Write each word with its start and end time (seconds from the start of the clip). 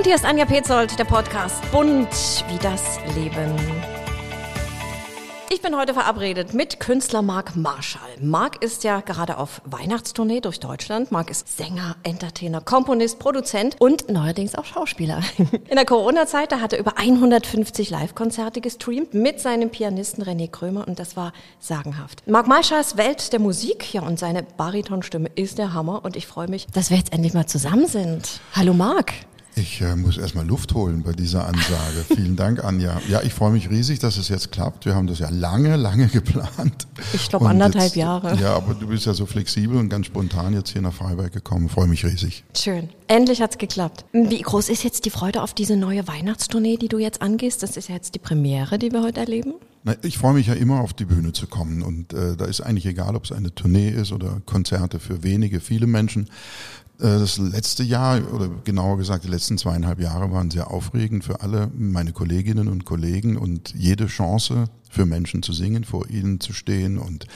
Und 0.00 0.06
hier 0.06 0.14
ist 0.14 0.24
Anja 0.24 0.46
Petzold, 0.46 0.98
der 0.98 1.04
Podcast 1.04 1.60
Bunt 1.70 2.08
wie 2.48 2.56
das 2.62 2.98
Leben. 3.14 3.54
Ich 5.50 5.60
bin 5.60 5.76
heute 5.76 5.92
verabredet 5.92 6.54
mit 6.54 6.80
Künstler 6.80 7.20
Marc 7.20 7.54
Marschall. 7.54 8.08
Marc 8.18 8.64
ist 8.64 8.82
ja 8.82 9.00
gerade 9.00 9.36
auf 9.36 9.60
Weihnachtstournee 9.66 10.40
durch 10.40 10.58
Deutschland. 10.58 11.12
Marc 11.12 11.30
ist 11.30 11.54
Sänger, 11.54 11.96
Entertainer, 12.02 12.62
Komponist, 12.62 13.18
Produzent 13.18 13.76
und 13.78 14.08
neuerdings 14.08 14.54
auch 14.54 14.64
Schauspieler. 14.64 15.20
In 15.68 15.76
der 15.76 15.84
Corona-Zeit, 15.84 16.50
da 16.50 16.60
hat 16.60 16.72
er 16.72 16.78
über 16.78 16.96
150 16.96 17.90
Live-Konzerte 17.90 18.62
gestreamt 18.62 19.12
mit 19.12 19.38
seinem 19.38 19.68
Pianisten 19.68 20.24
René 20.24 20.50
Krömer 20.50 20.88
und 20.88 20.98
das 20.98 21.14
war 21.14 21.34
sagenhaft. 21.58 22.26
Marc 22.26 22.46
Marschalls 22.46 22.96
Welt 22.96 23.34
der 23.34 23.40
Musik, 23.40 23.92
ja 23.92 24.00
und 24.00 24.18
seine 24.18 24.44
Baritonstimme 24.44 25.28
ist 25.34 25.58
der 25.58 25.74
Hammer 25.74 26.06
und 26.06 26.16
ich 26.16 26.26
freue 26.26 26.48
mich, 26.48 26.68
dass 26.68 26.88
wir 26.88 26.96
jetzt 26.96 27.12
endlich 27.12 27.34
mal 27.34 27.44
zusammen 27.44 27.86
sind. 27.86 28.40
Hallo 28.56 28.72
Marc. 28.72 29.12
Ich 29.56 29.80
äh, 29.80 29.96
muss 29.96 30.16
erstmal 30.16 30.46
Luft 30.46 30.74
holen 30.74 31.02
bei 31.02 31.12
dieser 31.12 31.46
Ansage. 31.46 32.04
Vielen 32.14 32.36
Dank, 32.36 32.64
Anja. 32.64 33.00
Ja, 33.08 33.22
ich 33.22 33.34
freue 33.34 33.50
mich 33.50 33.68
riesig, 33.68 33.98
dass 33.98 34.16
es 34.16 34.28
jetzt 34.28 34.52
klappt. 34.52 34.86
Wir 34.86 34.94
haben 34.94 35.06
das 35.06 35.18
ja 35.18 35.28
lange, 35.30 35.76
lange 35.76 36.06
geplant. 36.08 36.86
Ich 37.12 37.28
glaube 37.28 37.48
anderthalb 37.48 37.84
jetzt, 37.84 37.96
Jahre. 37.96 38.36
Ja, 38.36 38.54
aber 38.54 38.74
du 38.74 38.86
bist 38.86 39.06
ja 39.06 39.14
so 39.14 39.26
flexibel 39.26 39.76
und 39.76 39.88
ganz 39.88 40.06
spontan 40.06 40.54
jetzt 40.54 40.70
hier 40.70 40.82
nach 40.82 40.94
Freiberg 40.94 41.32
gekommen. 41.32 41.68
Freue 41.68 41.88
mich 41.88 42.04
riesig. 42.04 42.44
Schön. 42.56 42.88
Endlich 43.08 43.42
hat's 43.42 43.58
geklappt. 43.58 44.04
Wie 44.12 44.40
groß 44.40 44.68
ist 44.68 44.84
jetzt 44.84 45.04
die 45.04 45.10
Freude 45.10 45.42
auf 45.42 45.52
diese 45.52 45.76
neue 45.76 46.06
Weihnachtstournee, 46.06 46.76
die 46.76 46.88
du 46.88 46.98
jetzt 46.98 47.22
angehst? 47.22 47.62
Das 47.62 47.76
ist 47.76 47.88
ja 47.88 47.96
jetzt 47.96 48.14
die 48.14 48.20
Premiere, 48.20 48.78
die 48.78 48.92
wir 48.92 49.02
heute 49.02 49.20
erleben. 49.20 49.54
Na, 49.82 49.94
ich 50.02 50.18
freue 50.18 50.34
mich 50.34 50.46
ja 50.46 50.54
immer 50.54 50.80
auf 50.80 50.92
die 50.92 51.06
Bühne 51.06 51.32
zu 51.32 51.46
kommen 51.46 51.80
und 51.80 52.12
äh, 52.12 52.36
da 52.36 52.44
ist 52.44 52.60
eigentlich 52.60 52.84
egal, 52.84 53.16
ob 53.16 53.24
es 53.24 53.32
eine 53.32 53.54
Tournee 53.54 53.88
ist 53.88 54.12
oder 54.12 54.42
Konzerte 54.44 55.00
für 55.00 55.22
wenige, 55.22 55.60
viele 55.60 55.86
Menschen. 55.86 56.28
Äh, 57.00 57.18
das 57.18 57.38
letzte 57.38 57.82
Jahr 57.82 58.20
oder 58.32 58.48
genauer 58.64 58.98
gesagt 58.98 59.24
die 59.24 59.28
letzten 59.28 59.58
zweieinhalb 59.58 60.00
Jahre 60.00 60.30
waren 60.30 60.50
sehr 60.50 60.70
aufregend 60.70 61.24
für 61.24 61.40
alle 61.40 61.70
meine 61.76 62.12
Kolleginnen 62.12 62.68
und 62.68 62.84
Kollegen 62.84 63.36
und 63.36 63.74
jede 63.74 64.06
Chance 64.06 64.66
für 64.90 65.06
Menschen 65.06 65.42
zu 65.42 65.52
singen, 65.52 65.84
vor 65.84 66.08
ihnen 66.10 66.40
zu 66.40 66.52
stehen 66.52 66.98
und 66.98 67.26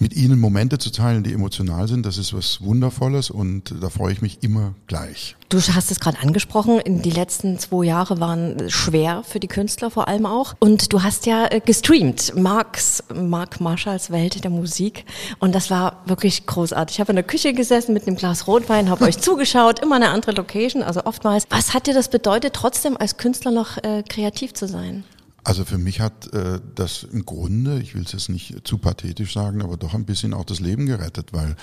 mit 0.00 0.14
ihnen 0.14 0.38
Momente 0.38 0.78
zu 0.78 0.90
teilen, 0.90 1.22
die 1.22 1.32
emotional 1.32 1.86
sind, 1.88 2.06
das 2.06 2.18
ist 2.18 2.32
was 2.32 2.60
Wundervolles 2.62 3.30
und 3.30 3.74
da 3.80 3.90
freue 3.90 4.12
ich 4.12 4.22
mich 4.22 4.42
immer 4.42 4.74
gleich. 4.86 5.36
Du 5.50 5.58
hast 5.58 5.90
es 5.90 5.98
gerade 5.98 6.18
angesprochen, 6.20 6.80
die 6.86 7.10
letzten 7.10 7.58
zwei 7.58 7.84
Jahre 7.84 8.20
waren 8.20 8.70
schwer 8.70 9.24
für 9.24 9.40
die 9.40 9.48
Künstler 9.48 9.90
vor 9.90 10.06
allem 10.06 10.24
auch. 10.24 10.54
Und 10.60 10.92
du 10.92 11.02
hast 11.02 11.26
ja 11.26 11.48
äh, 11.50 11.60
gestreamt, 11.60 12.36
Marks, 12.36 13.02
Mark 13.12 13.60
Marshalls 13.60 14.10
Welt 14.10 14.44
der 14.44 14.50
Musik. 14.50 15.04
Und 15.40 15.54
das 15.56 15.68
war 15.68 16.02
wirklich 16.06 16.46
großartig. 16.46 16.96
Ich 16.96 17.00
habe 17.00 17.10
in 17.10 17.16
der 17.16 17.24
Küche 17.24 17.52
gesessen 17.52 17.92
mit 17.92 18.06
einem 18.06 18.16
Glas 18.16 18.46
Rotwein, 18.46 18.88
habe 18.90 19.04
euch 19.06 19.18
zugeschaut, 19.20 19.80
immer 19.80 19.96
eine 19.96 20.10
andere 20.10 20.32
Location, 20.32 20.84
also 20.84 21.04
oftmals. 21.04 21.46
Was 21.50 21.74
hat 21.74 21.88
dir 21.88 21.94
das 21.94 22.08
bedeutet, 22.10 22.54
trotzdem 22.54 22.96
als 22.96 23.16
Künstler 23.16 23.50
noch 23.50 23.76
äh, 23.78 24.04
kreativ 24.08 24.54
zu 24.54 24.68
sein? 24.68 25.02
Also 25.42 25.64
für 25.64 25.78
mich 25.78 26.00
hat 26.00 26.32
äh, 26.32 26.60
das 26.74 27.02
im 27.02 27.24
Grunde, 27.24 27.80
ich 27.80 27.94
will 27.94 28.02
es 28.02 28.12
jetzt 28.12 28.28
nicht 28.28 28.66
zu 28.66 28.78
pathetisch 28.78 29.32
sagen, 29.32 29.62
aber 29.62 29.76
doch 29.76 29.94
ein 29.94 30.04
bisschen 30.04 30.34
auch 30.34 30.44
das 30.44 30.60
Leben 30.60 30.86
gerettet, 30.86 31.32
weil 31.32 31.56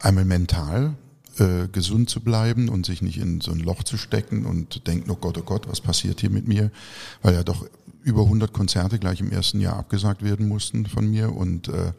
einmal 0.00 0.24
mental 0.24 0.94
äh, 1.38 1.68
gesund 1.68 2.10
zu 2.10 2.20
bleiben 2.20 2.68
und 2.68 2.84
sich 2.84 3.00
nicht 3.00 3.18
in 3.18 3.40
so 3.40 3.52
ein 3.52 3.60
Loch 3.60 3.84
zu 3.84 3.96
stecken 3.96 4.44
und 4.44 4.86
denken, 4.86 5.10
oh 5.10 5.16
Gott, 5.16 5.38
oh 5.38 5.42
Gott, 5.42 5.68
was 5.68 5.80
passiert 5.80 6.20
hier 6.20 6.30
mit 6.30 6.48
mir? 6.48 6.70
Weil 7.22 7.34
ja 7.34 7.42
doch 7.42 7.64
über 8.02 8.22
100 8.22 8.52
Konzerte 8.52 8.98
gleich 8.98 9.20
im 9.20 9.30
ersten 9.30 9.60
Jahr 9.60 9.76
abgesagt 9.76 10.22
werden 10.22 10.48
mussten 10.48 10.86
von 10.86 11.08
mir 11.08 11.34
und 11.34 11.68
äh, 11.68 11.92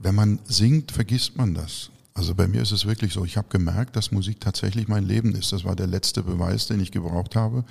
wenn 0.00 0.14
man 0.14 0.38
singt, 0.44 0.92
vergisst 0.92 1.36
man 1.36 1.54
das. 1.54 1.90
Also 2.14 2.34
bei 2.34 2.48
mir 2.48 2.62
ist 2.62 2.72
es 2.72 2.86
wirklich 2.86 3.12
so, 3.12 3.26
ich 3.26 3.36
habe 3.36 3.48
gemerkt, 3.50 3.94
dass 3.94 4.10
Musik 4.10 4.40
tatsächlich 4.40 4.88
mein 4.88 5.04
Leben 5.04 5.34
ist. 5.34 5.52
Das 5.52 5.64
war 5.64 5.76
der 5.76 5.86
letzte 5.86 6.22
Beweis, 6.22 6.66
den 6.66 6.80
ich 6.80 6.90
gebraucht 6.90 7.36
habe. 7.36 7.64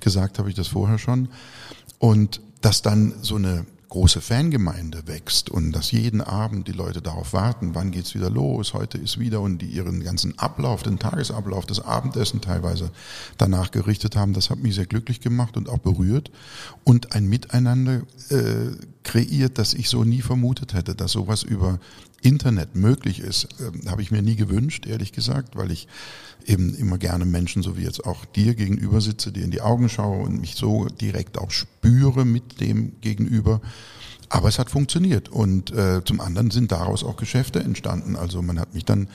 Gesagt 0.00 0.38
habe 0.38 0.48
ich 0.48 0.54
das 0.54 0.68
vorher 0.68 0.96
schon. 0.98 1.28
Und 2.00 2.40
dass 2.62 2.82
dann 2.82 3.14
so 3.22 3.36
eine 3.36 3.66
große 3.90 4.20
Fangemeinde 4.20 5.02
wächst 5.06 5.50
und 5.50 5.72
dass 5.72 5.90
jeden 5.90 6.20
Abend 6.20 6.66
die 6.68 6.72
Leute 6.72 7.02
darauf 7.02 7.32
warten, 7.32 7.74
wann 7.74 7.90
geht's 7.90 8.14
wieder 8.14 8.30
los, 8.30 8.72
heute 8.72 8.96
ist 8.98 9.18
wieder 9.18 9.40
und 9.40 9.58
die 9.58 9.66
ihren 9.66 10.02
ganzen 10.02 10.38
Ablauf, 10.38 10.82
den 10.82 10.98
Tagesablauf, 10.98 11.66
das 11.66 11.80
Abendessen 11.80 12.40
teilweise 12.40 12.90
danach 13.36 13.70
gerichtet 13.70 14.16
haben, 14.16 14.32
das 14.32 14.48
hat 14.48 14.60
mich 14.60 14.76
sehr 14.76 14.86
glücklich 14.86 15.20
gemacht 15.20 15.56
und 15.56 15.68
auch 15.68 15.78
berührt. 15.78 16.30
Und 16.84 17.12
ein 17.14 17.28
Miteinander 17.28 18.02
äh, 18.30 18.70
kreiert, 19.02 19.58
das 19.58 19.74
ich 19.74 19.88
so 19.88 20.04
nie 20.04 20.22
vermutet 20.22 20.72
hätte, 20.72 20.94
dass 20.94 21.12
sowas 21.12 21.42
über 21.42 21.80
Internet 22.22 22.76
möglich 22.76 23.20
ist, 23.20 23.48
äh, 23.60 23.88
habe 23.88 24.02
ich 24.02 24.10
mir 24.10 24.22
nie 24.22 24.36
gewünscht, 24.36 24.86
ehrlich 24.86 25.12
gesagt, 25.12 25.56
weil 25.56 25.70
ich 25.70 25.88
eben 26.46 26.74
immer 26.74 26.98
gerne 26.98 27.24
Menschen, 27.24 27.62
so 27.62 27.76
wie 27.76 27.82
jetzt 27.82 28.04
auch 28.04 28.24
dir 28.24 28.54
gegenüber 28.54 29.00
sitze, 29.00 29.32
dir 29.32 29.44
in 29.44 29.50
die 29.50 29.60
Augen 29.60 29.88
schaue 29.88 30.24
und 30.24 30.40
mich 30.40 30.54
so 30.54 30.86
direkt 30.86 31.38
auch 31.38 31.50
spüre 31.50 32.24
mit 32.24 32.60
dem 32.60 33.00
Gegenüber. 33.00 33.60
Aber 34.28 34.48
es 34.48 34.58
hat 34.58 34.70
funktioniert 34.70 35.28
und 35.28 35.72
äh, 35.72 36.02
zum 36.04 36.20
anderen 36.20 36.50
sind 36.50 36.70
daraus 36.70 37.02
auch 37.02 37.16
Geschäfte 37.16 37.60
entstanden. 37.60 38.16
Also 38.16 38.42
man 38.42 38.60
hat 38.60 38.74
mich 38.74 38.84
dann 38.84 39.08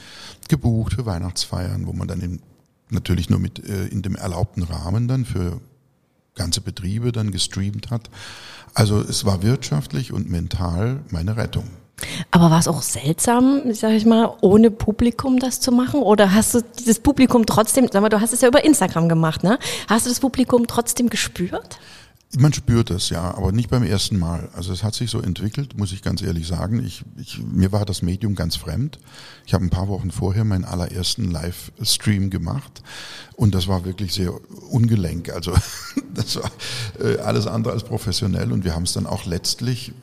gebucht 0.50 0.94
für 0.94 1.06
Weihnachtsfeiern, 1.06 1.88
wo 1.88 1.94
man 1.94 2.08
dann 2.08 2.20
in, 2.20 2.42
natürlich 2.90 3.30
nur 3.30 3.40
mit 3.40 3.66
äh, 3.68 3.88
in 3.88 4.02
dem 4.02 4.16
erlaubten 4.16 4.64
Rahmen 4.64 5.08
dann 5.08 5.24
für 5.24 5.62
ganze 6.36 6.60
Betriebe 6.60 7.14
dann 7.14 7.32
gestreamt 7.32 7.92
hat. 7.92 8.10
Also 8.74 9.00
es 9.00 9.24
war 9.24 9.42
wirtschaftlich 9.42 10.12
und 10.12 10.30
mental 10.30 11.00
meine 11.10 11.38
Rettung. 11.38 11.70
Aber 12.32 12.52
war 12.52 12.60
es 12.60 12.68
auch 12.68 12.82
seltsam, 12.82 13.62
sag 13.74 13.92
ich 13.92 14.06
mal, 14.06 14.34
ohne 14.42 14.72
Publikum 14.72 15.40
das 15.40 15.60
zu 15.62 15.72
machen? 15.72 16.02
Oder 16.02 16.34
hast 16.34 16.54
du 16.54 16.62
dieses 16.80 17.00
Publikum 17.00 17.46
trotzdem, 17.46 17.88
sag 17.92 18.02
mal, 18.02 18.10
du 18.10 18.20
hast 18.20 18.34
es 18.34 18.42
ja 18.42 18.48
über 18.48 18.66
Instagram 18.66 19.08
gemacht, 19.08 19.44
ne? 19.44 19.60
Hast 19.88 20.06
du 20.06 20.10
das 20.10 20.20
Publikum 20.20 20.68
trotzdem 20.68 21.10
gespürt? 21.10 21.80
Man 22.38 22.52
spürt 22.52 22.90
es, 22.90 23.10
ja, 23.10 23.34
aber 23.36 23.54
nicht 23.54 23.70
beim 23.70 23.84
ersten 23.84 24.20
Mal. 24.20 24.50
Also 24.54 24.74
es 24.74 24.84
hat 24.84 24.94
sich 24.94 25.10
so 25.10 25.22
entwickelt, 25.22 25.78
muss 25.78 25.94
ich 25.94 26.02
ganz 26.02 26.22
ehrlich 26.22 26.48
sagen. 26.48 26.84
Ich, 26.84 27.04
ich, 27.18 27.40
mir 27.40 27.72
war 27.72 27.86
das 27.86 28.02
Medium 28.02 28.36
ganz 28.36 28.58
fremd. 28.58 29.00
Ich 29.46 29.54
habe 29.54 29.64
ein 29.64 29.70
paar 29.70 29.88
Wochen 29.88 30.12
vorher 30.12 30.44
meinen 30.44 30.66
allerersten 30.66 31.32
Livestream 31.32 32.30
gemacht 32.30 32.82
und 33.36 33.56
das 33.56 33.70
war 33.70 33.86
wirklich 33.86 34.14
sehr 34.14 34.34
ungelenk. 34.70 35.30
Also 35.30 35.54
das 36.14 36.36
war 36.36 36.52
äh, 37.00 37.20
alles 37.20 37.48
andere 37.48 37.74
als 37.74 37.84
professionell 37.84 38.52
und 38.52 38.66
wir 38.66 38.76
haben 38.76 38.84
es 38.84 38.94
dann 38.94 39.06
auch 39.06 39.26
letztlich 39.26 39.94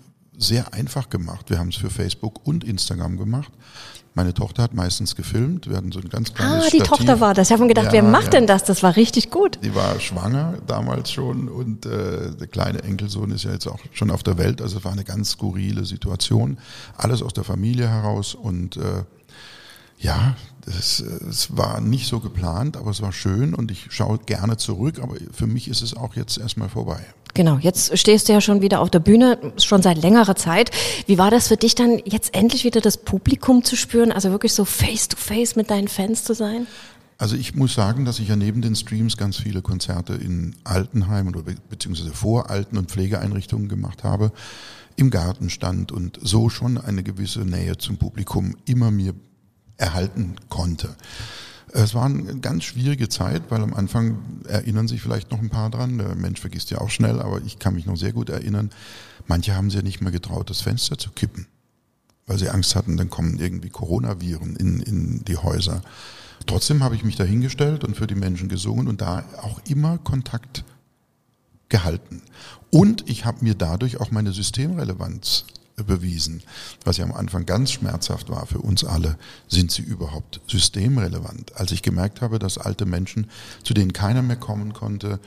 sehr 0.42 0.74
einfach 0.74 1.08
gemacht. 1.08 1.50
Wir 1.50 1.58
haben 1.58 1.68
es 1.68 1.76
für 1.76 1.90
Facebook 1.90 2.46
und 2.46 2.64
Instagram 2.64 3.16
gemacht. 3.16 3.52
Meine 4.14 4.34
Tochter 4.34 4.62
hat 4.64 4.74
meistens 4.74 5.16
gefilmt. 5.16 5.70
Wir 5.70 5.76
hatten 5.78 5.90
so 5.90 5.98
ein 5.98 6.10
ganz 6.10 6.34
kleines 6.34 6.66
Ah, 6.66 6.68
die 6.70 6.76
Stativ. 6.76 6.88
Tochter 6.88 7.20
war 7.20 7.32
das. 7.32 7.48
Ich 7.48 7.52
habe 7.52 7.62
mir 7.62 7.68
gedacht, 7.68 7.86
ja, 7.86 7.92
wer 7.92 8.02
macht 8.02 8.24
ja. 8.24 8.30
denn 8.32 8.46
das? 8.46 8.62
Das 8.64 8.82
war 8.82 8.94
richtig 8.96 9.30
gut. 9.30 9.58
Die 9.62 9.74
war 9.74 9.98
schwanger 10.00 10.58
damals 10.66 11.10
schon 11.10 11.48
und 11.48 11.86
äh, 11.86 12.34
der 12.36 12.46
kleine 12.46 12.82
Enkelsohn 12.82 13.30
ist 13.30 13.44
ja 13.44 13.52
jetzt 13.52 13.66
auch 13.66 13.78
schon 13.92 14.10
auf 14.10 14.22
der 14.22 14.36
Welt. 14.36 14.60
Also 14.60 14.78
es 14.78 14.84
war 14.84 14.92
eine 14.92 15.04
ganz 15.04 15.30
skurrile 15.30 15.86
Situation. 15.86 16.58
Alles 16.98 17.22
aus 17.22 17.32
der 17.32 17.44
Familie 17.44 17.88
heraus 17.88 18.34
und 18.34 18.76
äh, 18.76 19.04
ja, 19.98 20.36
es, 20.66 21.00
es 21.00 21.56
war 21.56 21.80
nicht 21.80 22.06
so 22.06 22.20
geplant, 22.20 22.76
aber 22.76 22.90
es 22.90 23.00
war 23.00 23.12
schön 23.12 23.54
und 23.54 23.70
ich 23.70 23.86
schaue 23.90 24.18
gerne 24.18 24.58
zurück. 24.58 24.98
Aber 25.00 25.14
für 25.32 25.46
mich 25.46 25.68
ist 25.68 25.80
es 25.80 25.96
auch 25.96 26.16
jetzt 26.16 26.36
erstmal 26.36 26.68
vorbei. 26.68 27.02
Genau, 27.34 27.56
jetzt 27.58 27.96
stehst 27.98 28.28
du 28.28 28.34
ja 28.34 28.40
schon 28.42 28.60
wieder 28.60 28.80
auf 28.80 28.90
der 28.90 29.00
Bühne, 29.00 29.38
schon 29.56 29.80
seit 29.80 30.02
längerer 30.02 30.36
Zeit. 30.36 30.70
Wie 31.06 31.16
war 31.16 31.30
das 31.30 31.48
für 31.48 31.56
dich 31.56 31.74
dann, 31.74 31.98
jetzt 32.04 32.34
endlich 32.34 32.64
wieder 32.64 32.80
das 32.82 32.98
Publikum 32.98 33.64
zu 33.64 33.74
spüren, 33.74 34.12
also 34.12 34.30
wirklich 34.30 34.52
so 34.52 34.66
face-to-face 34.66 35.52
-face 35.52 35.56
mit 35.56 35.70
deinen 35.70 35.88
Fans 35.88 36.24
zu 36.24 36.34
sein? 36.34 36.66
Also 37.16 37.36
ich 37.36 37.54
muss 37.54 37.72
sagen, 37.72 38.04
dass 38.04 38.18
ich 38.18 38.28
ja 38.28 38.36
neben 38.36 38.62
den 38.62 38.74
Streams 38.74 39.16
ganz 39.16 39.36
viele 39.36 39.62
Konzerte 39.62 40.14
in 40.14 40.56
Altenheimen 40.64 41.34
oder 41.34 41.54
beziehungsweise 41.70 42.12
vor 42.12 42.50
Alten- 42.50 42.76
und 42.76 42.90
Pflegeeinrichtungen 42.90 43.68
gemacht 43.68 44.02
habe, 44.04 44.32
im 44.96 45.08
Garten 45.10 45.48
stand 45.48 45.92
und 45.92 46.18
so 46.20 46.48
schon 46.48 46.78
eine 46.78 47.02
gewisse 47.02 47.40
Nähe 47.40 47.78
zum 47.78 47.96
Publikum 47.96 48.56
immer 48.66 48.90
mir 48.90 49.14
erhalten 49.78 50.36
konnte. 50.48 50.96
Es 51.74 51.94
war 51.94 52.04
eine 52.04 52.38
ganz 52.38 52.64
schwierige 52.64 53.08
Zeit, 53.08 53.44
weil 53.48 53.62
am 53.62 53.72
Anfang 53.72 54.18
erinnern 54.46 54.88
sich 54.88 55.00
vielleicht 55.00 55.30
noch 55.30 55.40
ein 55.40 55.48
paar 55.48 55.70
dran. 55.70 55.96
Der 55.96 56.14
Mensch 56.14 56.40
vergisst 56.40 56.70
ja 56.70 56.78
auch 56.78 56.90
schnell, 56.90 57.20
aber 57.20 57.40
ich 57.42 57.58
kann 57.58 57.74
mich 57.74 57.86
noch 57.86 57.96
sehr 57.96 58.12
gut 58.12 58.28
erinnern. 58.28 58.70
Manche 59.26 59.54
haben 59.54 59.70
sich 59.70 59.78
ja 59.78 59.82
nicht 59.82 60.02
mehr 60.02 60.12
getraut, 60.12 60.50
das 60.50 60.60
Fenster 60.60 60.98
zu 60.98 61.10
kippen, 61.12 61.46
weil 62.26 62.38
sie 62.38 62.50
Angst 62.50 62.76
hatten, 62.76 62.98
dann 62.98 63.08
kommen 63.08 63.38
irgendwie 63.38 63.70
Coronaviren 63.70 64.56
in, 64.56 64.80
in 64.80 65.24
die 65.24 65.38
Häuser. 65.38 65.80
Trotzdem 66.46 66.82
habe 66.82 66.94
ich 66.94 67.04
mich 67.04 67.16
dahingestellt 67.16 67.84
und 67.84 67.96
für 67.96 68.06
die 68.06 68.16
Menschen 68.16 68.48
gesungen 68.48 68.86
und 68.86 69.00
da 69.00 69.24
auch 69.40 69.60
immer 69.66 69.96
Kontakt 69.98 70.64
gehalten. 71.70 72.22
Und 72.70 73.08
ich 73.08 73.24
habe 73.24 73.44
mir 73.44 73.54
dadurch 73.54 73.98
auch 73.98 74.10
meine 74.10 74.32
Systemrelevanz 74.32 75.46
bewiesen. 75.76 76.42
Was 76.84 76.96
ja 76.96 77.04
am 77.04 77.12
Anfang 77.12 77.46
ganz 77.46 77.72
schmerzhaft 77.72 78.28
war 78.28 78.46
für 78.46 78.58
uns 78.58 78.84
alle, 78.84 79.16
sind 79.48 79.70
sie 79.70 79.82
überhaupt 79.82 80.40
systemrelevant? 80.46 81.56
Als 81.56 81.72
ich 81.72 81.82
gemerkt 81.82 82.20
habe, 82.20 82.38
dass 82.38 82.58
alte 82.58 82.86
Menschen, 82.86 83.28
zu 83.62 83.74
denen 83.74 83.92
keiner 83.92 84.22
mehr 84.22 84.36
kommen 84.36 84.72
konnte, 84.72 85.20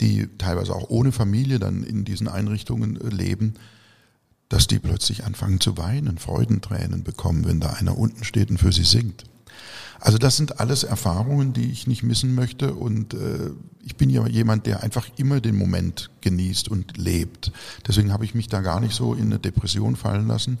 die 0.00 0.28
teilweise 0.38 0.74
auch 0.74 0.90
ohne 0.90 1.12
Familie 1.12 1.58
dann 1.58 1.82
in 1.82 2.04
diesen 2.04 2.28
Einrichtungen 2.28 3.00
äh, 3.00 3.08
leben, 3.08 3.54
dass 4.48 4.66
die 4.66 4.78
plötzlich 4.78 5.24
anfangen 5.24 5.60
zu 5.60 5.76
weinen, 5.76 6.18
Freudentränen 6.18 7.02
bekommen, 7.04 7.44
wenn 7.44 7.60
da 7.60 7.70
einer 7.70 7.98
unten 7.98 8.24
steht 8.24 8.50
und 8.50 8.58
für 8.58 8.72
sie 8.72 8.84
singt. 8.84 9.24
Also 10.00 10.18
das 10.18 10.36
sind 10.36 10.60
alles 10.60 10.84
Erfahrungen, 10.84 11.52
die 11.52 11.70
ich 11.70 11.86
nicht 11.86 12.02
missen 12.02 12.34
möchte 12.34 12.74
und 12.74 13.14
äh, 13.14 13.50
ich 13.84 13.96
bin 13.96 14.10
ja 14.10 14.26
jemand, 14.26 14.66
der 14.66 14.82
einfach 14.82 15.08
immer 15.16 15.40
den 15.40 15.56
Moment 15.56 16.10
genießt 16.20 16.68
und 16.68 16.96
lebt. 16.96 17.52
Deswegen 17.86 18.12
habe 18.12 18.24
ich 18.24 18.34
mich 18.34 18.48
da 18.48 18.60
gar 18.60 18.80
nicht 18.80 18.94
so 18.94 19.14
in 19.14 19.24
eine 19.24 19.38
Depression 19.38 19.96
fallen 19.96 20.28
lassen 20.28 20.58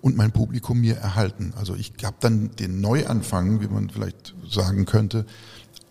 und 0.00 0.16
mein 0.16 0.32
Publikum 0.32 0.80
mir 0.80 0.96
erhalten. 0.96 1.52
Also 1.56 1.74
ich 1.74 1.92
habe 2.04 2.16
dann 2.20 2.56
den 2.56 2.80
Neuanfang, 2.80 3.60
wie 3.60 3.68
man 3.68 3.90
vielleicht 3.90 4.34
sagen 4.48 4.86
könnte, 4.86 5.26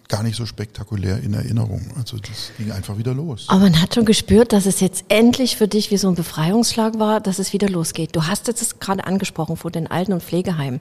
gar 0.07 0.23
nicht 0.23 0.35
so 0.35 0.45
spektakulär 0.45 1.21
in 1.21 1.35
Erinnerung. 1.35 1.91
Also 1.95 2.17
das 2.17 2.51
ging 2.57 2.71
einfach 2.71 2.97
wieder 2.97 3.13
los. 3.13 3.45
Aber 3.47 3.59
man 3.59 3.79
hat 3.79 3.93
schon 3.93 4.05
gespürt, 4.05 4.51
dass 4.51 4.65
es 4.65 4.79
jetzt 4.79 5.05
endlich 5.07 5.55
für 5.55 5.67
dich 5.67 5.91
wie 5.91 5.97
so 5.97 6.09
ein 6.09 6.15
Befreiungsschlag 6.15 6.97
war, 6.97 7.21
dass 7.21 7.37
es 7.37 7.53
wieder 7.53 7.69
losgeht. 7.69 8.15
Du 8.15 8.25
hast 8.25 8.47
jetzt 8.47 8.79
gerade 8.79 9.05
angesprochen 9.05 9.55
vor 9.55 9.69
den 9.69 9.85
Alten- 9.85 10.13
und 10.13 10.23
Pflegeheimen. 10.23 10.79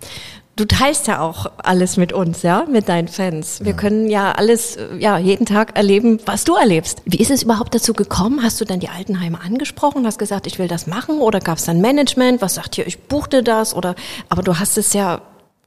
Du 0.58 0.64
teilst 0.64 1.06
ja 1.06 1.20
auch 1.20 1.52
alles 1.58 1.96
mit 1.96 2.12
uns, 2.12 2.42
ja, 2.42 2.64
mit 2.68 2.88
deinen 2.88 3.06
Fans. 3.06 3.60
Wir 3.60 3.70
ja. 3.70 3.76
können 3.76 4.10
ja 4.10 4.32
alles, 4.32 4.76
ja, 4.98 5.16
jeden 5.16 5.46
Tag 5.46 5.76
erleben, 5.76 6.18
was 6.26 6.42
du 6.42 6.56
erlebst. 6.56 7.00
Wie 7.04 7.18
ist 7.18 7.30
es 7.30 7.44
überhaupt 7.44 7.76
dazu 7.76 7.92
gekommen? 7.92 8.42
Hast 8.42 8.60
du 8.60 8.64
dann 8.64 8.80
die 8.80 8.88
Altenheime 8.88 9.40
angesprochen, 9.40 10.04
hast 10.04 10.18
gesagt, 10.18 10.48
ich 10.48 10.58
will 10.58 10.66
das 10.66 10.88
machen? 10.88 11.20
Oder 11.20 11.38
gab 11.38 11.58
es 11.58 11.64
dann 11.64 11.80
Management, 11.80 12.42
was 12.42 12.56
sagt 12.56 12.74
hier, 12.74 12.88
ich 12.88 13.04
buchte 13.04 13.44
das? 13.44 13.72
Oder, 13.72 13.94
aber 14.30 14.42
du 14.42 14.58
hast 14.58 14.76
es 14.78 14.94
ja 14.94 15.20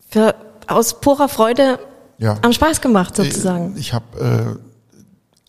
für, 0.09 0.35
aus 0.67 0.99
purer 0.99 1.29
Freude 1.29 1.79
ja. 2.21 2.37
Am 2.43 2.53
Spaß 2.53 2.81
gemacht 2.81 3.15
sozusagen. 3.15 3.73
Ich, 3.75 3.87
ich 3.87 3.93
habe, 3.93 4.59
äh, 4.59 4.70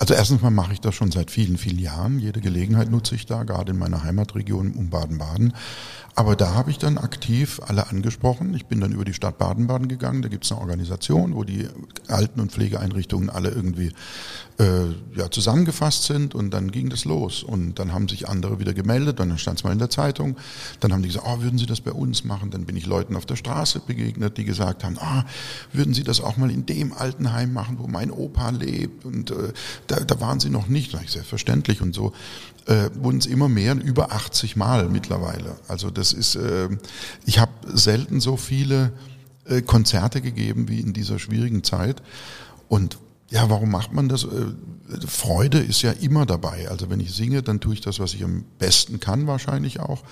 also 0.03 0.15
erstens 0.15 0.43
mal 0.43 0.51
mache 0.51 0.73
ich 0.73 0.81
das 0.81 0.97
schon 0.97 1.13
seit 1.13 1.31
vielen, 1.31 1.57
vielen 1.57 1.79
Jahren. 1.79 2.19
Jede 2.19 2.41
Gelegenheit 2.41 2.91
nutze 2.91 3.15
ich 3.15 3.25
da, 3.25 3.45
gerade 3.45 3.71
in 3.71 3.79
meiner 3.79 4.03
Heimatregion 4.03 4.73
um 4.73 4.91
Baden-Baden. 4.91 5.53
Aber 6.17 6.35
da 6.35 6.55
habe 6.55 6.73
ich 6.73 6.79
dann 6.79 6.99
aktiv 6.99 7.61
alle 7.65 7.87
angesprochen. 7.87 8.53
Ich 8.53 8.67
bin 8.67 8.81
dann 8.81 8.91
über 8.91 9.05
die 9.05 9.15
Stadt 9.15 9.39
Baden-Baden 9.39 9.87
gegangen. 9.87 10.23
Da 10.23 10.29
gibt 10.29 10.45
es 10.45 10.51
eine 10.51 10.61
Organisation, 10.61 11.37
wo 11.37 11.45
die 11.45 11.69
Alten- 12.09 12.41
und 12.41 12.51
Pflegeeinrichtungen 12.51 13.31
alle 13.31 13.51
irgendwie 13.51 13.93
äh, 14.59 15.19
ja, 15.19 15.31
zusammengefasst 15.31 16.05
sind. 16.05 16.35
Und 16.35 16.51
dann 16.51 16.71
ging 16.71 16.89
das 16.89 17.05
los. 17.05 17.43
Und 17.43 17.79
dann 17.79 17.93
haben 17.93 18.09
sich 18.09 18.29
andere 18.29 18.59
wieder 18.59 18.75
gemeldet. 18.75 19.21
Und 19.21 19.31
dann 19.31 19.39
stand 19.39 19.59
es 19.59 19.65
mal 19.65 19.73
in 19.73 19.79
der 19.79 19.91
Zeitung. 19.91 20.37
Dann 20.81 20.93
haben 20.93 21.03
die 21.03 21.09
gesagt, 21.09 21.27
oh, 21.29 21.43
würden 21.43 21.59
Sie 21.59 21.67
das 21.67 21.81
bei 21.81 21.93
uns 21.93 22.25
machen? 22.25 22.51
Dann 22.51 22.65
bin 22.65 22.77
ich 22.77 22.87
Leuten 22.87 23.17
auf 23.17 23.27
der 23.27 23.37
Straße 23.37 23.81
begegnet, 23.87 24.37
die 24.37 24.45
gesagt 24.45 24.85
haben, 24.85 24.99
ah, 24.99 25.25
würden 25.73 25.95
Sie 25.95 26.05
das 26.05 26.21
auch 26.21 26.37
mal 26.37 26.51
in 26.51 26.67
dem 26.67 26.93
Altenheim 26.93 27.53
machen, 27.53 27.79
wo 27.79 27.87
mein 27.87 28.11
Opa 28.11 28.51
lebt? 28.51 29.05
Und 29.05 29.31
äh, 29.31 29.53
da, 29.87 30.01
da 30.01 30.21
waren 30.21 30.41
Sie 30.41 30.51
noch 30.51 30.69
nicht. 30.69 30.95
Da 30.95 31.01
ich, 31.03 31.11
selbstverständlich. 31.11 31.81
Und 31.81 31.95
so 31.95 32.13
äh, 32.67 32.91
wurden 32.95 33.19
es 33.19 33.27
immer 33.27 33.49
mehr, 33.49 33.75
über 33.75 34.13
80 34.13 34.57
Mal 34.57 34.89
mittlerweile. 34.89 35.57
Also 35.69 35.91
das 35.91 36.13
ist, 36.13 36.37
äh, 36.37 36.69
ich 37.27 37.39
habe 37.39 37.53
selten 37.73 38.21
so 38.21 38.37
viele 38.37 38.93
äh, 39.47 39.63
Konzerte 39.63 40.21
gegeben 40.21 40.69
wie 40.69 40.81
in 40.81 40.93
dieser 40.93 41.19
schwierigen 41.19 41.65
Zeit. 41.65 42.03
Und 42.69 42.99
ja, 43.33 43.49
warum 43.49 43.71
macht 43.71 43.93
man 43.93 44.11
das? 44.11 44.25
Äh, 44.25 45.07
Freude 45.07 45.59
ist 45.59 45.81
ja 45.81 45.93
immer 45.93 46.27
dabei. 46.27 46.69
Also 46.69 46.91
wenn 46.91 47.01
ich 47.01 47.15
singe, 47.15 47.43
dann 47.43 47.61
tue 47.61 47.75
ich 47.75 47.81
das, 47.81 47.99
was 47.99 48.13
ich 48.13 48.23
am 48.23 48.45
besten 48.59 49.01
kann, 49.01 49.27
wahrscheinlich 49.27 49.81
auch. 49.81 50.03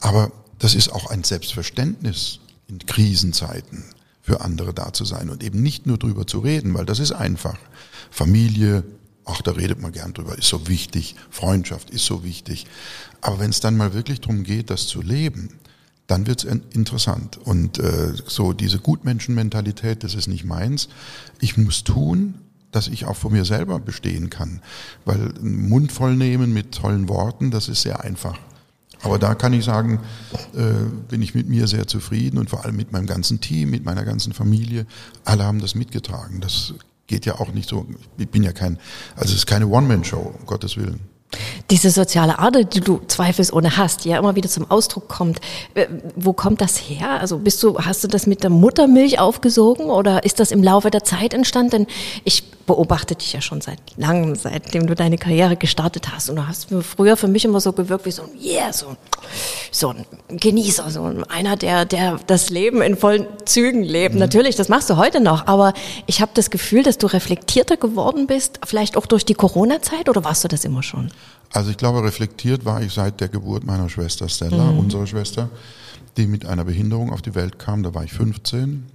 Aber 0.00 0.30
das 0.60 0.76
ist 0.76 0.92
auch 0.92 1.10
ein 1.10 1.24
Selbstverständnis 1.24 2.38
in 2.68 2.78
Krisenzeiten 2.78 3.84
für 4.22 4.40
andere 4.40 4.72
da 4.72 4.92
zu 4.92 5.04
sein 5.04 5.30
und 5.30 5.42
eben 5.42 5.62
nicht 5.62 5.86
nur 5.86 5.98
drüber 5.98 6.28
zu 6.28 6.38
reden, 6.38 6.74
weil 6.74 6.86
das 6.86 7.00
ist 7.00 7.12
einfach. 7.12 7.58
Familie, 8.10 8.84
ach, 9.24 9.42
da 9.42 9.50
redet 9.50 9.82
man 9.82 9.90
gern 9.90 10.14
drüber, 10.14 10.38
ist 10.38 10.48
so 10.48 10.68
wichtig, 10.68 11.16
Freundschaft 11.30 11.90
ist 11.90 12.06
so 12.06 12.22
wichtig. 12.22 12.66
Aber 13.20 13.40
wenn 13.40 13.50
es 13.50 13.58
dann 13.58 13.76
mal 13.76 13.94
wirklich 13.94 14.20
darum 14.20 14.44
geht, 14.44 14.70
das 14.70 14.86
zu 14.86 15.02
leben, 15.02 15.48
dann 16.06 16.26
wird's 16.26 16.44
interessant. 16.44 17.38
Und 17.38 17.78
äh, 17.78 18.12
so 18.26 18.52
diese 18.52 18.78
Gutmenschenmentalität, 18.78 20.04
das 20.04 20.14
ist 20.14 20.26
nicht 20.26 20.44
meins. 20.44 20.88
Ich 21.40 21.56
muss 21.56 21.84
tun, 21.84 22.34
dass 22.72 22.88
ich 22.88 23.06
auch 23.06 23.16
vor 23.16 23.30
mir 23.30 23.44
selber 23.44 23.78
bestehen 23.78 24.30
kann. 24.30 24.60
Weil 25.04 25.34
einen 25.38 25.68
Mund 25.68 25.92
voll 25.92 26.16
nehmen 26.16 26.52
mit 26.52 26.72
tollen 26.72 27.08
Worten, 27.08 27.50
das 27.50 27.68
ist 27.68 27.82
sehr 27.82 28.02
einfach. 28.02 28.38
Aber 29.02 29.18
da 29.18 29.34
kann 29.34 29.52
ich 29.52 29.64
sagen, 29.64 30.00
äh, 30.54 30.88
bin 31.08 31.22
ich 31.22 31.34
mit 31.34 31.48
mir 31.48 31.68
sehr 31.68 31.86
zufrieden 31.86 32.38
und 32.38 32.50
vor 32.50 32.64
allem 32.64 32.76
mit 32.76 32.90
meinem 32.90 33.06
ganzen 33.06 33.40
Team, 33.40 33.70
mit 33.70 33.84
meiner 33.84 34.04
ganzen 34.04 34.32
Familie. 34.32 34.86
Alle 35.24 35.44
haben 35.44 35.60
das 35.60 35.74
mitgetragen. 35.74 36.40
Das 36.40 36.74
geht 37.06 37.26
ja 37.26 37.38
auch 37.38 37.52
nicht 37.52 37.68
so, 37.68 37.86
ich 38.16 38.28
bin 38.28 38.42
ja 38.42 38.52
kein, 38.52 38.78
also 39.14 39.32
es 39.32 39.40
ist 39.40 39.46
keine 39.46 39.68
One-Man-Show, 39.68 40.34
um 40.38 40.46
Gottes 40.46 40.76
Willen. 40.76 41.00
Diese 41.70 41.90
soziale 41.90 42.38
Ader, 42.38 42.64
die 42.64 42.80
du 42.80 43.00
zweifelsohne 43.08 43.76
hast, 43.76 44.04
die 44.04 44.10
ja 44.10 44.18
immer 44.18 44.36
wieder 44.36 44.48
zum 44.48 44.70
Ausdruck 44.70 45.08
kommt, 45.08 45.40
äh, 45.74 45.86
wo 46.14 46.32
kommt 46.32 46.60
das 46.60 46.76
her? 46.76 47.20
Also 47.20 47.38
bist 47.38 47.62
du, 47.62 47.78
hast 47.78 48.04
du 48.04 48.08
das 48.08 48.26
mit 48.26 48.42
der 48.42 48.50
Muttermilch 48.50 49.18
aufgesogen 49.18 49.86
oder 49.86 50.24
ist 50.24 50.40
das 50.40 50.50
im 50.50 50.62
Laufe 50.62 50.90
der 50.90 51.04
Zeit 51.04 51.34
entstanden? 51.34 51.86
Ich 52.24 52.44
beobachte 52.66 53.14
dich 53.14 53.32
ja 53.32 53.40
schon 53.40 53.60
seit 53.60 53.78
langem, 53.96 54.34
seitdem 54.34 54.86
du 54.86 54.94
deine 54.94 55.18
Karriere 55.18 55.56
gestartet 55.56 56.12
hast. 56.14 56.30
Und 56.30 56.36
du 56.36 56.46
hast 56.46 56.68
früher 56.82 57.16
für 57.16 57.28
mich 57.28 57.44
immer 57.44 57.60
so 57.60 57.72
gewirkt 57.72 58.06
wie 58.06 58.10
so 58.10 58.22
ein 58.22 58.30
Yeah, 58.40 58.72
so, 58.72 58.96
so 59.70 59.90
ein 59.90 60.06
Genießer, 60.28 60.90
so 60.90 61.10
einer, 61.28 61.56
der, 61.56 61.84
der 61.84 62.20
das 62.26 62.50
Leben 62.50 62.82
in 62.82 62.96
vollen 62.96 63.26
Zügen 63.44 63.82
lebt. 63.82 64.14
Mhm. 64.14 64.20
Natürlich, 64.20 64.56
das 64.56 64.68
machst 64.68 64.88
du 64.90 64.96
heute 64.96 65.20
noch, 65.20 65.46
aber 65.46 65.74
ich 66.06 66.20
habe 66.20 66.32
das 66.34 66.50
Gefühl, 66.50 66.82
dass 66.82 66.98
du 66.98 67.06
reflektierter 67.06 67.76
geworden 67.76 68.26
bist, 68.26 68.60
vielleicht 68.64 68.96
auch 68.96 69.06
durch 69.06 69.24
die 69.24 69.34
Corona-Zeit 69.34 70.08
oder 70.08 70.24
warst 70.24 70.44
du 70.44 70.48
das 70.48 70.64
immer 70.64 70.82
schon? 70.82 71.10
Also 71.52 71.70
ich 71.70 71.76
glaube, 71.76 72.02
reflektiert 72.02 72.64
war 72.64 72.82
ich 72.82 72.92
seit 72.92 73.20
der 73.20 73.28
Geburt 73.28 73.64
meiner 73.64 73.88
Schwester 73.88 74.28
Stella, 74.28 74.72
mhm. 74.72 74.78
unserer 74.78 75.06
Schwester, 75.06 75.50
die 76.16 76.26
mit 76.26 76.46
einer 76.46 76.64
Behinderung 76.64 77.12
auf 77.12 77.22
die 77.22 77.34
Welt 77.34 77.58
kam. 77.58 77.82
Da 77.82 77.94
war 77.94 78.02
ich 78.04 78.12
15 78.12 78.86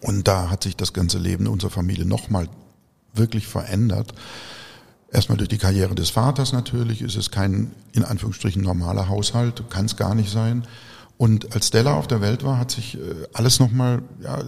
und 0.00 0.26
da 0.26 0.50
hat 0.50 0.64
sich 0.64 0.76
das 0.76 0.92
ganze 0.92 1.18
Leben 1.18 1.46
unserer 1.46 1.70
Familie 1.70 2.04
nochmal 2.04 2.48
wirklich 3.14 3.46
verändert. 3.46 4.14
Erstmal 5.10 5.38
durch 5.38 5.48
die 5.48 5.58
Karriere 5.58 5.94
des 5.94 6.10
Vaters 6.10 6.52
natürlich, 6.52 7.02
ist 7.02 7.16
es 7.16 7.30
kein 7.30 7.70
in 7.92 8.04
Anführungsstrichen 8.04 8.62
normaler 8.62 9.08
Haushalt, 9.08 9.62
kann 9.70 9.86
es 9.86 9.96
gar 9.96 10.14
nicht 10.14 10.30
sein. 10.30 10.64
Und 11.16 11.54
als 11.54 11.68
Stella 11.68 11.94
auf 11.94 12.06
der 12.06 12.20
Welt 12.20 12.44
war, 12.44 12.58
hat 12.58 12.70
sich 12.70 12.96
äh, 12.96 13.26
alles 13.32 13.58
nochmal, 13.58 14.02
ja, 14.20 14.42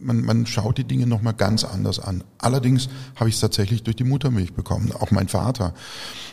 man, 0.00 0.22
man 0.22 0.46
schaut 0.46 0.78
die 0.78 0.84
Dinge 0.84 1.06
nochmal 1.06 1.34
ganz 1.34 1.64
anders 1.64 1.98
an. 1.98 2.24
Allerdings 2.38 2.88
habe 3.16 3.28
ich 3.28 3.36
es 3.36 3.40
tatsächlich 3.40 3.82
durch 3.82 3.96
die 3.96 4.04
Muttermilch 4.04 4.54
bekommen, 4.54 4.92
auch 4.92 5.10
mein 5.10 5.28
Vater. 5.28 5.74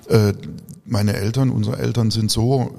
Äh, 0.07 0.33
meine 0.85 1.13
Eltern, 1.13 1.49
unsere 1.49 1.77
Eltern 1.77 2.11
sind 2.11 2.31
so 2.31 2.75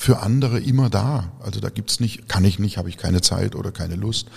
für 0.00 0.22
andere 0.22 0.58
immer 0.58 0.88
da. 0.88 1.30
Also 1.40 1.60
da 1.60 1.68
gibt's 1.68 2.00
nicht, 2.00 2.26
kann 2.26 2.42
ich 2.46 2.58
nicht, 2.58 2.78
habe 2.78 2.88
ich 2.88 2.96
keine 2.96 3.20
Zeit 3.20 3.54
oder 3.54 3.70
keine 3.70 3.96
Lust, 3.96 4.28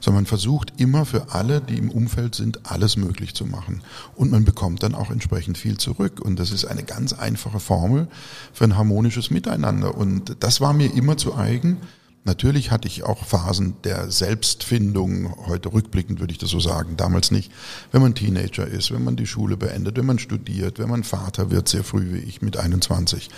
sondern 0.00 0.24
man 0.24 0.26
versucht 0.26 0.72
immer 0.78 1.04
für 1.04 1.32
alle, 1.32 1.60
die 1.60 1.78
im 1.78 1.92
Umfeld 1.92 2.34
sind, 2.34 2.68
alles 2.68 2.96
möglich 2.96 3.32
zu 3.32 3.46
machen. 3.46 3.82
Und 4.16 4.32
man 4.32 4.44
bekommt 4.44 4.82
dann 4.82 4.96
auch 4.96 5.12
entsprechend 5.12 5.58
viel 5.58 5.78
zurück. 5.78 6.20
Und 6.20 6.40
das 6.40 6.50
ist 6.50 6.64
eine 6.64 6.82
ganz 6.82 7.12
einfache 7.12 7.60
Formel 7.60 8.08
für 8.52 8.64
ein 8.64 8.76
harmonisches 8.76 9.30
Miteinander. 9.30 9.96
Und 9.96 10.38
das 10.40 10.60
war 10.60 10.72
mir 10.72 10.92
immer 10.92 11.16
zu 11.16 11.36
eigen. 11.36 11.76
Natürlich 12.24 12.70
hatte 12.70 12.86
ich 12.86 13.02
auch 13.02 13.24
Phasen 13.24 13.74
der 13.82 14.10
Selbstfindung, 14.10 15.46
heute 15.46 15.72
rückblickend 15.72 16.20
würde 16.20 16.32
ich 16.32 16.38
das 16.38 16.50
so 16.50 16.60
sagen, 16.60 16.96
damals 16.96 17.32
nicht. 17.32 17.50
Wenn 17.90 18.00
man 18.00 18.14
Teenager 18.14 18.66
ist, 18.66 18.92
wenn 18.92 19.02
man 19.02 19.16
die 19.16 19.26
Schule 19.26 19.56
beendet, 19.56 19.96
wenn 19.96 20.06
man 20.06 20.20
studiert, 20.20 20.78
wenn 20.78 20.88
man 20.88 21.02
Vater 21.02 21.50
wird, 21.50 21.68
sehr 21.68 21.82
früh 21.82 22.12
wie 22.12 22.18
ich 22.18 22.40
mit 22.40 22.56
21 22.56 23.28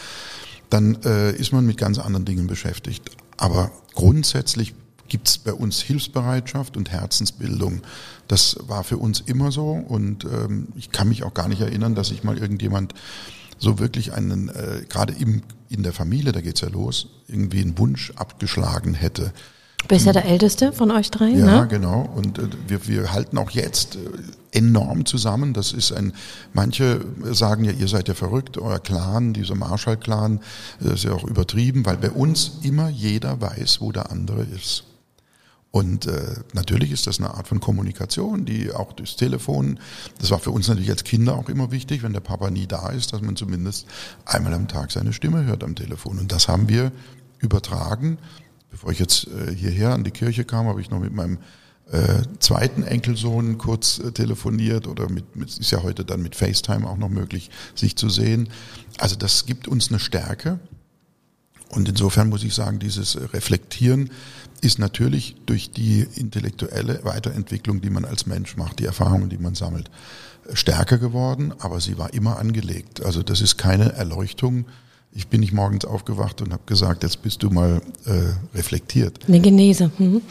dann 0.70 0.98
äh, 1.04 1.32
ist 1.32 1.52
man 1.52 1.64
mit 1.64 1.78
ganz 1.78 1.98
anderen 1.98 2.24
Dingen 2.24 2.48
beschäftigt. 2.48 3.10
Aber 3.36 3.70
grundsätzlich 3.94 4.74
gibt 5.08 5.28
es 5.28 5.38
bei 5.38 5.52
uns 5.52 5.80
Hilfsbereitschaft 5.80 6.76
und 6.76 6.90
Herzensbildung. 6.90 7.82
Das 8.26 8.56
war 8.66 8.82
für 8.82 8.96
uns 8.96 9.20
immer 9.20 9.52
so 9.52 9.70
und 9.70 10.24
ähm, 10.24 10.68
ich 10.74 10.90
kann 10.90 11.08
mich 11.08 11.22
auch 11.22 11.34
gar 11.34 11.48
nicht 11.48 11.60
erinnern, 11.60 11.94
dass 11.94 12.08
sich 12.08 12.24
mal 12.24 12.38
irgendjemand 12.38 12.94
so 13.58 13.78
wirklich 13.78 14.14
einen, 14.14 14.48
äh, 14.48 14.84
gerade 14.88 15.12
im, 15.12 15.42
in 15.74 15.82
der 15.82 15.92
Familie, 15.92 16.32
da 16.32 16.40
geht's 16.40 16.60
ja 16.60 16.68
los, 16.68 17.08
irgendwie 17.28 17.60
einen 17.60 17.78
Wunsch 17.78 18.12
abgeschlagen 18.16 18.94
hätte. 18.94 19.32
Du 19.78 19.88
bist 19.88 20.06
ja 20.06 20.14
der 20.14 20.24
Älteste 20.24 20.72
von 20.72 20.90
euch 20.90 21.10
drei, 21.10 21.28
ja, 21.28 21.44
ne? 21.44 21.52
Ja, 21.52 21.64
genau. 21.64 22.10
Und 22.16 22.38
äh, 22.38 22.48
wir, 22.68 22.86
wir 22.88 23.12
halten 23.12 23.36
auch 23.36 23.50
jetzt 23.50 23.96
äh, 23.96 23.98
enorm 24.58 25.04
zusammen. 25.04 25.52
Das 25.52 25.74
ist 25.74 25.92
ein, 25.92 26.14
manche 26.54 27.04
sagen 27.32 27.64
ja, 27.64 27.72
ihr 27.72 27.88
seid 27.88 28.08
ja 28.08 28.14
verrückt, 28.14 28.56
euer 28.56 28.78
Clan, 28.78 29.34
dieser 29.34 29.56
Marshall-Clan, 29.56 30.40
äh, 30.82 30.94
ist 30.94 31.04
ja 31.04 31.12
auch 31.12 31.24
übertrieben, 31.24 31.84
weil 31.84 31.98
bei 31.98 32.10
uns 32.10 32.52
immer 32.62 32.88
jeder 32.88 33.42
weiß, 33.42 33.82
wo 33.82 33.92
der 33.92 34.10
andere 34.10 34.44
ist. 34.44 34.84
Und 35.74 36.06
äh, 36.06 36.36
natürlich 36.52 36.92
ist 36.92 37.08
das 37.08 37.18
eine 37.18 37.34
Art 37.34 37.48
von 37.48 37.58
Kommunikation, 37.58 38.44
die 38.44 38.72
auch 38.72 38.92
durchs 38.92 39.16
Telefon, 39.16 39.80
das 40.20 40.30
war 40.30 40.38
für 40.38 40.52
uns 40.52 40.68
natürlich 40.68 40.90
als 40.90 41.02
Kinder 41.02 41.34
auch 41.34 41.48
immer 41.48 41.72
wichtig, 41.72 42.04
wenn 42.04 42.12
der 42.12 42.20
Papa 42.20 42.50
nie 42.50 42.68
da 42.68 42.90
ist, 42.90 43.12
dass 43.12 43.22
man 43.22 43.34
zumindest 43.34 43.86
einmal 44.24 44.54
am 44.54 44.68
Tag 44.68 44.92
seine 44.92 45.12
Stimme 45.12 45.44
hört 45.44 45.64
am 45.64 45.74
Telefon. 45.74 46.20
Und 46.20 46.30
das 46.30 46.46
haben 46.46 46.68
wir 46.68 46.92
übertragen 47.40 48.18
bevor 48.74 48.90
ich 48.90 48.98
jetzt 48.98 49.28
äh, 49.28 49.54
hierher 49.54 49.90
an 49.90 50.02
die 50.02 50.10
Kirche 50.10 50.44
kam, 50.44 50.66
habe 50.66 50.80
ich 50.80 50.90
noch 50.90 50.98
mit 50.98 51.12
meinem 51.12 51.38
äh, 51.92 52.22
zweiten 52.40 52.82
Enkelsohn 52.82 53.56
kurz 53.56 54.00
äh, 54.00 54.10
telefoniert 54.10 54.88
oder 54.88 55.08
mit, 55.08 55.36
mit, 55.36 55.56
ist 55.56 55.70
ja 55.70 55.84
heute 55.84 56.04
dann 56.04 56.22
mit 56.22 56.34
FaceTime 56.34 56.84
auch 56.84 56.96
noch 56.96 57.08
möglich, 57.08 57.50
sich 57.76 57.94
zu 57.94 58.08
sehen. 58.08 58.48
Also 58.98 59.14
das 59.14 59.46
gibt 59.46 59.68
uns 59.68 59.90
eine 59.90 60.00
Stärke. 60.00 60.58
Und 61.68 61.88
insofern 61.88 62.28
muss 62.28 62.42
ich 62.42 62.52
sagen, 62.52 62.80
dieses 62.80 63.16
Reflektieren 63.32 64.10
ist 64.64 64.78
natürlich 64.78 65.36
durch 65.46 65.70
die 65.70 66.06
intellektuelle 66.14 67.04
Weiterentwicklung, 67.04 67.80
die 67.82 67.90
man 67.90 68.04
als 68.04 68.26
Mensch 68.26 68.56
macht, 68.56 68.78
die 68.78 68.86
Erfahrungen, 68.86 69.28
die 69.28 69.38
man 69.38 69.54
sammelt, 69.54 69.90
stärker 70.52 70.98
geworden, 70.98 71.52
aber 71.58 71.80
sie 71.80 71.98
war 71.98 72.14
immer 72.14 72.38
angelegt. 72.38 73.04
Also 73.04 73.22
das 73.22 73.40
ist 73.40 73.58
keine 73.58 73.92
Erleuchtung, 73.92 74.64
ich 75.16 75.28
bin 75.28 75.40
nicht 75.40 75.52
morgens 75.52 75.84
aufgewacht 75.84 76.42
und 76.42 76.52
habe 76.52 76.62
gesagt, 76.66 77.04
jetzt 77.04 77.22
bist 77.22 77.42
du 77.44 77.50
mal 77.50 77.80
äh, 78.04 78.56
reflektiert. 78.56 79.20
Eine 79.28 79.40
Genese. 79.40 79.92
Mhm. 79.98 80.22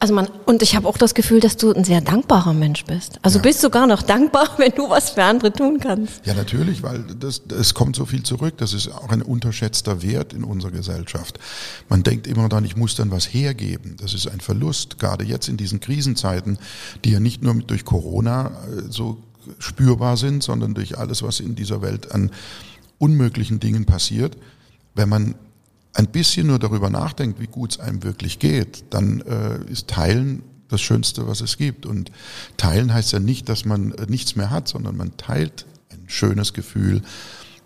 Also 0.00 0.14
man 0.14 0.26
und 0.46 0.62
ich 0.62 0.74
habe 0.74 0.88
auch 0.88 0.96
das 0.96 1.12
Gefühl, 1.12 1.40
dass 1.40 1.58
du 1.58 1.72
ein 1.72 1.84
sehr 1.84 2.00
dankbarer 2.00 2.54
Mensch 2.54 2.86
bist. 2.86 3.20
Also 3.22 3.38
ja. 3.38 3.42
bist 3.42 3.60
sogar 3.60 3.86
noch 3.86 4.00
dankbar, 4.02 4.48
wenn 4.56 4.72
du 4.72 4.88
was 4.88 5.10
für 5.10 5.22
andere 5.22 5.52
tun 5.52 5.78
kannst. 5.80 6.24
Ja, 6.24 6.32
natürlich, 6.32 6.82
weil 6.82 7.04
das 7.20 7.42
es 7.56 7.74
kommt 7.74 7.94
so 7.94 8.06
viel 8.06 8.22
zurück. 8.22 8.54
Das 8.56 8.72
ist 8.72 8.88
auch 8.88 9.10
ein 9.10 9.20
unterschätzter 9.20 10.02
Wert 10.02 10.32
in 10.32 10.44
unserer 10.44 10.72
Gesellschaft. 10.72 11.38
Man 11.90 12.02
denkt 12.02 12.26
immer 12.26 12.48
dann, 12.48 12.64
ich 12.64 12.76
muss 12.76 12.94
dann 12.94 13.10
was 13.10 13.26
hergeben. 13.26 13.96
Das 14.00 14.14
ist 14.14 14.26
ein 14.28 14.40
Verlust, 14.40 14.98
gerade 14.98 15.24
jetzt 15.24 15.48
in 15.48 15.58
diesen 15.58 15.80
Krisenzeiten, 15.80 16.58
die 17.04 17.10
ja 17.10 17.20
nicht 17.20 17.42
nur 17.42 17.54
durch 17.54 17.84
Corona 17.84 18.46
äh, 18.46 18.90
so 18.90 19.18
spürbar 19.58 20.16
sind, 20.16 20.42
sondern 20.42 20.72
durch 20.72 20.98
alles, 20.98 21.22
was 21.22 21.40
in 21.40 21.54
dieser 21.54 21.82
Welt 21.82 22.12
an 22.12 22.30
unmöglichen 23.02 23.58
Dingen 23.58 23.84
passiert. 23.84 24.36
Wenn 24.94 25.08
man 25.08 25.34
ein 25.92 26.06
bisschen 26.06 26.46
nur 26.46 26.60
darüber 26.60 26.88
nachdenkt, 26.88 27.40
wie 27.40 27.48
gut 27.48 27.72
es 27.72 27.80
einem 27.80 28.04
wirklich 28.04 28.38
geht, 28.38 28.84
dann 28.90 29.20
äh, 29.22 29.58
ist 29.70 29.88
Teilen 29.88 30.44
das 30.68 30.80
Schönste, 30.80 31.26
was 31.26 31.40
es 31.40 31.56
gibt. 31.56 31.84
Und 31.84 32.12
Teilen 32.56 32.94
heißt 32.94 33.12
ja 33.12 33.18
nicht, 33.18 33.48
dass 33.48 33.64
man 33.64 33.90
äh, 33.92 34.06
nichts 34.08 34.36
mehr 34.36 34.50
hat, 34.50 34.68
sondern 34.68 34.96
man 34.96 35.16
teilt 35.16 35.66
ein 35.90 36.04
schönes 36.06 36.52
Gefühl. 36.54 37.02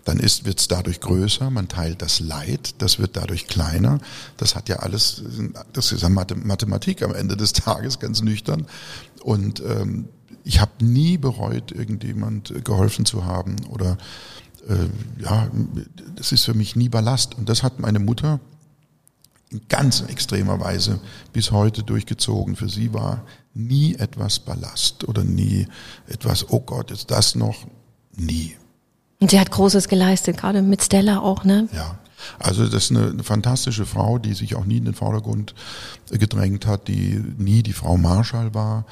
Dann 0.05 0.19
wird 0.19 0.59
es 0.59 0.67
dadurch 0.67 1.01
größer, 1.01 1.51
man 1.51 1.67
teilt 1.67 2.01
das 2.01 2.19
Leid, 2.19 2.75
das 2.79 2.97
wird 2.97 3.15
dadurch 3.15 3.45
kleiner. 3.45 3.99
Das 4.37 4.55
hat 4.55 4.69
ja 4.69 4.77
alles, 4.77 5.21
das 5.71 5.91
ist 5.91 6.01
ja 6.01 6.09
Mathematik 6.09 7.03
am 7.03 7.13
Ende 7.13 7.37
des 7.37 7.53
Tages, 7.53 7.99
ganz 7.99 8.23
nüchtern. 8.23 8.65
Und 9.21 9.59
ähm, 9.59 10.07
ich 10.43 10.61
habe 10.61 10.83
nie 10.83 11.17
bereut, 11.17 11.71
irgendjemand 11.73 12.65
geholfen 12.65 13.05
zu 13.05 13.25
haben 13.25 13.57
oder 13.69 13.97
äh, 14.67 14.89
ja, 15.21 15.49
das 16.15 16.31
ist 16.31 16.45
für 16.45 16.53
mich 16.53 16.75
nie 16.75 16.89
Ballast. 16.89 17.35
Und 17.35 17.49
das 17.49 17.63
hat 17.63 17.79
meine 17.79 17.99
Mutter 17.99 18.39
in 19.49 19.61
ganz 19.69 20.01
extremer 20.01 20.59
Weise 20.59 20.99
bis 21.33 21.51
heute 21.51 21.83
durchgezogen. 21.83 22.55
Für 22.55 22.69
sie 22.69 22.93
war 22.93 23.23
nie 23.53 23.95
etwas 23.95 24.39
Ballast 24.39 25.07
oder 25.07 25.23
nie 25.23 25.67
etwas, 26.07 26.49
oh 26.49 26.59
Gott, 26.59 26.91
ist 26.91 27.11
das 27.11 27.35
noch? 27.35 27.65
Nie. 28.15 28.55
Und 29.19 29.31
sie 29.31 29.39
hat 29.39 29.51
Großes 29.51 29.87
geleistet, 29.87 30.37
gerade 30.37 30.61
mit 30.61 30.83
Stella 30.83 31.19
auch, 31.19 31.43
ne? 31.43 31.69
Ja. 31.73 31.97
Also 32.39 32.65
das 32.65 32.85
ist 32.85 32.91
eine, 32.91 33.09
eine, 33.09 33.23
fantastische 33.23 33.85
Frau, 33.85 34.17
die 34.17 34.33
sich 34.33 34.55
auch 34.55 34.65
nie 34.65 34.77
in 34.77 34.85
den 34.85 34.93
Vordergrund 34.93 35.53
gedrängt 36.11 36.65
hat, 36.65 36.87
die 36.87 37.21
nie 37.37 37.63
die 37.63 37.73
Frau 37.73 37.97
Marschall 37.97 38.53
war, 38.53 38.85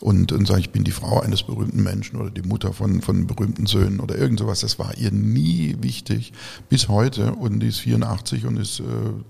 und, 0.00 0.32
und 0.32 0.46
sage, 0.46 0.60
ich 0.60 0.70
bin 0.70 0.84
die 0.84 0.90
Frau 0.90 1.20
eines 1.20 1.42
berühmten 1.42 1.82
Menschen 1.82 2.20
oder 2.20 2.30
die 2.30 2.42
Mutter 2.42 2.72
von, 2.72 3.00
von 3.02 3.26
berühmten 3.26 3.66
Söhnen 3.66 4.00
oder 4.00 4.16
irgend 4.16 4.38
sowas. 4.38 4.60
Das 4.60 4.78
war 4.78 4.96
ihr 4.96 5.10
nie 5.10 5.76
wichtig 5.80 6.32
bis 6.68 6.88
heute 6.88 7.32
und 7.32 7.60
die 7.60 7.68
ist 7.68 7.80
84 7.80 8.46
und 8.46 8.56
ist 8.56 8.80
äh, 8.80 8.82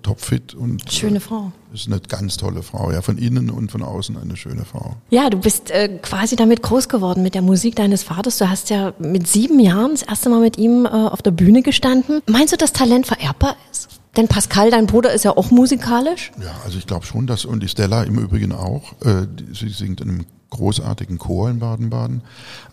topfit 0.03 0.55
und 0.55 0.91
schöne 0.93 1.21
Frau. 1.21 1.53
Äh, 1.73 1.75
ist 1.75 1.87
eine 1.89 2.01
ganz 2.01 2.37
tolle 2.37 2.63
Frau, 2.63 2.91
ja, 2.91 3.03
von 3.03 3.19
innen 3.19 3.51
und 3.51 3.71
von 3.71 3.83
außen 3.83 4.17
eine 4.17 4.37
schöne 4.37 4.65
Frau. 4.65 4.97
Ja, 5.11 5.29
du 5.31 5.39
bist 5.39 5.71
äh, 5.71 5.99
quasi 6.01 6.35
damit 6.37 6.63
groß 6.63 6.89
geworden 6.89 7.23
mit 7.23 7.35
der 7.35 7.43
Musik 7.43 7.77
deines 7.77 8.03
Vaters. 8.03 8.39
Du 8.39 8.49
hast 8.49 8.71
ja 8.71 8.95
mit 8.99 9.29
sieben 9.29 9.61
Jahren 9.61 9.93
das 9.93 10.03
erste 10.03 10.31
Mal 10.31 10.41
mit 10.41 10.59
ihm 10.59 10.87
äh, 10.87 10.89
auf 10.89 11.23
der 11.23 11.33
Bühne 11.33 11.63
gestanden. 11.63 12.23
Meinst 12.27 12.53
du, 12.53 12.57
dass 12.57 12.73
Talent 12.73 13.07
vererbbar 13.39 13.57
ist? 13.71 13.89
Denn 14.17 14.29
Pascal, 14.29 14.71
dein 14.71 14.87
Bruder, 14.87 15.13
ist 15.13 15.25
ja 15.25 15.37
auch 15.37 15.51
musikalisch. 15.51 16.33
Ja, 16.41 16.55
also 16.65 16.79
ich 16.79 16.87
glaube 16.87 17.05
schon, 17.05 17.27
dass 17.27 17.45
und 17.45 17.63
die 17.63 17.69
Stella 17.69 18.03
im 18.05 18.19
Übrigen 18.19 18.53
auch. 18.53 18.93
Äh, 19.05 19.27
sie 19.53 19.69
singt 19.69 20.01
in 20.01 20.09
einem 20.09 20.27
großartigen 20.51 21.19
Chor 21.19 21.51
in 21.51 21.59
Baden-Baden. 21.59 22.23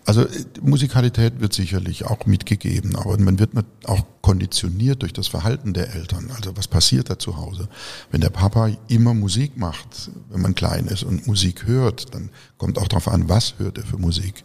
Also 0.04 0.22
äh, 0.22 0.44
Musikalität 0.62 1.40
wird 1.40 1.52
sicherlich 1.52 2.04
auch 2.04 2.26
mitgegeben, 2.26 2.96
aber 2.96 3.18
man 3.18 3.38
wird 3.38 3.50
auch 3.84 4.04
konditioniert 4.22 5.02
durch 5.02 5.12
das 5.12 5.28
Verhalten 5.28 5.74
der 5.74 5.94
Eltern. 5.94 6.30
Also 6.34 6.56
was 6.56 6.68
passiert 6.68 7.10
da 7.10 7.18
zu 7.18 7.36
Hause? 7.36 7.68
Wenn 8.10 8.20
der 8.20 8.30
Papa 8.30 8.70
immer 8.88 9.12
Musik 9.12 9.56
macht, 9.56 10.10
wenn 10.30 10.40
man 10.40 10.54
klein 10.54 10.86
ist 10.86 11.02
und 11.02 11.26
Musik 11.26 11.66
hört, 11.66 12.14
dann 12.14 12.30
kommt 12.56 12.78
auch 12.78 12.88
darauf 12.88 13.08
an, 13.08 13.28
was 13.28 13.54
hört 13.58 13.78
er 13.78 13.84
für 13.84 13.98
Musik. 13.98 14.44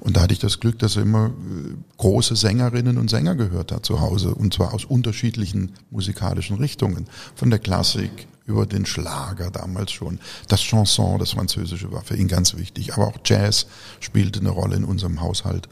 Und 0.00 0.16
da 0.16 0.22
hatte 0.22 0.34
ich 0.34 0.38
das 0.38 0.60
Glück, 0.60 0.78
dass 0.78 0.96
er 0.96 1.02
immer 1.02 1.26
äh, 1.26 1.74
große 1.96 2.36
Sängerinnen 2.36 2.98
und 2.98 3.10
Sänger 3.10 3.34
gehört 3.34 3.72
hat 3.72 3.86
zu 3.86 4.00
Hause, 4.00 4.34
und 4.34 4.54
zwar 4.54 4.74
aus 4.74 4.84
unterschiedlichen 4.84 5.72
musikalischen 5.90 6.58
Richtungen. 6.58 7.06
Von 7.34 7.50
der 7.50 7.58
Klassik 7.58 8.28
über 8.46 8.66
den 8.66 8.86
Schlager 8.86 9.50
damals 9.50 9.92
schon. 9.92 10.20
Das 10.48 10.60
Chanson, 10.60 11.18
das 11.18 11.32
Französische 11.32 11.92
war 11.92 12.02
für 12.02 12.16
ihn 12.16 12.28
ganz 12.28 12.56
wichtig. 12.56 12.94
Aber 12.94 13.08
auch 13.08 13.18
Jazz 13.24 13.66
spielte 14.00 14.40
eine 14.40 14.50
Rolle 14.50 14.76
in 14.76 14.84
unserem 14.84 15.20
Haushalt. 15.20 15.68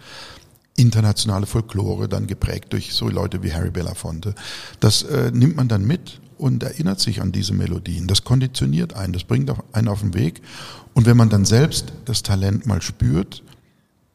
Internationale 0.76 1.46
Folklore, 1.46 2.08
dann 2.08 2.26
geprägt 2.26 2.72
durch 2.72 2.94
so 2.94 3.08
Leute 3.08 3.42
wie 3.42 3.52
Harry 3.52 3.70
Belafonte. 3.70 4.34
Das 4.80 5.04
äh, 5.04 5.30
nimmt 5.32 5.56
man 5.56 5.68
dann 5.68 5.86
mit 5.86 6.20
und 6.36 6.64
erinnert 6.64 6.98
sich 6.98 7.22
an 7.22 7.30
diese 7.30 7.54
Melodien. 7.54 8.08
Das 8.08 8.24
konditioniert 8.24 8.94
einen, 8.94 9.12
das 9.12 9.22
bringt 9.22 9.52
einen 9.72 9.88
auf 9.88 10.00
den 10.00 10.14
Weg. 10.14 10.42
Und 10.92 11.06
wenn 11.06 11.16
man 11.16 11.28
dann 11.28 11.44
selbst 11.44 11.92
das 12.06 12.24
Talent 12.24 12.66
mal 12.66 12.82
spürt, 12.82 13.44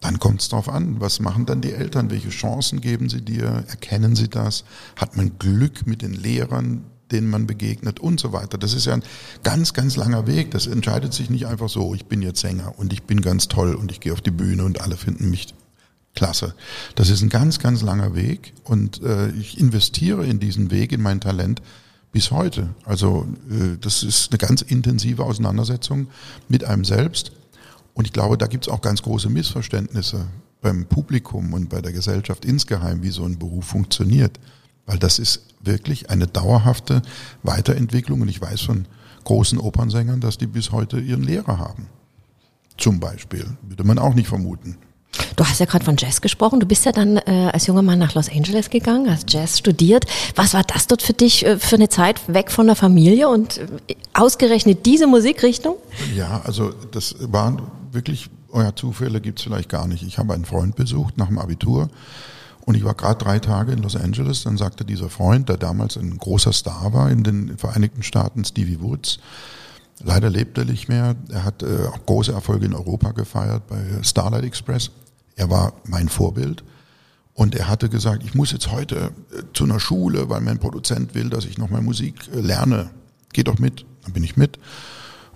dann 0.01 0.19
kommt 0.19 0.41
es 0.41 0.49
darauf 0.49 0.69
an, 0.69 1.01
was 1.01 1.19
machen 1.19 1.45
dann 1.45 1.61
die 1.61 1.73
Eltern, 1.73 2.09
welche 2.09 2.29
Chancen 2.29 2.79
geben 2.81 3.09
sie 3.09 3.21
dir, 3.21 3.65
erkennen 3.67 4.15
sie 4.15 4.29
das, 4.29 4.63
hat 4.95 5.17
man 5.17 5.37
Glück 5.39 5.87
mit 5.87 6.01
den 6.01 6.13
Lehrern, 6.13 6.85
denen 7.11 7.29
man 7.29 7.47
begegnet 7.47 7.99
und 7.99 8.19
so 8.19 8.33
weiter. 8.33 8.57
Das 8.57 8.73
ist 8.73 8.85
ja 8.85 8.93
ein 8.93 9.03
ganz, 9.43 9.73
ganz 9.73 9.95
langer 9.95 10.27
Weg. 10.27 10.51
Das 10.51 10.67
entscheidet 10.67 11.13
sich 11.13 11.29
nicht 11.29 11.47
einfach 11.47 11.69
so, 11.69 11.93
ich 11.93 12.05
bin 12.05 12.21
jetzt 12.21 12.41
Sänger 12.41 12.73
und 12.77 12.93
ich 12.93 13.03
bin 13.03 13.21
ganz 13.21 13.47
toll 13.47 13.75
und 13.75 13.91
ich 13.91 13.99
gehe 13.99 14.13
auf 14.13 14.21
die 14.21 14.31
Bühne 14.31 14.63
und 14.63 14.81
alle 14.81 14.97
finden 14.97 15.29
mich 15.29 15.53
klasse. 16.15 16.55
Das 16.95 17.09
ist 17.09 17.21
ein 17.21 17.29
ganz, 17.29 17.59
ganz 17.59 17.81
langer 17.81 18.15
Weg 18.15 18.53
und 18.63 19.01
äh, 19.03 19.29
ich 19.31 19.59
investiere 19.59 20.25
in 20.25 20.39
diesen 20.39 20.71
Weg, 20.71 20.91
in 20.91 21.01
mein 21.01 21.21
Talent 21.21 21.61
bis 22.11 22.31
heute. 22.31 22.69
Also 22.85 23.27
äh, 23.49 23.77
das 23.79 24.03
ist 24.03 24.31
eine 24.31 24.37
ganz 24.37 24.61
intensive 24.61 25.23
Auseinandersetzung 25.23 26.07
mit 26.47 26.63
einem 26.63 26.83
selbst. 26.83 27.31
Und 27.93 28.05
ich 28.05 28.13
glaube, 28.13 28.37
da 28.37 28.47
gibt 28.47 28.67
es 28.67 28.73
auch 28.73 28.81
ganz 28.81 29.01
große 29.01 29.29
Missverständnisse 29.29 30.27
beim 30.61 30.85
Publikum 30.85 31.53
und 31.53 31.69
bei 31.69 31.81
der 31.81 31.91
Gesellschaft 31.91 32.45
insgeheim, 32.45 33.03
wie 33.03 33.11
so 33.11 33.23
ein 33.23 33.39
Beruf 33.39 33.65
funktioniert. 33.65 34.39
Weil 34.89 34.97
das 34.97 35.19
ist 35.19 35.41
wirklich 35.61 36.09
eine 36.09 36.25
dauerhafte 36.25 37.03
Weiterentwicklung. 37.43 38.21
Und 38.21 38.27
ich 38.27 38.41
weiß 38.41 38.61
von 38.61 38.85
großen 39.23 39.59
Opernsängern, 39.59 40.19
dass 40.19 40.39
die 40.39 40.47
bis 40.47 40.71
heute 40.71 40.99
ihren 40.99 41.21
Lehrer 41.21 41.59
haben. 41.59 41.85
Zum 42.75 42.99
Beispiel. 42.99 43.45
Würde 43.61 43.83
man 43.83 43.99
auch 43.99 44.15
nicht 44.15 44.27
vermuten. 44.27 44.77
Du 45.35 45.45
hast 45.45 45.59
ja 45.59 45.67
gerade 45.67 45.85
von 45.85 45.95
Jazz 45.95 46.21
gesprochen. 46.21 46.59
Du 46.59 46.65
bist 46.65 46.85
ja 46.85 46.91
dann 46.91 47.17
äh, 47.17 47.51
als 47.53 47.67
junger 47.67 47.83
Mann 47.83 47.99
nach 47.99 48.15
Los 48.15 48.31
Angeles 48.31 48.71
gegangen, 48.71 49.11
hast 49.11 49.31
Jazz 49.31 49.59
studiert. 49.59 50.05
Was 50.35 50.55
war 50.55 50.63
das 50.63 50.87
dort 50.87 51.03
für 51.03 51.13
dich 51.13 51.45
äh, 51.45 51.59
für 51.59 51.75
eine 51.75 51.89
Zeit 51.89 52.21
weg 52.33 52.49
von 52.49 52.65
der 52.65 52.75
Familie 52.75 53.29
und 53.29 53.59
äh, 53.59 53.67
ausgerechnet 54.15 54.87
diese 54.87 55.05
Musikrichtung? 55.05 55.75
Ja, 56.15 56.41
also 56.45 56.73
das 56.91 57.15
waren 57.19 57.61
wirklich, 57.91 58.31
euer 58.51 58.75
Zufälle 58.75 59.21
gibt 59.21 59.37
es 59.37 59.43
vielleicht 59.43 59.69
gar 59.69 59.87
nicht. 59.87 60.01
Ich 60.01 60.17
habe 60.17 60.33
einen 60.33 60.45
Freund 60.45 60.75
besucht 60.75 61.19
nach 61.19 61.27
dem 61.27 61.37
Abitur 61.37 61.91
und 62.69 62.75
ich 62.75 62.83
war 62.83 62.93
gerade 62.93 63.17
drei 63.17 63.39
Tage 63.39 63.71
in 63.71 63.81
Los 63.81 63.95
Angeles, 63.95 64.43
dann 64.43 64.55
sagte 64.55 64.85
dieser 64.85 65.09
Freund, 65.09 65.49
der 65.49 65.57
damals 65.57 65.97
ein 65.97 66.19
großer 66.19 66.53
Star 66.53 66.93
war 66.93 67.09
in 67.09 67.23
den 67.23 67.57
Vereinigten 67.57 68.03
Staaten, 68.03 68.45
Stevie 68.45 68.79
Woods, 68.79 69.17
leider 70.03 70.29
lebt 70.29 70.55
er 70.59 70.65
nicht 70.65 70.87
mehr, 70.87 71.15
er 71.31 71.45
hat 71.45 71.63
äh, 71.63 71.87
auch 71.87 72.05
große 72.05 72.31
Erfolge 72.31 72.67
in 72.67 72.75
Europa 72.75 73.13
gefeiert 73.13 73.65
bei 73.65 73.83
Starlight 74.03 74.43
Express. 74.43 74.91
Er 75.35 75.49
war 75.49 75.73
mein 75.87 76.09
Vorbild. 76.09 76.63
Und 77.33 77.55
er 77.55 77.67
hatte 77.69 77.89
gesagt, 77.89 78.21
ich 78.23 78.35
muss 78.35 78.51
jetzt 78.51 78.69
heute 78.69 79.13
äh, 79.31 79.41
zu 79.51 79.63
einer 79.63 79.79
Schule, 79.79 80.29
weil 80.29 80.41
mein 80.41 80.59
Produzent 80.59 81.15
will, 81.15 81.31
dass 81.31 81.45
ich 81.45 81.57
nochmal 81.57 81.81
Musik 81.81 82.29
äh, 82.35 82.39
lerne. 82.39 82.91
Geh 83.33 83.41
doch 83.41 83.57
mit. 83.57 83.83
Dann 84.03 84.13
bin 84.13 84.23
ich 84.23 84.37
mit. 84.37 84.59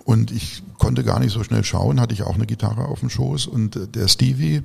Und 0.04 0.30
ich 0.30 0.62
konnte 0.78 1.02
gar 1.02 1.18
nicht 1.18 1.32
so 1.32 1.42
schnell 1.42 1.64
schauen, 1.64 2.00
hatte 2.00 2.14
ich 2.14 2.22
auch 2.22 2.36
eine 2.36 2.46
Gitarre 2.46 2.84
auf 2.84 3.00
dem 3.00 3.10
Schoß. 3.10 3.48
Und 3.48 3.74
äh, 3.74 3.88
der 3.88 4.06
Stevie, 4.06 4.62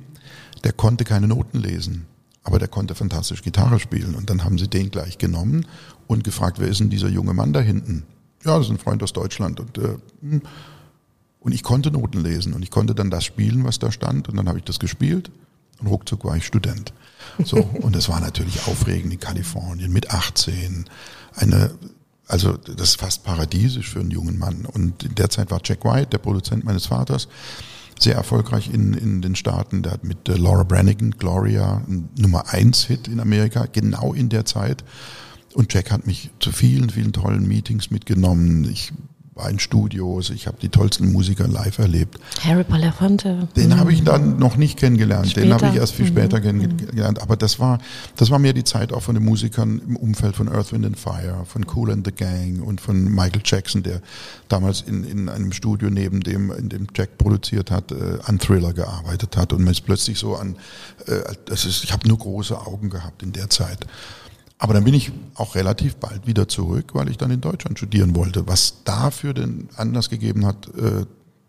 der 0.62 0.72
konnte 0.72 1.02
keine 1.02 1.26
Noten 1.26 1.58
lesen 1.58 2.06
aber 2.42 2.58
der 2.58 2.68
konnte 2.68 2.94
fantastisch 2.94 3.42
Gitarre 3.42 3.78
spielen. 3.78 4.14
Und 4.14 4.30
dann 4.30 4.44
haben 4.44 4.58
sie 4.58 4.68
den 4.68 4.90
gleich 4.90 5.18
genommen 5.18 5.66
und 6.06 6.24
gefragt, 6.24 6.58
wer 6.58 6.68
ist 6.68 6.80
denn 6.80 6.90
dieser 6.90 7.08
junge 7.08 7.34
Mann 7.34 7.52
da 7.52 7.60
hinten? 7.60 8.04
Ja, 8.44 8.56
das 8.56 8.66
ist 8.66 8.72
ein 8.72 8.78
Freund 8.78 9.02
aus 9.02 9.12
Deutschland. 9.12 9.60
Und, 9.60 9.78
äh, 9.78 9.96
hm. 10.22 10.42
und 11.40 11.52
ich 11.52 11.62
konnte 11.62 11.90
Noten 11.90 12.22
lesen 12.22 12.54
und 12.54 12.62
ich 12.62 12.70
konnte 12.70 12.94
dann 12.94 13.10
das 13.10 13.24
spielen, 13.24 13.64
was 13.64 13.78
da 13.78 13.92
stand. 13.92 14.28
Und 14.28 14.36
dann 14.36 14.48
habe 14.48 14.58
ich 14.58 14.64
das 14.64 14.78
gespielt 14.78 15.30
und 15.80 15.88
ruckzuck 15.88 16.24
war 16.24 16.36
ich 16.36 16.46
Student. 16.46 16.92
So, 17.44 17.56
und 17.82 17.94
es 17.96 18.08
war 18.08 18.20
natürlich 18.20 18.66
aufregend 18.66 19.12
in 19.12 19.20
Kalifornien 19.20 19.92
mit 19.92 20.10
18. 20.10 20.86
Eine, 21.34 21.74
also 22.26 22.56
das 22.56 22.90
ist 22.90 23.00
fast 23.00 23.24
paradiesisch 23.24 23.90
für 23.90 24.00
einen 24.00 24.10
jungen 24.10 24.38
Mann. 24.38 24.64
Und 24.64 25.04
in 25.04 25.14
der 25.14 25.28
Zeit 25.28 25.50
war 25.50 25.60
Jack 25.62 25.84
White, 25.84 26.08
der 26.08 26.18
Produzent 26.18 26.64
meines 26.64 26.86
Vaters, 26.86 27.28
sehr 28.02 28.14
erfolgreich 28.14 28.72
in, 28.72 28.94
in 28.94 29.22
den 29.22 29.36
Staaten. 29.36 29.82
Der 29.82 29.92
hat 29.92 30.04
mit 30.04 30.28
äh, 30.28 30.36
Laura 30.36 30.64
Branigan, 30.64 31.12
Gloria, 31.12 31.82
Nummer 32.18 32.48
eins 32.48 32.84
Hit 32.84 33.08
in 33.08 33.20
Amerika, 33.20 33.66
genau 33.70 34.12
in 34.12 34.28
der 34.28 34.44
Zeit. 34.44 34.84
Und 35.54 35.72
Jack 35.74 35.90
hat 35.90 36.06
mich 36.06 36.30
zu 36.38 36.52
vielen, 36.52 36.90
vielen 36.90 37.12
tollen 37.12 37.46
Meetings 37.46 37.90
mitgenommen. 37.90 38.68
Ich 38.70 38.92
war 39.34 39.48
in 39.48 39.58
Studios, 39.58 40.30
ich 40.30 40.46
habe 40.46 40.58
die 40.60 40.68
tollsten 40.68 41.12
Musiker 41.12 41.46
live 41.46 41.78
erlebt. 41.78 42.18
Harry 42.42 42.64
Belafonte. 42.64 43.48
Den 43.56 43.70
mhm. 43.70 43.76
habe 43.76 43.92
ich 43.92 44.02
dann 44.02 44.38
noch 44.38 44.56
nicht 44.56 44.78
kennengelernt, 44.78 45.30
später. 45.30 45.46
den 45.46 45.54
habe 45.54 45.68
ich 45.68 45.76
erst 45.76 45.94
viel 45.94 46.06
später 46.06 46.38
mhm. 46.38 46.42
kennengelernt. 46.42 47.22
Aber 47.22 47.36
das 47.36 47.60
war, 47.60 47.78
das 48.16 48.30
war 48.30 48.38
mir 48.38 48.52
die 48.52 48.64
Zeit 48.64 48.92
auch 48.92 49.02
von 49.02 49.14
den 49.14 49.24
Musikern 49.24 49.80
im 49.86 49.96
Umfeld 49.96 50.34
von 50.34 50.48
Earth, 50.48 50.72
Wind 50.72 50.84
and 50.84 50.98
Fire, 50.98 51.44
von 51.46 51.64
Cool 51.74 51.92
and 51.92 52.04
the 52.04 52.12
Gang 52.12 52.60
und 52.62 52.80
von 52.80 53.04
Michael 53.04 53.42
Jackson, 53.44 53.82
der 53.82 54.00
damals 54.48 54.82
in, 54.82 55.04
in 55.04 55.28
einem 55.28 55.52
Studio 55.52 55.90
neben 55.90 56.20
dem, 56.20 56.50
in 56.50 56.68
dem 56.68 56.88
Jack 56.94 57.16
produziert 57.16 57.70
hat, 57.70 57.92
äh, 57.92 58.18
an 58.24 58.38
Thriller 58.40 58.72
gearbeitet 58.72 59.36
hat 59.36 59.52
und 59.52 59.62
man 59.62 59.72
ist 59.72 59.82
plötzlich 59.82 60.18
so 60.18 60.34
an, 60.34 60.56
äh, 61.06 61.20
das 61.44 61.64
ist, 61.64 61.84
ich 61.84 61.92
habe 61.92 62.06
nur 62.08 62.18
große 62.18 62.58
Augen 62.58 62.90
gehabt 62.90 63.22
in 63.22 63.32
der 63.32 63.48
Zeit. 63.48 63.86
Aber 64.60 64.74
dann 64.74 64.84
bin 64.84 64.92
ich 64.92 65.10
auch 65.36 65.54
relativ 65.54 65.96
bald 65.96 66.26
wieder 66.26 66.46
zurück, 66.46 66.90
weil 66.92 67.08
ich 67.08 67.16
dann 67.16 67.30
in 67.30 67.40
Deutschland 67.40 67.78
studieren 67.78 68.14
wollte. 68.14 68.46
Was 68.46 68.84
dafür 68.84 69.32
den 69.32 69.70
Anlass 69.74 70.10
gegeben 70.10 70.44
hat, 70.44 70.68
äh, 70.76 71.06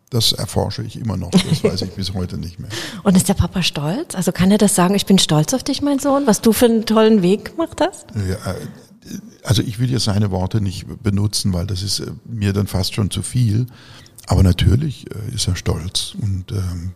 das 0.10 0.32
erforsche 0.32 0.82
ich 0.82 0.98
immer 0.98 1.18
noch. 1.18 1.30
Das 1.32 1.62
weiß 1.62 1.82
ich 1.82 1.92
bis 1.96 2.14
heute 2.14 2.38
nicht 2.38 2.58
mehr. 2.60 2.70
Und 3.04 3.18
ist 3.18 3.28
der 3.28 3.34
Papa 3.34 3.64
stolz? 3.64 4.16
Also 4.16 4.32
kann 4.32 4.50
er 4.50 4.58
das 4.58 4.76
sagen, 4.76 4.96
ich 4.96 5.06
bin 5.06 5.20
stolz 5.20 5.54
auf 5.54 5.62
dich, 5.62 5.82
mein 5.82 6.00
Sohn, 6.00 6.26
was 6.26 6.40
du 6.40 6.54
für 6.54 6.66
einen 6.66 6.86
tollen 6.86 7.22
Weg 7.22 7.52
gemacht 7.52 7.82
hast? 7.82 8.06
Ja, 8.16 8.54
äh, 8.54 8.56
also 9.44 9.62
ich 9.62 9.80
will 9.80 9.92
jetzt 9.92 10.06
seine 10.06 10.32
Worte 10.32 10.62
nicht 10.62 10.86
benutzen, 11.04 11.52
weil 11.52 11.68
das 11.68 11.84
ist 11.84 12.00
äh, 12.00 12.12
mir 12.24 12.54
dann 12.54 12.68
fast 12.68 12.94
schon 12.94 13.12
zu 13.12 13.24
viel. 13.24 13.68
Aber 14.28 14.42
natürlich 14.42 15.08
ist 15.34 15.50
er 15.50 15.58
stolz 15.58 16.16
und 16.22 16.54
ähm, 16.54 16.94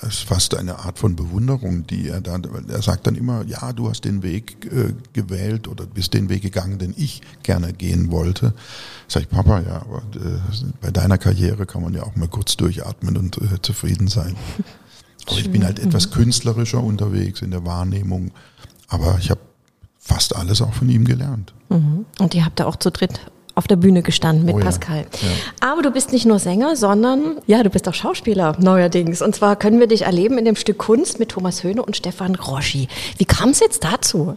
das 0.00 0.14
ist 0.14 0.22
fast 0.24 0.54
eine 0.54 0.78
Art 0.80 0.98
von 0.98 1.16
Bewunderung, 1.16 1.86
die 1.86 2.08
er 2.08 2.20
da, 2.20 2.38
er 2.68 2.82
sagt 2.82 3.06
dann 3.06 3.14
immer, 3.14 3.44
ja, 3.46 3.72
du 3.72 3.88
hast 3.88 4.04
den 4.04 4.22
Weg 4.22 4.70
äh, 4.70 4.92
gewählt 5.14 5.68
oder 5.68 5.86
bist 5.86 6.12
den 6.12 6.28
Weg 6.28 6.42
gegangen, 6.42 6.78
den 6.78 6.92
ich 6.96 7.22
gerne 7.42 7.72
gehen 7.72 8.10
wollte. 8.10 8.52
Sag 9.08 9.22
ich, 9.22 9.28
Papa, 9.30 9.60
ja, 9.60 9.76
aber 9.76 10.02
äh, 10.14 10.38
bei 10.82 10.90
deiner 10.90 11.16
Karriere 11.16 11.64
kann 11.64 11.82
man 11.82 11.94
ja 11.94 12.02
auch 12.02 12.14
mal 12.14 12.28
kurz 12.28 12.58
durchatmen 12.58 13.16
und 13.16 13.38
äh, 13.38 13.62
zufrieden 13.62 14.08
sein. 14.08 14.36
Aber 15.28 15.38
ich 15.38 15.50
bin 15.50 15.64
halt 15.64 15.80
etwas 15.80 16.12
künstlerischer 16.12 16.80
unterwegs 16.80 17.42
in 17.42 17.50
der 17.50 17.64
Wahrnehmung, 17.66 18.30
aber 18.86 19.18
ich 19.18 19.28
habe 19.28 19.40
fast 19.98 20.36
alles 20.36 20.62
auch 20.62 20.72
von 20.72 20.88
ihm 20.88 21.04
gelernt. 21.04 21.52
Mhm. 21.68 22.06
Und 22.20 22.32
ihr 22.36 22.44
habt 22.44 22.60
da 22.60 22.66
auch 22.66 22.76
zu 22.76 22.92
dritt 22.92 23.28
auf 23.56 23.66
der 23.66 23.76
Bühne 23.76 24.02
gestanden 24.02 24.44
mit 24.44 24.54
oh 24.54 24.58
ja. 24.58 24.64
Pascal. 24.66 25.06
Ja. 25.20 25.68
Aber 25.68 25.82
du 25.82 25.90
bist 25.90 26.12
nicht 26.12 26.26
nur 26.26 26.38
Sänger, 26.38 26.76
sondern 26.76 27.38
ja, 27.46 27.62
du 27.62 27.70
bist 27.70 27.88
auch 27.88 27.94
Schauspieler 27.94 28.54
neuerdings. 28.60 29.22
Und 29.22 29.34
zwar 29.34 29.56
können 29.56 29.80
wir 29.80 29.88
dich 29.88 30.02
erleben 30.02 30.38
in 30.38 30.44
dem 30.44 30.56
Stück 30.56 30.78
Kunst 30.78 31.18
mit 31.18 31.30
Thomas 31.30 31.64
Höhne 31.64 31.82
und 31.82 31.96
Stefan 31.96 32.34
Roschi. 32.34 32.86
Wie 33.16 33.24
kam 33.24 33.50
es 33.50 33.60
jetzt 33.60 33.82
dazu? 33.82 34.36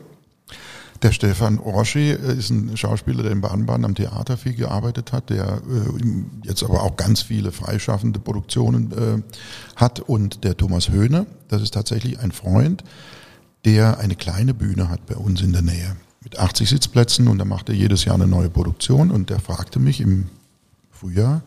Der 1.01 1.11
Stefan 1.11 1.59
Roschi 1.59 2.11
äh, 2.11 2.37
ist 2.37 2.49
ein 2.49 2.75
Schauspieler, 2.77 3.23
der 3.23 3.33
in 3.33 3.41
Baden-Baden 3.41 3.85
am 3.85 3.95
Theater 3.95 4.37
viel 4.37 4.53
gearbeitet 4.53 5.11
hat, 5.11 5.29
der 5.29 5.61
äh, 5.69 6.47
jetzt 6.47 6.63
aber 6.63 6.83
auch 6.83 6.95
ganz 6.95 7.21
viele 7.21 7.51
freischaffende 7.51 8.19
Produktionen 8.19 8.91
äh, 8.91 9.21
hat. 9.75 9.99
Und 9.99 10.45
der 10.45 10.55
Thomas 10.55 10.89
Höhne, 10.89 11.25
das 11.49 11.61
ist 11.61 11.73
tatsächlich 11.73 12.19
ein 12.19 12.31
Freund, 12.31 12.85
der 13.65 13.99
eine 13.99 14.15
kleine 14.15 14.53
Bühne 14.53 14.89
hat 14.89 15.05
bei 15.05 15.15
uns 15.15 15.41
in 15.41 15.51
der 15.51 15.61
Nähe 15.61 15.97
mit 16.21 16.37
80 16.37 16.69
Sitzplätzen 16.69 17.27
und 17.27 17.37
da 17.37 17.45
macht 17.45 17.69
er 17.69 17.75
jedes 17.75 18.05
Jahr 18.05 18.15
eine 18.15 18.27
neue 18.27 18.49
Produktion 18.49 19.11
und 19.11 19.29
der 19.29 19.39
fragte 19.39 19.79
mich 19.79 20.01
im 20.01 20.29
Frühjahr, 20.91 21.41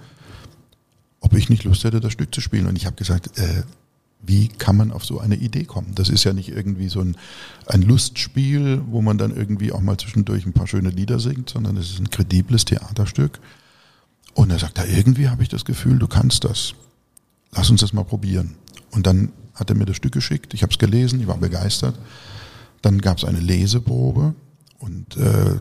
ob 1.21 1.35
ich 1.35 1.49
nicht 1.49 1.65
Lust 1.65 1.85
hätte, 1.85 2.01
das 2.01 2.13
Stück 2.13 2.35
zu 2.35 2.41
spielen. 2.41 2.67
Und 2.67 2.77
ich 2.77 2.87
habe 2.87 2.97
gesagt, 2.97 3.39
äh, 3.39 3.63
wie 4.23 4.49
kann 4.49 4.77
man 4.77 4.93
auf 4.93 5.05
so 5.05 5.19
eine 5.21 5.37
Idee 5.37 5.65
kommen? 5.65 5.95
Das 5.95 6.09
ist 6.09 6.25
ja 6.25 6.33
nicht 6.33 6.49
irgendwie 6.49 6.89
so 6.89 7.01
ein, 7.01 7.17
ein 7.67 7.83
Lustspiel, 7.83 8.83
wo 8.87 9.03
man 9.03 9.19
dann 9.19 9.35
irgendwie 9.35 9.73
auch 9.73 9.81
mal 9.81 9.99
zwischendurch 9.99 10.47
ein 10.47 10.53
paar 10.53 10.67
schöne 10.67 10.91
Lieder 10.91 11.19
singt, 11.19 11.51
sondern 11.51 11.77
es 11.77 11.91
ist 11.91 11.99
ein 12.01 12.11
kredibles 12.11 12.65
Theaterstück. 12.65 13.41
Und 14.35 14.51
er 14.51 14.59
sagt, 14.59 14.79
ja, 14.79 14.85
irgendwie 14.85 15.29
habe 15.29 15.43
ich 15.43 15.49
das 15.49 15.65
Gefühl, 15.65 15.99
du 15.99 16.07
kannst 16.07 16.45
das. 16.45 16.75
Lass 17.51 17.69
uns 17.69 17.81
das 17.81 17.93
mal 17.93 18.05
probieren. 18.05 18.55
Und 18.93 19.07
dann 19.07 19.33
hat 19.55 19.69
er 19.69 19.77
mir 19.77 19.85
das 19.85 19.97
Stück 19.97 20.13
geschickt, 20.13 20.55
ich 20.55 20.63
habe 20.63 20.73
es 20.73 20.79
gelesen, 20.79 21.21
ich 21.21 21.27
war 21.27 21.37
begeistert. 21.37 21.99
Dann 22.81 23.01
gab 23.01 23.19
es 23.19 23.25
eine 23.25 23.41
Leseprobe 23.41 24.35
und 24.83 25.17
äh, 25.17 25.61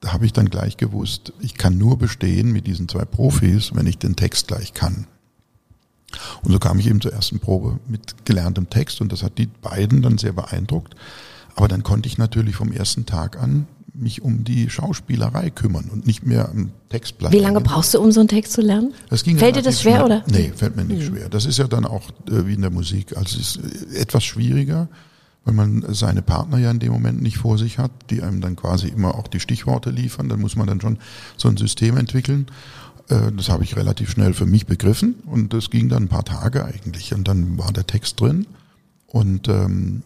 da 0.00 0.12
habe 0.12 0.24
ich 0.24 0.32
dann 0.32 0.48
gleich 0.48 0.76
gewusst, 0.76 1.32
ich 1.40 1.54
kann 1.54 1.76
nur 1.76 1.98
bestehen 1.98 2.52
mit 2.52 2.66
diesen 2.66 2.88
zwei 2.88 3.04
Profis, 3.04 3.72
wenn 3.74 3.86
ich 3.86 3.98
den 3.98 4.16
Text 4.16 4.48
gleich 4.48 4.72
kann. 4.72 5.06
Und 6.42 6.52
so 6.52 6.58
kam 6.58 6.78
ich 6.78 6.86
eben 6.86 7.00
zur 7.00 7.12
ersten 7.12 7.38
Probe 7.38 7.78
mit 7.86 8.24
gelerntem 8.24 8.70
Text 8.70 9.00
und 9.00 9.12
das 9.12 9.22
hat 9.22 9.38
die 9.38 9.46
beiden 9.46 10.02
dann 10.02 10.18
sehr 10.18 10.32
beeindruckt. 10.32 10.94
Aber 11.56 11.68
dann 11.68 11.82
konnte 11.82 12.08
ich 12.08 12.16
natürlich 12.16 12.56
vom 12.56 12.72
ersten 12.72 13.06
Tag 13.06 13.40
an 13.40 13.66
mich 13.92 14.22
um 14.22 14.44
die 14.44 14.70
Schauspielerei 14.70 15.50
kümmern 15.50 15.90
und 15.92 16.06
nicht 16.06 16.24
mehr 16.24 16.48
am 16.48 16.70
Text 16.88 17.18
bleiben. 17.18 17.34
Wie 17.34 17.40
lange 17.40 17.60
brauchst 17.60 17.92
du, 17.92 18.00
um 18.00 18.12
so 18.12 18.20
einen 18.20 18.28
Text 18.28 18.52
zu 18.52 18.60
lernen? 18.60 18.94
Fällt 19.08 19.56
dir 19.56 19.62
das 19.62 19.82
schwer, 19.82 19.96
schnell. 19.96 20.04
oder? 20.04 20.24
Nee, 20.28 20.52
fällt 20.54 20.76
mir 20.76 20.84
nicht 20.84 21.10
mhm. 21.10 21.16
schwer. 21.16 21.28
Das 21.28 21.44
ist 21.44 21.58
ja 21.58 21.66
dann 21.66 21.84
auch 21.84 22.08
äh, 22.28 22.46
wie 22.46 22.54
in 22.54 22.62
der 22.62 22.70
Musik. 22.70 23.16
Also 23.16 23.38
es 23.38 23.56
ist 23.56 23.94
etwas 23.94 24.24
schwieriger, 24.24 24.88
wenn 25.44 25.54
man 25.54 25.84
seine 25.88 26.22
Partner 26.22 26.58
ja 26.58 26.70
in 26.70 26.78
dem 26.78 26.92
Moment 26.92 27.22
nicht 27.22 27.38
vor 27.38 27.58
sich 27.58 27.78
hat, 27.78 27.90
die 28.10 28.22
einem 28.22 28.40
dann 28.40 28.56
quasi 28.56 28.88
immer 28.88 29.14
auch 29.14 29.26
die 29.26 29.40
Stichworte 29.40 29.90
liefern, 29.90 30.28
dann 30.28 30.40
muss 30.40 30.56
man 30.56 30.66
dann 30.66 30.80
schon 30.80 30.98
so 31.36 31.48
ein 31.48 31.56
System 31.56 31.96
entwickeln. 31.96 32.46
Äh, 33.08 33.32
das 33.32 33.48
habe 33.48 33.64
ich 33.64 33.76
relativ 33.76 34.10
schnell 34.10 34.34
für 34.34 34.46
mich 34.46 34.66
begriffen 34.66 35.14
und 35.26 35.52
das 35.52 35.70
ging 35.70 35.88
dann 35.88 36.04
ein 36.04 36.08
paar 36.08 36.24
Tage 36.24 36.64
eigentlich 36.64 37.14
und 37.14 37.26
dann 37.26 37.58
war 37.58 37.72
der 37.72 37.86
Text 37.86 38.20
drin 38.20 38.46
und 39.06 39.48
ähm, 39.48 40.02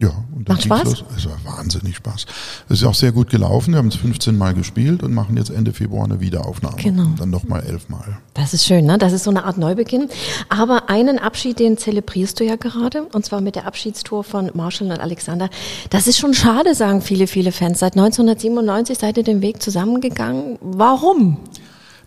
ja, 0.00 0.08
und 0.34 0.48
dann 0.48 0.56
Macht 0.56 0.64
Spaß? 0.64 0.84
Los. 0.84 1.04
Es 1.16 1.26
war 1.26 1.38
wahnsinnig 1.44 1.96
Spaß. 1.96 2.26
Es 2.68 2.80
ist 2.80 2.84
auch 2.84 2.94
sehr 2.94 3.12
gut 3.12 3.30
gelaufen. 3.30 3.72
Wir 3.72 3.78
haben 3.78 3.88
es 3.88 3.94
15 3.94 4.36
Mal 4.36 4.52
gespielt 4.52 5.04
und 5.04 5.14
machen 5.14 5.36
jetzt 5.36 5.50
Ende 5.50 5.72
Februar 5.72 6.04
eine 6.04 6.18
Wiederaufnahme. 6.18 6.76
Genau. 6.76 7.04
Und 7.04 7.20
dann 7.20 7.30
nochmal 7.30 7.62
elf 7.64 7.88
Mal. 7.88 8.18
Das 8.34 8.54
ist 8.54 8.66
schön, 8.66 8.86
ne? 8.86 8.98
Das 8.98 9.12
ist 9.12 9.22
so 9.22 9.30
eine 9.30 9.44
Art 9.44 9.56
Neubeginn. 9.56 10.08
Aber 10.48 10.90
einen 10.90 11.20
Abschied, 11.20 11.60
den 11.60 11.78
zelebrierst 11.78 12.40
du 12.40 12.44
ja 12.44 12.56
gerade. 12.56 13.04
Und 13.12 13.24
zwar 13.24 13.40
mit 13.40 13.54
der 13.54 13.66
Abschiedstour 13.66 14.24
von 14.24 14.50
Marshall 14.52 14.90
und 14.90 14.98
Alexander. 14.98 15.48
Das 15.90 16.08
ist 16.08 16.18
schon 16.18 16.34
schade, 16.34 16.74
sagen 16.74 17.00
viele, 17.00 17.28
viele 17.28 17.52
Fans. 17.52 17.78
Seit 17.78 17.92
1997 17.92 18.98
seid 18.98 19.16
ihr 19.16 19.24
den 19.24 19.42
Weg 19.42 19.62
zusammengegangen. 19.62 20.58
Warum? 20.60 21.38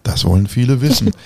Das 0.03 0.25
wollen 0.25 0.47
viele 0.47 0.81
wissen. 0.81 1.11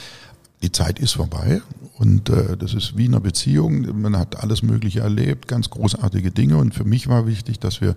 Die 0.62 0.72
Zeit 0.72 1.00
ist 1.00 1.14
vorbei 1.14 1.62
und 1.98 2.30
äh, 2.30 2.56
das 2.58 2.74
ist 2.74 2.98
wie 2.98 3.06
in 3.06 3.14
einer 3.14 3.22
Beziehung. 3.22 4.02
Man 4.02 4.18
hat 4.18 4.42
alles 4.42 4.64
Mögliche 4.64 5.02
erlebt, 5.02 5.48
ganz 5.48 5.70
großartige 5.70 6.32
Dinge. 6.32 6.58
Und 6.58 6.74
für 6.74 6.84
mich 6.84 7.08
war 7.08 7.26
wichtig, 7.28 7.60
dass 7.60 7.82
wir 7.82 7.96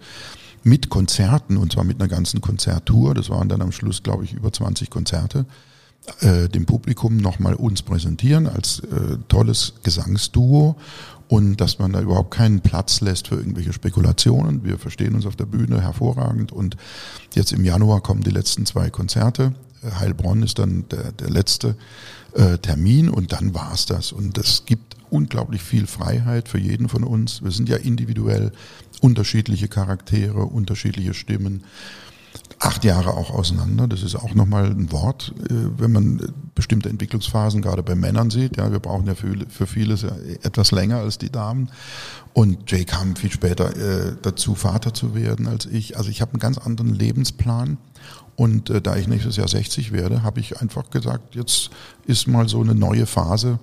mit 0.62 0.88
Konzerten, 0.88 1.56
und 1.58 1.72
zwar 1.72 1.84
mit 1.84 2.00
einer 2.00 2.08
ganzen 2.08 2.40
Konzerttour, 2.40 3.14
das 3.14 3.28
waren 3.28 3.48
dann 3.48 3.62
am 3.62 3.72
Schluss, 3.72 4.02
glaube 4.02 4.24
ich, 4.24 4.32
über 4.32 4.52
20 4.52 4.88
Konzerte, 4.88 5.44
äh, 6.20 6.48
dem 6.48 6.66
Publikum 6.66 7.16
nochmal 7.18 7.54
uns 7.54 7.82
präsentieren 7.82 8.46
als 8.46 8.80
äh, 8.80 9.18
tolles 9.28 9.74
Gesangsduo 9.82 10.76
und 11.28 11.60
dass 11.60 11.78
man 11.78 11.92
da 11.92 12.00
überhaupt 12.00 12.30
keinen 12.30 12.60
Platz 12.60 13.00
lässt 13.00 13.28
für 13.28 13.36
irgendwelche 13.36 13.72
Spekulationen. 13.72 14.64
Wir 14.64 14.78
verstehen 14.78 15.14
uns 15.14 15.26
auf 15.26 15.36
der 15.36 15.46
Bühne 15.46 15.80
hervorragend 15.80 16.52
und 16.52 16.76
jetzt 17.34 17.52
im 17.52 17.64
Januar 17.64 18.02
kommen 18.02 18.22
die 18.22 18.30
letzten 18.30 18.66
zwei 18.66 18.90
Konzerte. 18.90 19.54
Heilbronn 19.98 20.42
ist 20.42 20.58
dann 20.58 20.86
der, 20.90 21.12
der 21.12 21.30
letzte 21.30 21.76
äh, 22.34 22.58
Termin 22.58 23.08
und 23.08 23.32
dann 23.32 23.54
war's 23.54 23.86
das. 23.86 24.12
Und 24.12 24.36
das 24.38 24.64
gibt 24.66 24.96
unglaublich 25.10 25.62
viel 25.62 25.86
Freiheit 25.86 26.48
für 26.48 26.58
jeden 26.58 26.88
von 26.88 27.04
uns. 27.04 27.42
Wir 27.42 27.50
sind 27.50 27.68
ja 27.68 27.76
individuell 27.76 28.52
unterschiedliche 29.00 29.68
Charaktere, 29.68 30.44
unterschiedliche 30.44 31.14
Stimmen. 31.14 31.64
Acht 32.64 32.82
Jahre 32.82 33.14
auch 33.14 33.30
auseinander, 33.30 33.86
das 33.86 34.02
ist 34.02 34.16
auch 34.16 34.34
nochmal 34.34 34.64
ein 34.70 34.90
Wort, 34.90 35.34
äh, 35.50 35.54
wenn 35.76 35.92
man 35.92 36.32
bestimmte 36.54 36.88
Entwicklungsphasen 36.88 37.60
gerade 37.60 37.82
bei 37.82 37.94
Männern 37.94 38.30
sieht. 38.30 38.56
Ja, 38.56 38.72
wir 38.72 38.78
brauchen 38.78 39.06
ja 39.06 39.14
für, 39.14 39.34
für 39.50 39.66
vieles 39.66 40.02
etwas 40.02 40.70
länger 40.70 40.98
als 40.98 41.18
die 41.18 41.30
Damen. 41.30 41.70
Und 42.32 42.70
Jay 42.70 42.84
kam 42.84 43.16
viel 43.16 43.30
später 43.30 43.76
äh, 43.76 44.16
dazu, 44.22 44.54
Vater 44.54 44.94
zu 44.94 45.14
werden 45.14 45.46
als 45.46 45.66
ich. 45.66 45.98
Also 45.98 46.08
ich 46.08 46.22
habe 46.22 46.32
einen 46.32 46.40
ganz 46.40 46.56
anderen 46.56 46.94
Lebensplan 46.94 47.76
und 48.36 48.70
äh, 48.70 48.80
da 48.80 48.96
ich 48.96 49.08
nächstes 49.08 49.36
Jahr 49.36 49.48
60 49.48 49.92
werde, 49.92 50.22
habe 50.22 50.40
ich 50.40 50.60
einfach 50.60 50.90
gesagt, 50.90 51.34
jetzt 51.34 51.70
ist 52.06 52.26
mal 52.26 52.48
so 52.48 52.60
eine 52.60 52.74
neue 52.74 53.06
Phase 53.06 53.58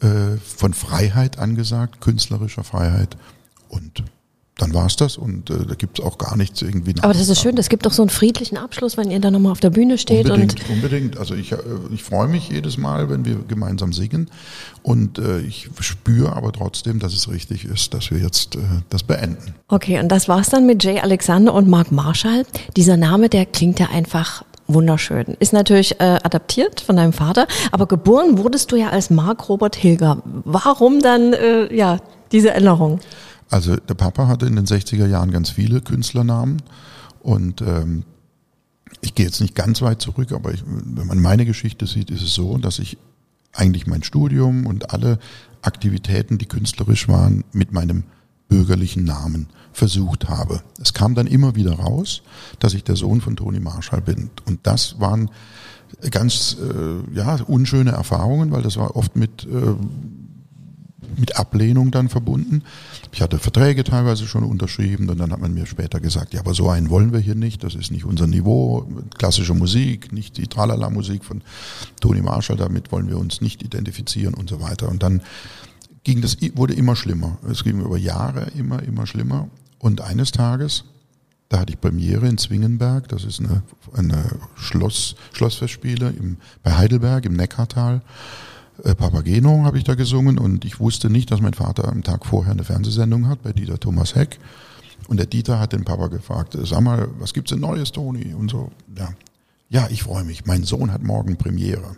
äh, 0.00 0.36
von 0.36 0.74
Freiheit 0.74 1.38
angesagt, 1.38 2.00
künstlerischer 2.00 2.64
Freiheit. 2.64 3.16
Und 3.68 4.04
dann 4.56 4.72
war 4.72 4.86
es 4.86 4.94
das 4.94 5.16
und 5.16 5.50
äh, 5.50 5.66
da 5.66 5.74
gibt 5.74 5.98
es 5.98 6.04
auch 6.04 6.16
gar 6.16 6.36
nichts 6.36 6.62
irgendwie. 6.62 6.94
Aber 7.02 7.12
das 7.12 7.28
ist 7.28 7.40
schön, 7.40 7.56
das 7.56 7.68
gibt 7.68 7.86
doch 7.86 7.92
so 7.92 8.02
einen 8.02 8.10
friedlichen 8.10 8.56
Abschluss, 8.56 8.96
wenn 8.96 9.10
ihr 9.10 9.18
dann 9.18 9.32
nochmal 9.32 9.50
auf 9.50 9.60
der 9.60 9.70
Bühne 9.70 9.98
steht. 9.98 10.30
Unbedingt, 10.30 10.60
und 10.68 10.70
unbedingt. 10.70 11.18
Also 11.18 11.34
ich, 11.34 11.52
äh, 11.52 11.56
ich 11.92 12.04
freue 12.04 12.28
mich 12.28 12.50
jedes 12.50 12.78
Mal, 12.78 13.10
wenn 13.10 13.24
wir 13.24 13.36
gemeinsam 13.48 13.92
singen 13.92 14.30
und 14.82 15.18
äh, 15.18 15.40
ich 15.40 15.70
spüre 15.80 16.34
aber 16.34 16.52
trotzdem, 16.52 17.00
dass 17.00 17.14
es 17.14 17.28
richtig 17.28 17.64
ist, 17.64 17.94
dass 17.94 18.12
wir 18.12 18.18
jetzt 18.18 18.54
äh, 18.54 18.60
das 18.90 19.02
beenden. 19.02 19.54
Okay, 19.68 19.98
und 19.98 20.08
das 20.08 20.28
war's 20.28 20.50
dann 20.50 20.66
mit 20.66 20.84
Jay 20.84 21.00
Alexander 21.00 21.52
und 21.52 21.68
Mark 21.68 21.90
Marshall. 21.90 22.46
Dieser 22.76 22.96
Name, 22.96 23.28
der 23.28 23.46
klingt 23.46 23.80
ja 23.80 23.88
einfach 23.90 24.44
wunderschön. 24.68 25.36
Ist 25.40 25.52
natürlich 25.52 26.00
äh, 26.00 26.18
adaptiert 26.22 26.80
von 26.80 26.96
deinem 26.96 27.12
Vater, 27.12 27.48
aber 27.72 27.86
geboren 27.86 28.38
wurdest 28.38 28.70
du 28.70 28.76
ja 28.76 28.90
als 28.90 29.10
Mark 29.10 29.48
Robert 29.48 29.74
Hilger. 29.74 30.22
Warum 30.24 31.00
dann 31.00 31.32
äh, 31.32 31.74
ja 31.74 31.98
diese 32.30 32.52
Änderung? 32.52 33.00
Also 33.50 33.76
der 33.76 33.94
Papa 33.94 34.26
hatte 34.26 34.46
in 34.46 34.56
den 34.56 34.66
60er 34.66 35.06
Jahren 35.06 35.30
ganz 35.30 35.50
viele 35.50 35.80
Künstlernamen 35.80 36.62
und 37.20 37.60
ähm, 37.62 38.04
ich 39.00 39.14
gehe 39.14 39.26
jetzt 39.26 39.40
nicht 39.40 39.54
ganz 39.54 39.82
weit 39.82 40.00
zurück, 40.00 40.32
aber 40.32 40.52
ich, 40.52 40.64
wenn 40.66 41.06
man 41.06 41.20
meine 41.20 41.44
Geschichte 41.44 41.86
sieht, 41.86 42.10
ist 42.10 42.22
es 42.22 42.34
so, 42.34 42.58
dass 42.58 42.78
ich 42.78 42.96
eigentlich 43.52 43.86
mein 43.86 44.02
Studium 44.02 44.66
und 44.66 44.92
alle 44.92 45.18
Aktivitäten, 45.62 46.38
die 46.38 46.46
künstlerisch 46.46 47.08
waren, 47.08 47.44
mit 47.52 47.72
meinem 47.72 48.04
bürgerlichen 48.48 49.04
Namen 49.04 49.48
versucht 49.72 50.28
habe. 50.28 50.62
Es 50.80 50.92
kam 50.92 51.14
dann 51.14 51.26
immer 51.26 51.54
wieder 51.56 51.74
raus, 51.74 52.22
dass 52.58 52.74
ich 52.74 52.84
der 52.84 52.96
Sohn 52.96 53.20
von 53.20 53.36
Toni 53.36 53.60
Marshall 53.60 54.00
bin. 54.00 54.30
Und 54.46 54.60
das 54.64 55.00
waren 55.00 55.30
ganz 56.10 56.56
äh, 56.60 57.16
ja, 57.16 57.36
unschöne 57.46 57.92
Erfahrungen, 57.92 58.50
weil 58.50 58.62
das 58.62 58.76
war 58.76 58.96
oft 58.96 59.16
mit, 59.16 59.44
äh, 59.44 59.74
mit 61.16 61.36
Ablehnung 61.36 61.90
dann 61.90 62.08
verbunden. 62.08 62.62
Ich 63.12 63.22
hatte 63.22 63.38
Verträge 63.38 63.84
teilweise 63.84 64.26
schon 64.26 64.44
unterschrieben 64.44 65.08
und 65.08 65.18
dann 65.18 65.32
hat 65.32 65.40
man 65.40 65.54
mir 65.54 65.66
später 65.66 66.00
gesagt, 66.00 66.34
ja, 66.34 66.40
aber 66.40 66.54
so 66.54 66.68
einen 66.68 66.90
wollen 66.90 67.12
wir 67.12 67.20
hier 67.20 67.34
nicht, 67.34 67.64
das 67.64 67.74
ist 67.74 67.90
nicht 67.90 68.04
unser 68.04 68.26
Niveau, 68.26 68.86
klassische 69.16 69.54
Musik, 69.54 70.12
nicht 70.12 70.36
die 70.36 70.46
Tralala-Musik 70.46 71.24
von 71.24 71.42
Toni 72.00 72.22
Marshall, 72.22 72.56
damit 72.56 72.92
wollen 72.92 73.08
wir 73.08 73.18
uns 73.18 73.40
nicht 73.40 73.62
identifizieren 73.62 74.34
und 74.34 74.48
so 74.48 74.60
weiter. 74.60 74.88
Und 74.88 75.02
dann 75.02 75.22
ging 76.04 76.20
das, 76.20 76.36
wurde 76.54 76.74
immer 76.74 76.96
schlimmer. 76.96 77.38
Es 77.50 77.64
ging 77.64 77.80
über 77.80 77.98
Jahre 77.98 78.46
immer, 78.56 78.82
immer 78.82 79.06
schlimmer. 79.06 79.48
Und 79.78 80.00
eines 80.00 80.32
Tages, 80.32 80.84
da 81.48 81.60
hatte 81.60 81.72
ich 81.72 81.80
Premiere 81.80 82.26
in 82.28 82.38
Zwingenberg, 82.38 83.08
das 83.08 83.24
ist 83.24 83.40
eine, 83.40 83.62
eine 83.94 84.24
Schloss, 84.54 85.16
Schlossfestspiele 85.32 86.10
im, 86.10 86.36
bei 86.62 86.72
Heidelberg 86.72 87.24
im 87.26 87.34
Neckartal. 87.34 88.02
Äh, 88.82 88.94
Papageno 88.94 89.64
habe 89.64 89.78
ich 89.78 89.84
da 89.84 89.94
gesungen 89.94 90.38
und 90.38 90.64
ich 90.64 90.80
wusste 90.80 91.10
nicht, 91.10 91.30
dass 91.30 91.40
mein 91.40 91.54
Vater 91.54 91.88
am 91.88 92.02
Tag 92.02 92.26
vorher 92.26 92.52
eine 92.52 92.64
Fernsehsendung 92.64 93.28
hat 93.28 93.42
bei 93.42 93.52
Dieter 93.52 93.78
Thomas 93.78 94.14
Heck. 94.14 94.38
Und 95.06 95.18
der 95.18 95.26
Dieter 95.26 95.60
hat 95.60 95.72
den 95.72 95.84
Papa 95.84 96.08
gefragt, 96.08 96.56
sag 96.62 96.80
mal, 96.80 97.08
was 97.18 97.34
gibt's 97.34 97.50
denn 97.50 97.60
Neues, 97.60 97.92
Toni? 97.92 98.34
Und 98.34 98.50
so, 98.50 98.70
ja. 98.96 99.10
Ja, 99.68 99.88
ich 99.90 100.02
freue 100.02 100.24
mich. 100.24 100.46
Mein 100.46 100.64
Sohn 100.64 100.92
hat 100.92 101.02
morgen 101.02 101.36
Premiere. 101.36 101.96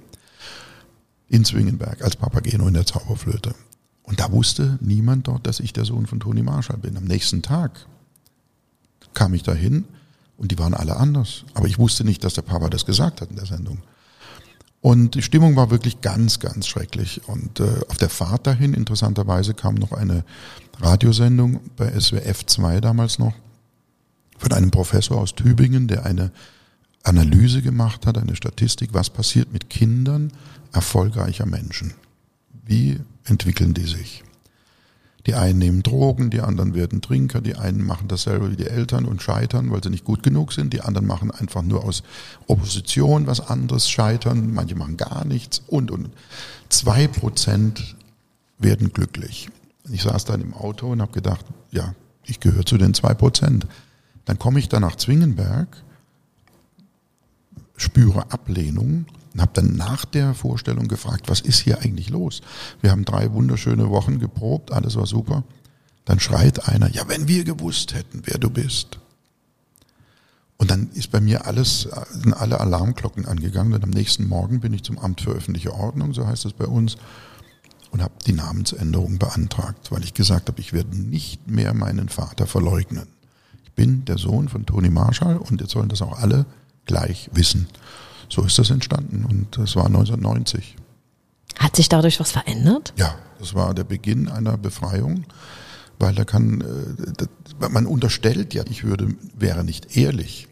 In 1.28 1.44
Zwingenberg 1.44 2.02
als 2.02 2.16
Papageno 2.16 2.66
in 2.66 2.74
der 2.74 2.86
Zauberflöte. 2.86 3.54
Und 4.02 4.20
da 4.20 4.30
wusste 4.30 4.78
niemand 4.80 5.26
dort, 5.28 5.46
dass 5.46 5.60
ich 5.60 5.72
der 5.72 5.84
Sohn 5.84 6.06
von 6.06 6.20
Toni 6.20 6.42
Marshall 6.42 6.78
bin. 6.78 6.96
Am 6.96 7.04
nächsten 7.04 7.42
Tag 7.42 7.86
kam 9.14 9.34
ich 9.34 9.42
dahin 9.42 9.84
und 10.36 10.52
die 10.52 10.58
waren 10.58 10.74
alle 10.74 10.96
anders. 10.96 11.44
Aber 11.54 11.66
ich 11.66 11.78
wusste 11.78 12.04
nicht, 12.04 12.22
dass 12.22 12.34
der 12.34 12.42
Papa 12.42 12.68
das 12.68 12.86
gesagt 12.86 13.20
hat 13.20 13.30
in 13.30 13.36
der 13.36 13.46
Sendung. 13.46 13.78
Und 14.86 15.16
die 15.16 15.22
Stimmung 15.22 15.56
war 15.56 15.72
wirklich 15.72 16.00
ganz, 16.00 16.38
ganz 16.38 16.68
schrecklich. 16.68 17.20
Und 17.26 17.58
äh, 17.58 17.80
auf 17.88 17.96
der 17.96 18.08
Fahrt 18.08 18.46
dahin, 18.46 18.72
interessanterweise, 18.72 19.52
kam 19.52 19.74
noch 19.74 19.90
eine 19.90 20.24
Radiosendung 20.78 21.58
bei 21.76 21.90
SWF 21.98 22.46
2 22.46 22.80
damals 22.80 23.18
noch 23.18 23.34
von 24.38 24.52
einem 24.52 24.70
Professor 24.70 25.20
aus 25.20 25.34
Tübingen, 25.34 25.88
der 25.88 26.06
eine 26.06 26.30
Analyse 27.02 27.62
gemacht 27.62 28.06
hat, 28.06 28.16
eine 28.16 28.36
Statistik, 28.36 28.90
was 28.92 29.10
passiert 29.10 29.52
mit 29.52 29.70
Kindern 29.70 30.30
erfolgreicher 30.72 31.46
Menschen. 31.46 31.94
Wie 32.64 33.00
entwickeln 33.24 33.74
die 33.74 33.86
sich? 33.86 34.22
Die 35.26 35.34
einen 35.34 35.58
nehmen 35.58 35.82
Drogen, 35.82 36.30
die 36.30 36.40
anderen 36.40 36.74
werden 36.74 37.02
Trinker, 37.02 37.40
die 37.40 37.56
einen 37.56 37.84
machen 37.84 38.06
dasselbe 38.06 38.52
wie 38.52 38.56
die 38.56 38.68
Eltern 38.68 39.04
und 39.04 39.20
scheitern, 39.20 39.72
weil 39.72 39.82
sie 39.82 39.90
nicht 39.90 40.04
gut 40.04 40.22
genug 40.22 40.52
sind, 40.52 40.72
die 40.72 40.82
anderen 40.82 41.06
machen 41.06 41.32
einfach 41.32 41.62
nur 41.62 41.84
aus 41.84 42.04
Opposition 42.46 43.26
was 43.26 43.40
anderes, 43.40 43.90
scheitern, 43.90 44.52
manche 44.54 44.76
machen 44.76 44.96
gar 44.96 45.24
nichts 45.24 45.62
und, 45.66 45.90
und. 45.90 46.10
Zwei 46.68 47.08
Prozent 47.08 47.96
werden 48.58 48.92
glücklich. 48.92 49.48
Ich 49.90 50.02
saß 50.02 50.24
dann 50.24 50.40
im 50.40 50.54
Auto 50.54 50.90
und 50.92 51.02
habe 51.02 51.12
gedacht, 51.12 51.44
ja, 51.72 51.94
ich 52.24 52.38
gehöre 52.38 52.64
zu 52.64 52.78
den 52.78 52.94
zwei 52.94 53.14
Prozent. 53.14 53.66
Dann 54.24 54.38
komme 54.38 54.60
ich 54.60 54.68
da 54.68 54.78
nach 54.78 54.96
Zwingenberg, 54.96 55.68
spüre 57.76 58.30
Ablehnung 58.30 59.06
und 59.36 59.42
habe 59.42 59.52
dann 59.52 59.76
nach 59.76 60.06
der 60.06 60.32
Vorstellung 60.32 60.88
gefragt, 60.88 61.28
was 61.28 61.40
ist 61.40 61.60
hier 61.60 61.82
eigentlich 61.82 62.08
los? 62.08 62.40
Wir 62.80 62.90
haben 62.90 63.04
drei 63.04 63.30
wunderschöne 63.34 63.90
Wochen 63.90 64.18
geprobt, 64.18 64.72
alles 64.72 64.96
war 64.96 65.04
super. 65.04 65.44
Dann 66.06 66.20
schreit 66.20 66.66
einer, 66.66 66.90
ja, 66.90 67.06
wenn 67.06 67.28
wir 67.28 67.44
gewusst 67.44 67.92
hätten, 67.92 68.22
wer 68.24 68.38
du 68.38 68.48
bist. 68.48 68.98
Und 70.56 70.70
dann 70.70 70.88
ist 70.94 71.10
bei 71.10 71.20
mir 71.20 71.46
alles, 71.46 71.86
sind 72.12 72.32
alle 72.32 72.60
Alarmglocken 72.60 73.26
angegangen. 73.26 73.74
Und 73.74 73.84
am 73.84 73.90
nächsten 73.90 74.26
Morgen 74.26 74.60
bin 74.60 74.72
ich 74.72 74.84
zum 74.84 74.98
Amt 74.98 75.20
für 75.20 75.32
öffentliche 75.32 75.74
Ordnung, 75.74 76.14
so 76.14 76.26
heißt 76.26 76.46
es 76.46 76.54
bei 76.54 76.64
uns, 76.64 76.96
und 77.90 78.02
habe 78.02 78.14
die 78.26 78.32
Namensänderung 78.32 79.18
beantragt, 79.18 79.92
weil 79.92 80.02
ich 80.02 80.14
gesagt 80.14 80.48
habe, 80.48 80.62
ich 80.62 80.72
werde 80.72 80.96
nicht 80.96 81.46
mehr 81.46 81.74
meinen 81.74 82.08
Vater 82.08 82.46
verleugnen. 82.46 83.06
Ich 83.64 83.72
bin 83.72 84.06
der 84.06 84.16
Sohn 84.16 84.48
von 84.48 84.64
Toni 84.64 84.88
Marshall 84.88 85.36
und 85.36 85.60
jetzt 85.60 85.72
sollen 85.72 85.90
das 85.90 86.00
auch 86.00 86.18
alle 86.22 86.46
gleich 86.86 87.28
wissen. 87.34 87.68
So 88.28 88.42
ist 88.42 88.58
das 88.58 88.70
entstanden 88.70 89.24
und 89.24 89.58
das 89.58 89.76
war 89.76 89.86
1990. 89.86 90.76
Hat 91.58 91.76
sich 91.76 91.88
dadurch 91.88 92.20
was 92.20 92.32
verändert? 92.32 92.92
Ja, 92.96 93.14
das 93.38 93.54
war 93.54 93.74
der 93.74 93.84
Beginn 93.84 94.28
einer 94.28 94.56
Befreiung, 94.58 95.24
weil 95.98 96.14
da 96.14 96.24
kann, 96.24 96.60
äh, 96.60 97.68
man 97.68 97.86
unterstellt 97.86 98.54
ja, 98.54 98.64
ich 98.68 98.84
würde, 98.84 99.14
wäre 99.34 99.64
nicht 99.64 99.96
ehrlich. 99.96 100.48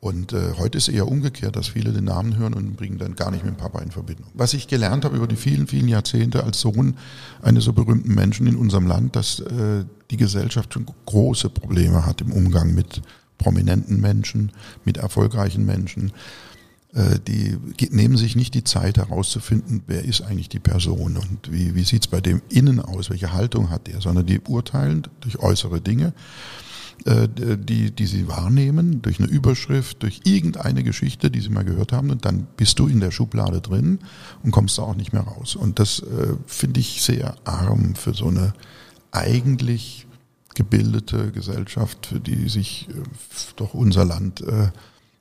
Und 0.00 0.32
äh, 0.32 0.54
heute 0.56 0.78
ist 0.78 0.88
eher 0.88 1.06
umgekehrt, 1.06 1.56
dass 1.56 1.68
viele 1.68 1.92
den 1.92 2.04
Namen 2.04 2.38
hören 2.38 2.54
und 2.54 2.74
bringen 2.74 2.96
dann 2.96 3.16
gar 3.16 3.30
nicht 3.30 3.44
mit 3.44 3.54
dem 3.54 3.58
Papa 3.58 3.80
in 3.80 3.90
Verbindung. 3.90 4.30
Was 4.32 4.54
ich 4.54 4.66
gelernt 4.66 5.04
habe 5.04 5.16
über 5.16 5.26
die 5.26 5.36
vielen, 5.36 5.66
vielen 5.66 5.88
Jahrzehnte 5.88 6.42
als 6.42 6.60
Sohn 6.60 6.96
eines 7.42 7.64
so 7.64 7.74
berühmten 7.74 8.14
Menschen 8.14 8.46
in 8.46 8.56
unserem 8.56 8.86
Land, 8.86 9.14
dass 9.14 9.40
äh, 9.40 9.84
die 10.10 10.16
Gesellschaft 10.16 10.72
schon 10.72 10.86
große 11.04 11.50
Probleme 11.50 12.06
hat 12.06 12.22
im 12.22 12.32
Umgang 12.32 12.74
mit 12.74 13.02
prominenten 13.36 14.00
Menschen, 14.00 14.52
mit 14.86 14.96
erfolgreichen 14.96 15.66
Menschen. 15.66 16.12
Äh, 16.92 17.20
die 17.26 17.56
nehmen 17.90 18.16
sich 18.16 18.34
nicht 18.34 18.54
die 18.54 18.64
Zeit 18.64 18.98
herauszufinden, 18.98 19.82
wer 19.86 20.04
ist 20.04 20.22
eigentlich 20.22 20.48
die 20.48 20.58
Person 20.58 21.16
und 21.16 21.52
wie, 21.52 21.74
wie 21.74 21.84
sieht 21.84 22.02
es 22.02 22.08
bei 22.08 22.20
dem 22.20 22.42
innen 22.48 22.80
aus, 22.80 23.10
welche 23.10 23.32
Haltung 23.32 23.70
hat 23.70 23.86
der, 23.86 24.00
sondern 24.00 24.26
die 24.26 24.40
urteilen 24.40 25.06
durch 25.20 25.38
äußere 25.38 25.80
Dinge, 25.80 26.12
äh, 27.04 27.28
die, 27.28 27.92
die 27.92 28.06
sie 28.06 28.26
wahrnehmen, 28.26 29.02
durch 29.02 29.20
eine 29.20 29.28
Überschrift, 29.28 30.02
durch 30.02 30.22
irgendeine 30.24 30.82
Geschichte, 30.82 31.30
die 31.30 31.40
sie 31.40 31.50
mal 31.50 31.64
gehört 31.64 31.92
haben 31.92 32.10
und 32.10 32.24
dann 32.24 32.48
bist 32.56 32.78
du 32.80 32.88
in 32.88 32.98
der 32.98 33.12
Schublade 33.12 33.60
drin 33.60 34.00
und 34.42 34.50
kommst 34.50 34.78
da 34.78 34.82
auch 34.82 34.96
nicht 34.96 35.12
mehr 35.12 35.22
raus. 35.22 35.54
Und 35.54 35.78
das 35.78 36.00
äh, 36.00 36.34
finde 36.46 36.80
ich 36.80 37.02
sehr 37.02 37.36
arm 37.44 37.94
für 37.94 38.14
so 38.14 38.26
eine 38.26 38.52
eigentlich 39.12 40.08
gebildete 40.56 41.30
Gesellschaft, 41.30 42.06
für 42.06 42.18
die 42.18 42.48
sich 42.48 42.88
äh, 42.90 42.94
doch 43.54 43.74
unser 43.74 44.04
Land 44.04 44.40
äh, 44.40 44.70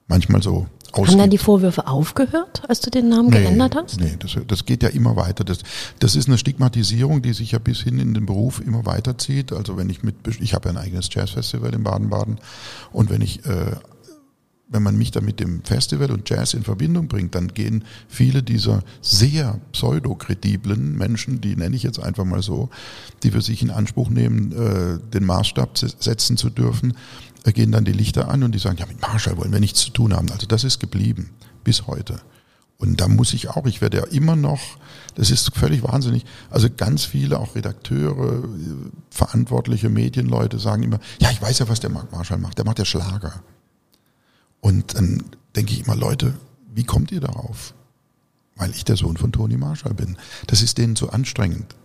manchmal 0.10 0.44
so 0.44 0.68
ausgeht. 0.92 1.14
Haben 1.14 1.20
dann 1.20 1.30
die 1.30 1.38
Vorwürfe 1.38 1.88
aufgehört, 1.88 2.64
als 2.68 2.82
du 2.82 2.90
den 2.90 3.08
Namen 3.08 3.30
nee, 3.30 3.40
geändert 3.40 3.76
hast? 3.76 4.00
Nee, 4.00 4.18
das, 4.20 4.36
das 4.48 4.66
geht 4.66 4.84
ja 4.84 4.90
immer 4.90 5.16
weiter. 5.16 5.46
Das, 5.46 5.60
das 6.00 6.16
ist 6.16 6.28
eine 6.28 6.38
Stigmatisierung, 6.38 7.22
die 7.22 7.34
sich 7.34 7.52
ja 7.52 7.60
bis 7.60 7.80
hin 7.82 8.00
in 8.00 8.14
den 8.14 8.26
Beruf 8.26 8.60
immer 8.60 8.86
weiterzieht. 8.86 9.54
Also 9.54 9.78
wenn 9.78 9.90
ich 9.90 10.04
mit, 10.04 10.16
ich 10.42 10.54
habe 10.54 10.70
ja 10.70 10.76
ein 10.76 10.82
eigenes 10.82 11.10
Jazzfestival 11.12 11.74
in 11.74 11.84
Baden-Baden 11.84 12.40
und 12.92 13.10
wenn 13.10 13.22
ich 13.22 13.46
äh, 13.46 13.76
wenn 14.70 14.84
man 14.84 14.98
mich 14.98 15.12
da 15.12 15.20
mit 15.20 15.40
dem 15.40 15.64
Festival 15.64 16.12
und 16.12 16.30
Jazz 16.30 16.54
in 16.54 16.64
Verbindung 16.64 17.08
bringt, 17.08 17.34
dann 17.34 17.50
gehen 17.50 17.84
viele 18.08 18.44
dieser 18.44 18.84
sehr 19.02 19.60
pseudokrediblen 19.72 20.96
Menschen, 20.96 21.42
die 21.42 21.56
nenne 21.56 21.76
ich 21.76 21.84
jetzt 21.84 22.00
einfach 22.00 22.24
mal 22.24 22.44
so, 22.44 22.70
die 23.24 23.32
für 23.32 23.42
sich 23.42 23.64
in 23.64 23.72
Anspruch 23.72 24.10
nehmen, 24.10 24.52
äh, 24.52 25.00
den 25.12 25.26
Maßstab 25.26 25.78
setzen 25.78 26.38
zu 26.38 26.52
dürfen, 26.52 26.94
gehen 27.46 27.72
dann 27.72 27.86
die 27.86 27.92
Lichter 27.92 28.30
an 28.30 28.44
und 28.44 28.54
die 28.54 28.60
sagen, 28.60 28.78
ja, 28.78 28.86
mit 28.86 29.02
Marshall 29.02 29.38
wollen 29.38 29.52
wir 29.52 29.60
nichts 29.60 29.82
zu 29.82 29.92
tun 29.92 30.14
haben. 30.14 30.30
Also 30.32 30.46
das 30.48 30.64
ist 30.64 30.80
geblieben 30.80 31.32
bis 31.64 31.88
heute. 31.88 32.22
Und 32.80 33.02
da 33.02 33.10
muss 33.10 33.34
ich 33.34 33.50
auch, 33.50 33.66
ich 33.66 33.82
werde 33.82 33.98
ja 33.98 34.04
immer 34.06 34.38
noch, 34.38 34.62
das 35.16 35.32
ist 35.32 35.54
völlig 35.54 35.84
wahnsinnig, 35.84 36.24
also 36.50 36.70
ganz 36.76 37.04
viele, 37.04 37.38
auch 37.38 37.56
Redakteure, 37.56 38.44
verantwortliche 39.10 39.90
Medienleute 39.90 40.60
sagen 40.60 40.84
immer, 40.84 41.00
ja, 41.20 41.30
ich 41.30 41.42
weiß 41.42 41.60
ja, 41.60 41.68
was 41.68 41.82
der 41.82 41.90
Mark 41.90 42.12
Marshall 42.14 42.38
macht, 42.38 42.58
der 42.58 42.66
macht 42.66 42.80
ja 42.80 42.86
Schlager. 42.86 43.44
Und 44.62 44.96
dann 44.96 45.26
denke 45.58 45.74
ich 45.74 45.86
immer, 45.86 45.96
Leute, 45.96 46.36
wie 46.74 46.86
kommt 46.86 47.12
ihr 47.12 47.20
darauf? 47.20 47.74
Weil 48.56 48.72
ich 48.72 48.86
der 48.86 48.96
Sohn 48.96 49.18
von 49.18 49.34
Toni 49.34 49.58
Marshall 49.58 49.94
bin. 49.94 50.18
Das 50.48 50.62
ist 50.62 50.78
denen 50.78 50.96
zu 50.96 51.10
anstrengend, 51.10 51.76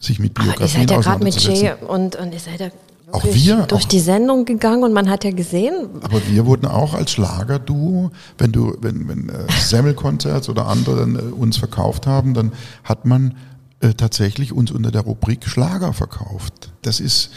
sich 0.00 0.18
mit 0.18 0.34
Biografien 0.34 0.62
Ach, 0.64 0.64
ihr 0.64 0.68
seid 0.70 0.90
ja 0.90 1.00
gerade 1.00 1.24
mit 1.24 1.40
Jay 1.40 1.72
und, 1.86 2.16
und 2.16 2.32
ihr 2.32 2.40
seid 2.40 2.60
ja 2.60 2.70
auch 3.14 3.24
wir 3.24 3.62
durch 3.62 3.84
auch, 3.84 3.88
die 3.88 4.00
Sendung 4.00 4.44
gegangen 4.44 4.82
und 4.82 4.92
man 4.92 5.08
hat 5.08 5.24
ja 5.24 5.30
gesehen. 5.30 5.88
Aber 6.02 6.26
wir 6.26 6.46
wurden 6.46 6.66
auch 6.66 6.94
als 6.94 7.12
Schlagerduo, 7.12 8.10
wenn 8.38 8.52
du, 8.52 8.76
wenn, 8.80 9.08
wenn 9.08 9.28
äh, 9.28 9.46
Semmelkonzerts 9.60 10.48
oder 10.48 10.66
andere 10.66 11.02
äh, 11.02 11.32
uns 11.32 11.56
verkauft 11.56 12.06
haben, 12.06 12.34
dann 12.34 12.52
hat 12.82 13.04
man 13.04 13.36
äh, 13.80 13.94
tatsächlich 13.94 14.52
uns 14.52 14.70
unter 14.70 14.90
der 14.90 15.02
Rubrik 15.02 15.46
Schlager 15.46 15.92
verkauft. 15.92 16.72
Das 16.82 17.00
ist, 17.00 17.30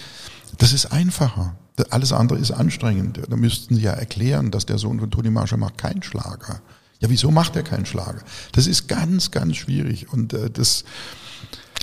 das 0.58 0.74
ist 0.74 0.88
einfacher. 0.88 1.56
Alles 1.92 2.12
andere 2.12 2.40
ist 2.40 2.52
anstrengend. 2.52 3.22
Da 3.30 3.36
müssten 3.36 3.76
Sie 3.76 3.84
ja 3.84 3.92
erklären, 3.92 4.50
dass 4.50 4.66
der 4.66 4.80
Sohn 4.80 5.00
von 5.00 5.12
Toni 5.12 5.30
Marshall 5.30 5.60
macht 5.60 5.78
keinen 5.78 6.02
Schlager. 6.02 6.62
Ja, 7.00 7.10
wieso 7.10 7.30
macht 7.30 7.56
er 7.56 7.62
keinen 7.62 7.86
Schlager? 7.86 8.22
Das 8.54 8.66
ist 8.66 8.88
ganz, 8.88 9.30
ganz 9.30 9.58
schwierig 9.58 10.12
und 10.12 10.34
äh, 10.34 10.50
das. 10.50 10.84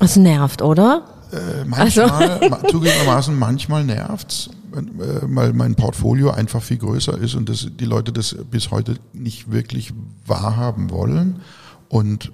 Das 0.01 0.17
nervt, 0.17 0.63
oder? 0.63 1.05
Äh, 1.35 1.65
manchmal, 1.65 2.11
also. 2.11 2.69
zugegebenermaßen, 2.69 3.39
manchmal 3.39 3.85
nervt's. 3.85 4.51
weil 4.71 5.53
mein 5.53 5.75
Portfolio 5.75 6.31
einfach 6.31 6.63
viel 6.63 6.79
größer 6.79 7.17
ist 7.19 7.35
und 7.35 7.49
das, 7.49 7.69
die 7.79 7.85
Leute 7.85 8.13
das 8.13 8.37
bis 8.51 8.71
heute 8.71 8.97
nicht 9.13 9.51
wirklich 9.51 9.93
wahrhaben 10.27 10.91
wollen. 10.91 11.41
Und 11.89 12.33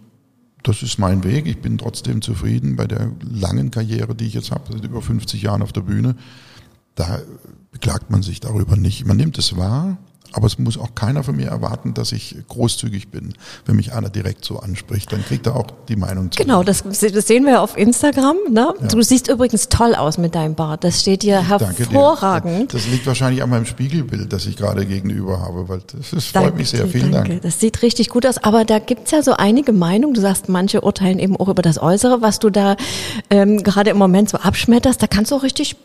das 0.62 0.82
ist 0.82 0.98
mein 0.98 1.24
Weg. 1.24 1.46
Ich 1.46 1.60
bin 1.60 1.78
trotzdem 1.78 2.22
zufrieden 2.22 2.76
bei 2.76 2.86
der 2.86 3.10
langen 3.20 3.70
Karriere, 3.70 4.14
die 4.14 4.26
ich 4.26 4.34
jetzt 4.34 4.50
habe, 4.50 4.72
seit 4.72 4.84
über 4.84 5.00
50 5.00 5.42
Jahren 5.42 5.62
auf 5.62 5.72
der 5.72 5.82
Bühne. 5.82 6.16
Da 6.94 7.20
beklagt 7.72 8.10
man 8.10 8.22
sich 8.22 8.40
darüber 8.40 8.76
nicht. 8.76 9.06
Man 9.06 9.16
nimmt 9.16 9.38
es 9.38 9.56
wahr, 9.56 9.98
aber 10.32 10.46
es 10.46 10.58
muss 10.58 10.78
auch 10.78 10.94
keiner 10.94 11.22
von 11.22 11.36
mir 11.36 11.48
erwarten, 11.48 11.94
dass 11.94 12.12
ich 12.12 12.36
großzügig 12.48 13.10
bin. 13.10 13.34
Wenn 13.64 13.76
mich 13.76 13.92
einer 13.92 14.10
direkt 14.10 14.44
so 14.44 14.60
anspricht, 14.60 15.12
dann 15.12 15.24
kriegt 15.24 15.46
er 15.46 15.56
auch 15.56 15.66
die 15.88 15.96
Meinung 15.96 16.30
zu. 16.30 16.42
Genau, 16.42 16.62
das, 16.62 16.82
das 16.82 17.26
sehen 17.26 17.46
wir 17.46 17.62
auf 17.62 17.76
Instagram. 17.76 18.36
Ne? 18.50 18.74
Ja. 18.80 18.88
Du 18.88 19.02
siehst 19.02 19.28
übrigens 19.28 19.68
toll 19.68 19.94
aus 19.94 20.18
mit 20.18 20.34
deinem 20.34 20.54
Bart. 20.54 20.84
Das 20.84 21.00
steht 21.00 21.22
dir 21.22 21.48
hervorragend. 21.48 22.72
Dir. 22.72 22.78
Das 22.78 22.86
liegt 22.86 23.06
wahrscheinlich 23.06 23.42
an 23.42 23.50
meinem 23.50 23.66
Spiegelbild, 23.66 24.32
das 24.32 24.46
ich 24.46 24.56
gerade 24.56 24.86
gegenüber 24.86 25.40
habe, 25.40 25.68
weil 25.68 25.80
das, 25.86 26.10
das 26.10 26.24
freut 26.26 26.56
mich 26.56 26.70
sehr. 26.70 26.86
Vielen 26.86 27.12
danke. 27.12 27.30
Dank. 27.30 27.42
Das 27.42 27.60
sieht 27.60 27.82
richtig 27.82 28.08
gut 28.08 28.26
aus. 28.26 28.38
Aber 28.38 28.64
da 28.64 28.78
gibt's 28.78 29.10
ja 29.10 29.22
so 29.22 29.32
einige 29.32 29.72
Meinungen. 29.72 30.14
Du 30.14 30.20
sagst, 30.20 30.48
manche 30.48 30.80
urteilen 30.82 31.18
eben 31.18 31.36
auch 31.36 31.48
über 31.48 31.62
das 31.62 31.80
Äußere, 31.80 32.22
was 32.22 32.38
du 32.38 32.50
da 32.50 32.76
ähm, 33.30 33.62
gerade 33.62 33.90
im 33.90 33.98
Moment 33.98 34.30
so 34.30 34.38
abschmetterst. 34.38 35.02
Da 35.02 35.06
kannst 35.06 35.30
du 35.30 35.36
auch 35.36 35.42
richtig 35.42 35.76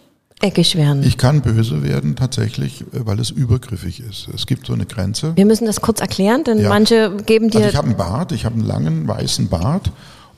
eckig 0.45 0.75
werden. 0.75 1.03
Ich 1.03 1.17
kann 1.17 1.41
böse 1.41 1.83
werden 1.83 2.15
tatsächlich, 2.15 2.81
äh, 2.81 3.05
weil 3.05 3.19
es 3.19 3.31
übergriffig 3.31 3.99
ist. 3.99 4.27
Es 4.33 4.45
gibt 4.45 4.67
so 4.67 4.73
eine 4.73 4.85
Grenze. 4.85 5.35
Wir 5.35 5.45
müssen 5.45 5.65
das 5.65 5.81
kurz 5.81 5.99
erklären, 5.99 6.43
denn 6.43 6.59
ja. 6.59 6.69
manche 6.69 7.17
geben 7.25 7.49
dir. 7.49 7.57
Also 7.57 7.69
ich 7.69 7.75
habe 7.75 7.87
einen 7.87 7.97
Bart, 7.97 8.31
ich 8.31 8.45
habe 8.45 8.55
einen 8.55 8.65
langen 8.65 9.07
weißen 9.07 9.47
Bart 9.49 9.91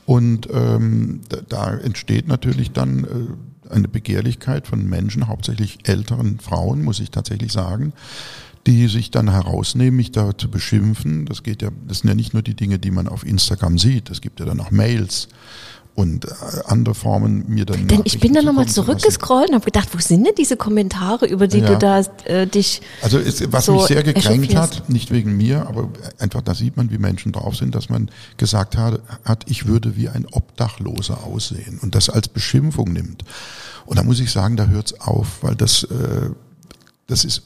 und 0.06 0.48
ähm, 0.52 1.20
da, 1.28 1.38
da 1.48 1.74
entsteht 1.78 2.28
natürlich 2.28 2.72
dann 2.72 3.04
äh, 3.04 3.72
eine 3.72 3.88
Begehrlichkeit 3.88 4.66
von 4.66 4.88
Menschen, 4.88 5.28
hauptsächlich 5.28 5.80
älteren 5.84 6.40
Frauen, 6.40 6.82
muss 6.82 7.00
ich 7.00 7.10
tatsächlich 7.10 7.52
sagen 7.52 7.92
die 8.68 8.86
sich 8.88 9.10
dann 9.10 9.30
herausnehmen, 9.30 9.96
mich 9.96 10.12
da 10.12 10.36
zu 10.36 10.50
beschimpfen. 10.50 11.24
Das 11.24 11.42
geht 11.42 11.62
ja, 11.62 11.70
das 11.86 12.00
sind 12.00 12.08
ja 12.08 12.14
nicht 12.14 12.34
nur 12.34 12.42
die 12.42 12.54
Dinge, 12.54 12.78
die 12.78 12.90
man 12.90 13.08
auf 13.08 13.24
Instagram 13.24 13.78
sieht. 13.78 14.10
Es 14.10 14.20
gibt 14.20 14.40
ja 14.40 14.46
dann 14.46 14.60
auch 14.60 14.70
Mails 14.70 15.28
und 15.98 16.26
äh, 16.26 16.28
andere 16.66 16.94
Formen 16.94 17.44
mir 17.48 17.66
dann. 17.66 17.88
Denn 17.88 18.02
ich 18.04 18.20
bin 18.20 18.32
da 18.32 18.40
nochmal 18.40 18.68
zurückgescrollt 18.68 19.48
und 19.48 19.56
habe 19.56 19.64
gedacht, 19.64 19.88
wo 19.92 19.98
sind 19.98 20.24
denn 20.24 20.34
diese 20.38 20.56
Kommentare, 20.56 21.26
über 21.26 21.48
die 21.48 21.58
ja. 21.58 21.66
du 21.66 21.76
da 21.76 22.00
äh, 22.24 22.46
dich. 22.46 22.82
Also 23.02 23.18
ist, 23.18 23.52
was 23.52 23.64
so 23.64 23.72
mich 23.72 23.82
sehr 23.86 24.04
gekränkt 24.04 24.54
hat, 24.54 24.88
nicht 24.88 25.10
wegen 25.10 25.36
mir, 25.36 25.66
aber 25.66 25.88
einfach 26.20 26.42
da 26.42 26.54
sieht 26.54 26.76
man, 26.76 26.92
wie 26.92 26.98
Menschen 26.98 27.32
drauf 27.32 27.56
sind, 27.56 27.74
dass 27.74 27.88
man 27.88 28.12
gesagt 28.36 28.76
hat, 28.76 29.00
hat, 29.24 29.50
ich 29.50 29.66
würde 29.66 29.96
wie 29.96 30.08
ein 30.08 30.24
Obdachloser 30.30 31.24
aussehen 31.24 31.80
und 31.82 31.96
das 31.96 32.08
als 32.08 32.28
Beschimpfung 32.28 32.92
nimmt. 32.92 33.24
Und 33.84 33.98
da 33.98 34.04
muss 34.04 34.20
ich 34.20 34.30
sagen, 34.30 34.56
da 34.56 34.66
hört's 34.66 35.00
auf, 35.00 35.42
weil 35.42 35.56
das, 35.56 35.82
äh, 35.82 36.30
das 37.08 37.24
ist 37.24 37.42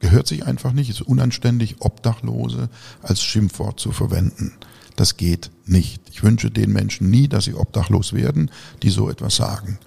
gehört 0.00 0.26
sich 0.26 0.44
einfach 0.46 0.72
nicht, 0.72 0.90
ist 0.90 1.00
unanständig, 1.00 1.76
Obdachlose 1.78 2.68
als 3.00 3.22
Schimpfwort 3.22 3.80
zu 3.80 3.92
verwenden. 3.92 4.52
Das 4.96 5.16
geht 5.16 5.50
nicht. 5.66 6.02
Ich 6.10 6.22
wünsche 6.22 6.50
den 6.50 6.72
Menschen 6.72 7.10
nie, 7.10 7.28
dass 7.28 7.44
sie 7.44 7.54
obdachlos 7.54 8.12
werden, 8.12 8.50
die 8.82 8.90
so 8.90 9.08
etwas 9.10 9.36
sagen. 9.36 9.78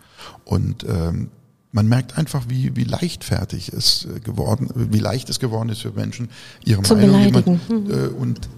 Und 0.45 0.85
ähm, 0.87 1.29
man 1.71 1.87
merkt 1.87 2.17
einfach, 2.17 2.45
wie, 2.47 2.75
wie 2.75 2.83
leichtfertig 2.83 3.69
es 3.69 4.05
äh, 4.05 4.19
geworden, 4.19 4.69
wie 4.75 4.99
leicht 4.99 5.29
es 5.29 5.39
geworden 5.39 5.69
ist 5.69 5.81
für 5.81 5.91
Menschen, 5.91 6.29
ihre 6.65 6.81
Zu 6.81 6.95
Meinung 6.95 7.21
jemand, 7.21 7.47
mhm. 7.47 7.91
äh, 7.91 8.07
und 8.07 8.49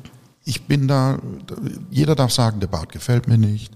ich 0.44 0.64
bin 0.64 0.88
da, 0.88 1.20
jeder 1.90 2.16
darf 2.16 2.32
sagen, 2.32 2.60
der 2.60 2.68
Bart 2.68 2.92
gefällt 2.92 3.28
mir 3.28 3.38
nicht, 3.38 3.74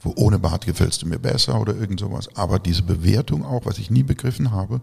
wo 0.00 0.12
ohne 0.16 0.38
Bart 0.38 0.64
gefällst 0.64 1.02
du 1.02 1.06
mir 1.08 1.18
besser 1.18 1.60
oder 1.60 1.74
irgend 1.74 2.00
sowas. 2.00 2.28
Aber 2.34 2.58
diese 2.58 2.82
Bewertung 2.82 3.44
auch, 3.44 3.66
was 3.66 3.78
ich 3.78 3.90
nie 3.90 4.04
begriffen 4.04 4.52
habe, 4.52 4.80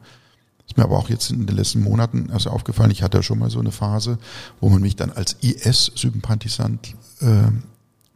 ist 0.68 0.78
mir 0.78 0.84
aber 0.84 0.98
auch 0.98 1.10
jetzt 1.10 1.30
in 1.32 1.46
den 1.46 1.56
letzten 1.56 1.82
Monaten 1.82 2.30
erst 2.32 2.48
aufgefallen, 2.48 2.92
ich 2.92 3.04
hatte 3.04 3.18
ja 3.18 3.24
schon 3.24 3.40
mal 3.40 3.50
so 3.50 3.60
eine 3.60 3.72
Phase, 3.72 4.18
wo 4.60 4.70
man 4.70 4.82
mich 4.82 4.96
dann 4.96 5.12
als 5.12 5.38
IS-Sympathisant 5.42 6.96
äh, 7.20 7.52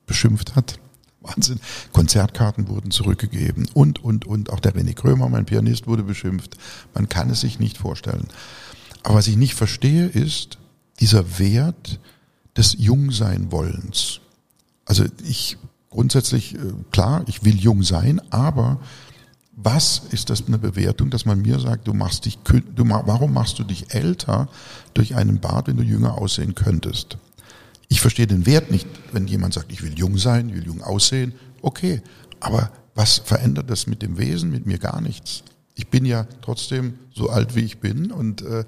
beschimpft 0.05 0.55
hat. 0.55 0.79
Wahnsinn. 1.21 1.59
Konzertkarten 1.91 2.67
wurden 2.69 2.91
zurückgegeben 2.91 3.67
und, 3.73 4.03
und, 4.03 4.25
und. 4.25 4.49
Auch 4.49 4.59
der 4.59 4.73
René 4.73 4.93
Krömer, 4.93 5.27
mein 5.29 5.45
Pianist, 5.45 5.87
wurde 5.87 6.03
beschimpft. 6.03 6.57
Man 6.93 7.09
kann 7.09 7.29
es 7.29 7.41
sich 7.41 7.59
nicht 7.59 7.77
vorstellen. 7.77 8.27
Aber 9.03 9.15
was 9.15 9.27
ich 9.27 9.35
nicht 9.35 9.53
verstehe, 9.53 10.05
ist 10.05 10.57
dieser 10.99 11.39
Wert 11.39 11.99
des 12.55 12.75
Jungsein-Wollens. 12.79 14.21
Also 14.85 15.05
ich 15.23 15.57
grundsätzlich, 15.89 16.55
äh, 16.55 16.59
klar, 16.91 17.23
ich 17.27 17.43
will 17.43 17.55
jung 17.55 17.83
sein, 17.83 18.21
aber 18.31 18.79
was 19.59 20.03
ist 20.11 20.29
das 20.29 20.45
eine 20.45 20.59
Bewertung, 20.59 21.09
dass 21.09 21.25
man 21.25 21.41
mir 21.41 21.59
sagt, 21.59 21.87
du 21.87 21.93
machst 21.93 22.25
dich, 22.25 22.37
du, 22.37 22.87
warum 22.87 23.33
machst 23.33 23.57
du 23.57 23.63
dich 23.63 23.93
älter 23.93 24.49
durch 24.93 25.15
einen 25.15 25.39
Bart, 25.39 25.67
wenn 25.67 25.77
du 25.77 25.83
jünger 25.83 26.15
aussehen 26.15 26.53
könntest? 26.53 27.17
Ich 27.87 27.99
verstehe 27.99 28.27
den 28.27 28.45
Wert 28.45 28.69
nicht, 28.69 28.87
wenn 29.11 29.27
jemand 29.27 29.55
sagt, 29.55 29.71
ich 29.71 29.81
will 29.81 29.97
jung 29.97 30.19
sein, 30.19 30.49
ich 30.49 30.55
will 30.55 30.67
jung 30.67 30.83
aussehen. 30.83 31.33
Okay, 31.63 32.03
aber 32.39 32.71
was 32.93 33.17
verändert 33.17 33.71
das 33.71 33.87
mit 33.87 34.03
dem 34.03 34.19
Wesen, 34.19 34.51
mit 34.51 34.67
mir 34.67 34.77
gar 34.77 35.01
nichts? 35.01 35.43
Ich 35.73 35.87
bin 35.87 36.05
ja 36.05 36.27
trotzdem 36.43 36.99
so 37.15 37.29
alt, 37.29 37.55
wie 37.55 37.61
ich 37.61 37.79
bin 37.79 38.11
und 38.11 38.43
äh, 38.43 38.63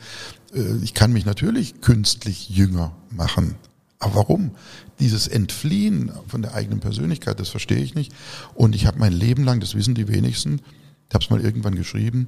äh 0.56 0.78
ich 0.82 0.96
kann 0.96 1.14
mich 1.14 1.26
natürlich 1.26 1.82
künstlich 1.82 2.50
jünger 2.50 2.96
machen. 3.12 3.56
Aber 4.00 4.16
warum? 4.16 4.52
Dieses 5.00 5.28
Entfliehen 5.28 6.12
von 6.28 6.42
der 6.42 6.54
eigenen 6.54 6.80
Persönlichkeit, 6.80 7.40
das 7.40 7.50
verstehe 7.50 7.84
ich 7.84 7.96
nicht. 7.96 8.14
Und 8.56 8.74
ich 8.76 8.86
habe 8.88 8.98
mein 9.00 9.14
Leben 9.14 9.44
lang, 9.44 9.60
das 9.60 9.76
wissen 9.76 9.94
die 9.94 10.08
wenigsten, 10.08 10.62
ich 11.10 11.14
habe 11.14 11.24
es 11.24 11.30
mal 11.30 11.42
irgendwann 11.42 11.76
geschrieben, 11.76 12.28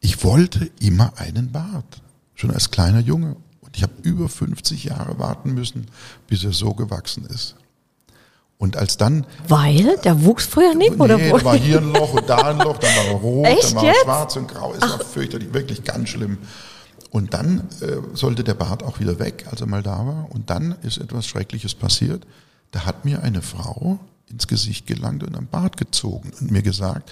ich 0.00 0.24
wollte 0.24 0.70
immer 0.80 1.12
einen 1.16 1.52
Bart, 1.52 2.02
schon 2.34 2.50
als 2.50 2.70
kleiner 2.70 3.00
Junge. 3.00 3.36
Und 3.60 3.76
ich 3.76 3.82
habe 3.82 3.92
über 4.02 4.28
50 4.28 4.84
Jahre 4.84 5.18
warten 5.18 5.54
müssen, 5.54 5.86
bis 6.26 6.42
er 6.42 6.52
so 6.52 6.74
gewachsen 6.74 7.24
ist. 7.26 7.54
Und 8.58 8.76
als 8.76 8.96
dann. 8.96 9.26
Weil? 9.48 9.96
Der 10.04 10.24
wuchs 10.24 10.44
früher 10.44 10.74
nicht, 10.74 10.96
nee, 10.96 11.02
oder? 11.02 11.18
Da 11.18 11.44
war 11.44 11.56
hier 11.56 11.78
ein 11.78 11.92
Loch 11.92 12.12
und 12.12 12.28
da 12.28 12.36
ein 12.36 12.58
Loch, 12.58 12.78
dann 12.78 12.94
war 12.94 13.04
er 13.06 13.12
rot, 13.12 13.46
Echt 13.46 13.70
dann 13.70 13.76
war 13.76 13.84
er 13.84 13.94
schwarz 14.04 14.36
und 14.36 14.48
grau. 14.48 14.74
Es 14.74 14.82
war 14.82 15.00
fürchterlich, 15.00 15.52
wirklich 15.54 15.84
ganz 15.84 16.10
schlimm. 16.10 16.38
Und 17.10 17.34
dann 17.34 17.68
äh, 17.80 17.96
sollte 18.14 18.44
der 18.44 18.54
Bart 18.54 18.82
auch 18.82 19.00
wieder 19.00 19.18
weg, 19.18 19.46
als 19.50 19.60
er 19.60 19.66
mal 19.66 19.82
da 19.82 20.06
war. 20.06 20.30
Und 20.30 20.48
dann 20.48 20.76
ist 20.82 20.98
etwas 20.98 21.26
Schreckliches 21.26 21.74
passiert. 21.74 22.26
Da 22.70 22.86
hat 22.86 23.04
mir 23.04 23.22
eine 23.22 23.42
Frau 23.42 23.98
ins 24.28 24.46
Gesicht 24.46 24.86
gelangt 24.86 25.24
und 25.24 25.36
am 25.36 25.46
Bart 25.46 25.76
gezogen 25.76 26.30
und 26.40 26.50
mir 26.50 26.62
gesagt, 26.62 27.10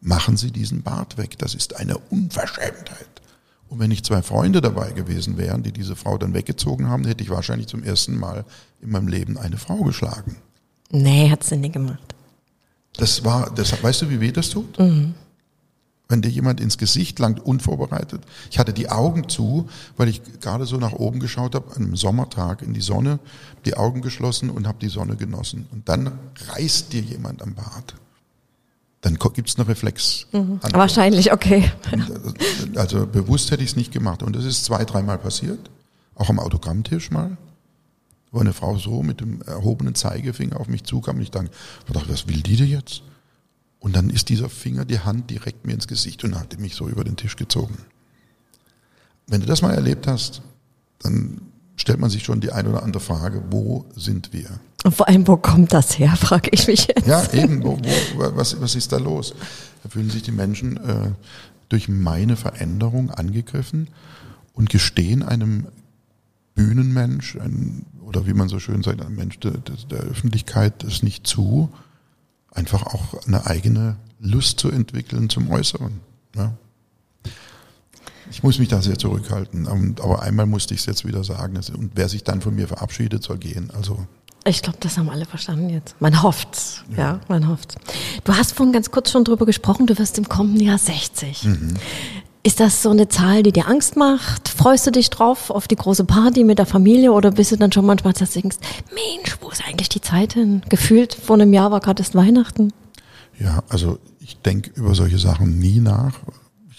machen 0.00 0.36
Sie 0.36 0.50
diesen 0.50 0.82
Bart 0.82 1.18
weg, 1.18 1.36
das 1.38 1.54
ist 1.54 1.76
eine 1.76 1.98
Unverschämtheit. 1.98 3.08
Und 3.68 3.80
wenn 3.80 3.88
nicht 3.88 4.06
zwei 4.06 4.22
Freunde 4.22 4.60
dabei 4.60 4.92
gewesen 4.92 5.38
wären, 5.38 5.62
die 5.62 5.72
diese 5.72 5.96
Frau 5.96 6.18
dann 6.18 6.34
weggezogen 6.34 6.88
haben, 6.88 7.04
hätte 7.04 7.24
ich 7.24 7.30
wahrscheinlich 7.30 7.66
zum 7.66 7.82
ersten 7.82 8.16
Mal 8.16 8.44
in 8.80 8.90
meinem 8.90 9.08
Leben 9.08 9.36
eine 9.36 9.58
Frau 9.58 9.82
geschlagen. 9.82 10.36
Nee, 10.90 11.30
hat 11.30 11.42
sie 11.42 11.56
nie 11.56 11.72
gemacht. 11.72 12.14
Das 12.96 13.24
war, 13.24 13.50
das, 13.54 13.82
weißt 13.82 14.02
du, 14.02 14.10
wie 14.10 14.20
weh 14.20 14.32
das 14.32 14.50
tut? 14.50 14.78
Mhm. 14.78 15.14
Wenn 16.08 16.22
dir 16.22 16.28
jemand 16.28 16.60
ins 16.60 16.78
Gesicht 16.78 17.18
langt, 17.18 17.44
unvorbereitet. 17.44 18.22
Ich 18.50 18.58
hatte 18.58 18.72
die 18.72 18.88
Augen 18.90 19.28
zu, 19.28 19.68
weil 19.96 20.08
ich 20.08 20.22
gerade 20.40 20.64
so 20.64 20.76
nach 20.76 20.92
oben 20.92 21.18
geschaut 21.18 21.54
habe, 21.54 21.74
an 21.74 21.82
einem 21.82 21.96
Sommertag 21.96 22.62
in 22.62 22.74
die 22.74 22.80
Sonne, 22.80 23.18
die 23.64 23.76
Augen 23.76 24.02
geschlossen 24.02 24.50
und 24.50 24.68
habe 24.68 24.78
die 24.80 24.88
Sonne 24.88 25.16
genossen. 25.16 25.66
Und 25.72 25.88
dann 25.88 26.12
reißt 26.48 26.92
dir 26.92 27.00
jemand 27.00 27.42
am 27.42 27.54
Bart 27.54 27.94
dann 29.06 29.18
gibt 29.34 29.48
es 29.48 29.56
einen 29.56 29.68
Reflex. 29.68 30.26
Mhm. 30.32 30.58
Wahrscheinlich, 30.72 31.32
okay. 31.32 31.70
Äh, 31.92 32.78
also 32.78 33.06
bewusst 33.06 33.52
hätte 33.52 33.62
ich 33.62 33.70
es 33.70 33.76
nicht 33.76 33.92
gemacht. 33.92 34.22
Und 34.22 34.34
das 34.34 34.44
ist 34.44 34.64
zwei, 34.64 34.84
dreimal 34.84 35.18
passiert. 35.18 35.70
Auch 36.16 36.28
am 36.28 36.40
Autogrammtisch 36.40 37.12
mal. 37.12 37.36
Wo 38.32 38.40
eine 38.40 38.52
Frau 38.52 38.76
so 38.78 39.04
mit 39.04 39.20
dem 39.20 39.42
erhobenen 39.42 39.94
Zeigefinger 39.94 40.58
auf 40.58 40.66
mich 40.66 40.82
zukam 40.82 41.16
und 41.16 41.22
ich 41.22 41.30
dachte, 41.30 41.50
was 41.86 42.26
will 42.26 42.40
die 42.40 42.56
denn 42.56 42.66
jetzt? 42.66 43.02
Und 43.86 43.94
dann 43.94 44.10
ist 44.10 44.30
dieser 44.30 44.48
Finger, 44.48 44.84
die 44.84 44.98
Hand 44.98 45.30
direkt 45.30 45.64
mir 45.64 45.74
ins 45.74 45.86
Gesicht 45.86 46.24
und 46.24 46.34
hat 46.36 46.58
mich 46.58 46.74
so 46.74 46.88
über 46.88 47.04
den 47.04 47.14
Tisch 47.14 47.36
gezogen. 47.36 47.76
Wenn 49.28 49.42
du 49.42 49.46
das 49.46 49.62
mal 49.62 49.74
erlebt 49.74 50.08
hast, 50.08 50.42
dann 50.98 51.40
stellt 51.76 52.00
man 52.00 52.10
sich 52.10 52.24
schon 52.24 52.40
die 52.40 52.50
eine 52.50 52.70
oder 52.70 52.82
andere 52.82 53.00
Frage, 53.00 53.44
wo 53.48 53.86
sind 53.94 54.32
wir? 54.32 54.58
Und 54.82 54.92
vor 54.96 55.06
allem, 55.06 55.28
wo 55.28 55.36
kommt 55.36 55.72
das 55.72 56.00
her, 56.00 56.16
frage 56.20 56.50
ich 56.50 56.66
mich 56.66 56.88
jetzt. 56.88 57.06
Ja, 57.06 57.32
eben, 57.32 57.62
wo, 57.62 57.78
wo, 57.78 58.36
was, 58.36 58.60
was 58.60 58.74
ist 58.74 58.90
da 58.90 58.96
los? 58.96 59.36
Da 59.84 59.88
fühlen 59.88 60.10
sich 60.10 60.24
die 60.24 60.32
Menschen 60.32 60.78
äh, 60.78 61.12
durch 61.68 61.88
meine 61.88 62.34
Veränderung 62.34 63.12
angegriffen 63.12 63.86
und 64.52 64.68
gestehen 64.68 65.22
einem 65.22 65.68
Bühnenmensch 66.56 67.36
ein, 67.36 67.86
oder 68.04 68.26
wie 68.26 68.34
man 68.34 68.48
so 68.48 68.58
schön 68.58 68.82
sagt, 68.82 69.00
ein 69.00 69.14
Mensch 69.14 69.38
der, 69.38 69.52
der 69.52 70.00
Öffentlichkeit 70.00 70.82
es 70.82 71.04
nicht 71.04 71.24
zu, 71.24 71.70
einfach 72.56 72.86
auch 72.86 73.26
eine 73.26 73.46
eigene 73.46 73.96
Lust 74.20 74.58
zu 74.58 74.70
entwickeln 74.70 75.28
zum 75.28 75.50
Äußeren. 75.50 76.00
Ja. 76.34 76.54
Ich 78.30 78.42
muss 78.42 78.58
mich 78.58 78.68
da 78.68 78.82
sehr 78.82 78.98
zurückhalten. 78.98 79.68
Aber 80.00 80.22
einmal 80.22 80.46
musste 80.46 80.74
ich 80.74 80.80
es 80.80 80.86
jetzt 80.86 81.06
wieder 81.06 81.22
sagen. 81.22 81.56
Und 81.56 81.92
wer 81.94 82.08
sich 82.08 82.24
dann 82.24 82.40
von 82.40 82.54
mir 82.54 82.66
verabschiedet, 82.66 83.22
soll 83.22 83.38
gehen. 83.38 83.70
Also 83.72 84.06
ich 84.48 84.62
glaube, 84.62 84.78
das 84.80 84.96
haben 84.96 85.10
alle 85.10 85.26
verstanden 85.26 85.70
jetzt. 85.70 86.00
Man 86.00 86.22
hofft's, 86.22 86.84
ja. 86.90 86.96
ja, 86.96 87.20
man 87.26 87.48
hofft's. 87.48 87.74
Du 88.22 88.32
hast 88.32 88.52
vorhin 88.52 88.72
ganz 88.72 88.92
kurz 88.92 89.10
schon 89.10 89.24
drüber 89.24 89.44
gesprochen, 89.44 89.88
du 89.88 89.98
wirst 89.98 90.18
im 90.18 90.28
kommenden 90.28 90.64
Jahr 90.64 90.78
60. 90.78 91.42
Mhm. 91.44 91.74
Ist 92.46 92.60
das 92.60 92.80
so 92.80 92.90
eine 92.90 93.08
Zahl, 93.08 93.42
die 93.42 93.50
dir 93.50 93.66
Angst 93.66 93.96
macht? 93.96 94.48
Freust 94.48 94.86
du 94.86 94.92
dich 94.92 95.10
drauf 95.10 95.50
auf 95.50 95.66
die 95.66 95.74
große 95.74 96.04
Party 96.04 96.44
mit 96.44 96.60
der 96.60 96.66
Familie 96.66 97.10
oder 97.10 97.32
bist 97.32 97.50
du 97.50 97.56
dann 97.56 97.72
schon 97.72 97.84
manchmal, 97.84 98.12
dass 98.12 98.34
du 98.34 98.40
denkst, 98.40 98.58
Mensch, 98.94 99.36
wo 99.40 99.50
ist 99.50 99.64
eigentlich 99.66 99.88
die 99.88 100.00
Zeit 100.00 100.34
hin? 100.34 100.62
Gefühlt 100.68 101.12
vor 101.12 101.34
einem 101.34 101.52
Jahr 101.52 101.72
war 101.72 101.80
gerade 101.80 102.04
erst 102.04 102.14
Weihnachten. 102.14 102.72
Ja, 103.40 103.64
also 103.68 103.98
ich 104.20 104.36
denke 104.42 104.70
über 104.76 104.94
solche 104.94 105.18
Sachen 105.18 105.58
nie 105.58 105.80
nach. 105.80 106.20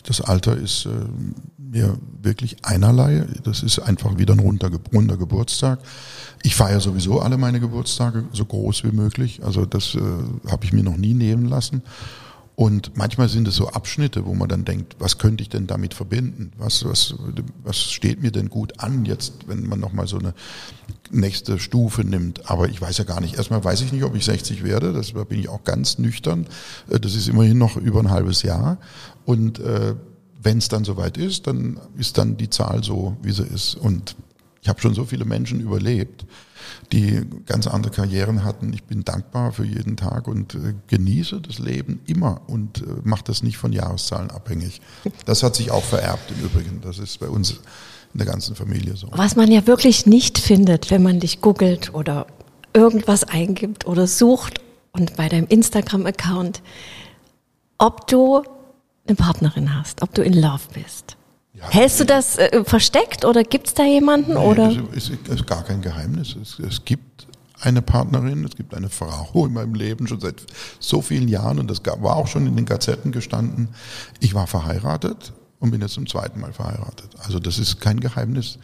Das 0.05 0.21
Alter 0.21 0.55
ist 0.55 0.85
äh, 0.85 0.89
mir 1.57 1.97
wirklich 2.21 2.63
einerlei. 2.63 3.25
Das 3.43 3.61
ist 3.61 3.79
einfach 3.79 4.17
wieder 4.17 4.35
ein 4.35 4.39
runder, 4.39 4.71
runder 4.93 5.17
Geburtstag. 5.17 5.79
Ich 6.43 6.55
feiere 6.55 6.79
sowieso 6.79 7.19
alle 7.19 7.37
meine 7.37 7.59
Geburtstage 7.59 8.23
so 8.31 8.45
groß 8.45 8.85
wie 8.85 8.93
möglich. 8.93 9.41
Also 9.43 9.65
das 9.65 9.95
äh, 9.95 10.49
habe 10.49 10.63
ich 10.63 10.71
mir 10.71 10.83
noch 10.83 10.95
nie 10.95 11.13
nehmen 11.13 11.45
lassen. 11.45 11.83
Und 12.59 12.97
manchmal 12.97 13.29
sind 13.29 13.47
es 13.47 13.55
so 13.55 13.67
Abschnitte, 13.67 14.25
wo 14.25 14.33
man 14.33 14.49
dann 14.49 14.65
denkt, 14.65 14.95
was 14.97 15.19
könnte 15.19 15.43
ich 15.43 15.49
denn 15.49 15.67
damit 15.67 15.93
verbinden? 15.93 16.53
Was, 16.57 16.83
was, 16.85 17.13
was 17.63 17.79
steht 17.79 18.23
mir 18.23 18.31
denn 18.31 18.49
gut 18.49 18.79
an 18.79 19.05
jetzt, 19.05 19.47
wenn 19.47 19.67
man 19.67 19.79
nochmal 19.79 20.07
so 20.07 20.17
eine 20.17 20.33
nächste 21.11 21.59
Stufe 21.59 22.03
nimmt? 22.03 22.49
Aber 22.49 22.67
ich 22.67 22.81
weiß 22.81 22.97
ja 22.97 23.03
gar 23.03 23.21
nicht. 23.21 23.35
Erstmal 23.35 23.63
weiß 23.63 23.81
ich 23.81 23.91
nicht, 23.91 24.03
ob 24.03 24.15
ich 24.15 24.25
60 24.25 24.63
werde. 24.63 24.91
Das, 24.91 25.13
da 25.13 25.23
bin 25.23 25.39
ich 25.39 25.49
auch 25.49 25.63
ganz 25.65 25.99
nüchtern. 25.99 26.47
Äh, 26.89 26.99
das 26.99 27.13
ist 27.13 27.27
immerhin 27.27 27.59
noch 27.59 27.77
über 27.77 27.99
ein 27.99 28.09
halbes 28.09 28.41
Jahr. 28.41 28.79
Und 29.23 29.59
äh, 29.59 29.93
wenn 30.41 30.57
es 30.57 30.67
dann 30.67 30.83
soweit 30.83 31.15
ist, 31.15 31.45
dann 31.45 31.79
ist 31.95 32.17
dann 32.17 32.37
die 32.37 32.49
Zahl 32.49 32.83
so, 32.83 33.17
wie 33.21 33.33
sie 33.33 33.45
ist. 33.45 33.75
Und 33.75 34.15
ich 34.63 34.67
habe 34.67 34.81
schon 34.81 34.95
so 34.95 35.05
viele 35.05 35.25
Menschen 35.25 35.59
überlebt, 35.59 36.25
die 36.91 37.21
ganz 37.45 37.67
andere 37.67 37.91
Karrieren 37.91 38.43
hatten. 38.43 38.71
Ich 38.73 38.83
bin 38.83 39.03
dankbar 39.03 39.51
für 39.51 39.65
jeden 39.65 39.97
Tag 39.97 40.27
und 40.27 40.55
äh, 40.55 40.73
genieße 40.87 41.41
das 41.41 41.59
Leben 41.59 41.99
immer 42.05 42.41
und 42.47 42.81
äh, 42.81 42.85
mache 43.03 43.23
das 43.25 43.43
nicht 43.43 43.57
von 43.57 43.73
Jahreszahlen 43.73 44.31
abhängig. 44.31 44.81
Das 45.25 45.43
hat 45.43 45.55
sich 45.55 45.71
auch 45.71 45.83
vererbt 45.83 46.31
im 46.31 46.45
Übrigen. 46.45 46.81
Das 46.81 46.99
ist 46.99 47.19
bei 47.19 47.27
uns 47.27 47.51
in 47.51 48.19
der 48.19 48.27
ganzen 48.27 48.55
Familie 48.55 48.95
so. 48.95 49.07
Was 49.11 49.35
man 49.35 49.51
ja 49.51 49.67
wirklich 49.67 50.05
nicht 50.05 50.37
findet, 50.37 50.91
wenn 50.91 51.03
man 51.03 51.19
dich 51.19 51.41
googelt 51.41 51.93
oder 51.93 52.27
irgendwas 52.73 53.23
eingibt 53.23 53.85
oder 53.85 54.07
sucht 54.07 54.61
und 54.91 55.15
bei 55.15 55.29
deinem 55.29 55.47
Instagram-Account, 55.47 56.61
ob 57.77 58.07
du 58.07 58.43
eine 59.07 59.15
Partnerin 59.15 59.75
hast, 59.75 60.01
ob 60.01 60.13
du 60.13 60.21
in 60.21 60.33
Love 60.33 60.63
bist. 60.73 61.16
Ja, 61.57 61.69
Hältst 61.69 61.99
du 61.99 62.05
das 62.05 62.37
äh, 62.37 62.63
versteckt 62.63 63.25
oder 63.25 63.43
gibt 63.43 63.67
es 63.67 63.73
da 63.73 63.83
jemanden? 63.83 64.33
Nee, 64.33 64.39
oder? 64.39 64.69
Es 64.95 65.09
ist, 65.09 65.27
ist, 65.27 65.47
gar 65.47 65.63
kein 65.63 65.81
Geheimnis. 65.81 66.35
Es, 66.39 66.59
es, 66.59 66.85
gibt 66.85 67.27
eine 67.61 67.81
Partnerin, 67.81 68.43
es 68.45 68.55
gibt 68.55 68.75
eine 68.75 68.89
Frau 68.89 69.45
in 69.47 69.53
meinem 69.53 69.73
Leben 69.73 70.07
schon 70.07 70.19
seit 70.19 70.35
so 70.79 71.01
vielen 71.01 71.27
Jahren 71.27 71.57
und 71.57 71.69
das 71.69 71.81
war 71.85 72.15
auch 72.15 72.27
schon 72.27 72.45
in 72.45 72.55
den 72.55 72.65
Gazetten 72.65 73.11
gestanden. 73.11 73.69
Ich 74.19 74.35
war 74.35 74.45
verheiratet 74.45 75.33
und 75.59 75.71
bin 75.71 75.81
jetzt 75.81 75.93
zum 75.93 76.05
zweiten 76.05 76.39
Mal 76.39 76.53
verheiratet. 76.53 77.09
Also 77.23 77.39
das 77.39 77.57
ist 77.57 77.81
kein 77.81 77.99
Geheimnis. 77.99 78.59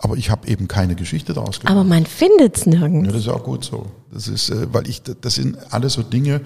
Aber 0.00 0.16
ich 0.16 0.28
habe 0.28 0.48
eben 0.48 0.66
keine 0.66 0.96
Geschichte 0.96 1.34
daraus 1.34 1.60
gemacht. 1.60 1.72
Aber 1.72 1.84
man 1.84 2.04
findet 2.04 2.56
es 2.56 2.66
nirgends. 2.66 3.06
Ja, 3.06 3.12
das 3.12 3.22
ist 3.22 3.28
auch 3.28 3.44
gut 3.44 3.64
so. 3.64 3.86
Das 4.12 4.26
ist, 4.26 4.50
äh, 4.50 4.66
weil 4.72 4.88
ich, 4.88 5.02
das 5.02 5.36
sind 5.36 5.56
alles 5.72 5.92
so 5.92 6.02
Dinge, 6.02 6.40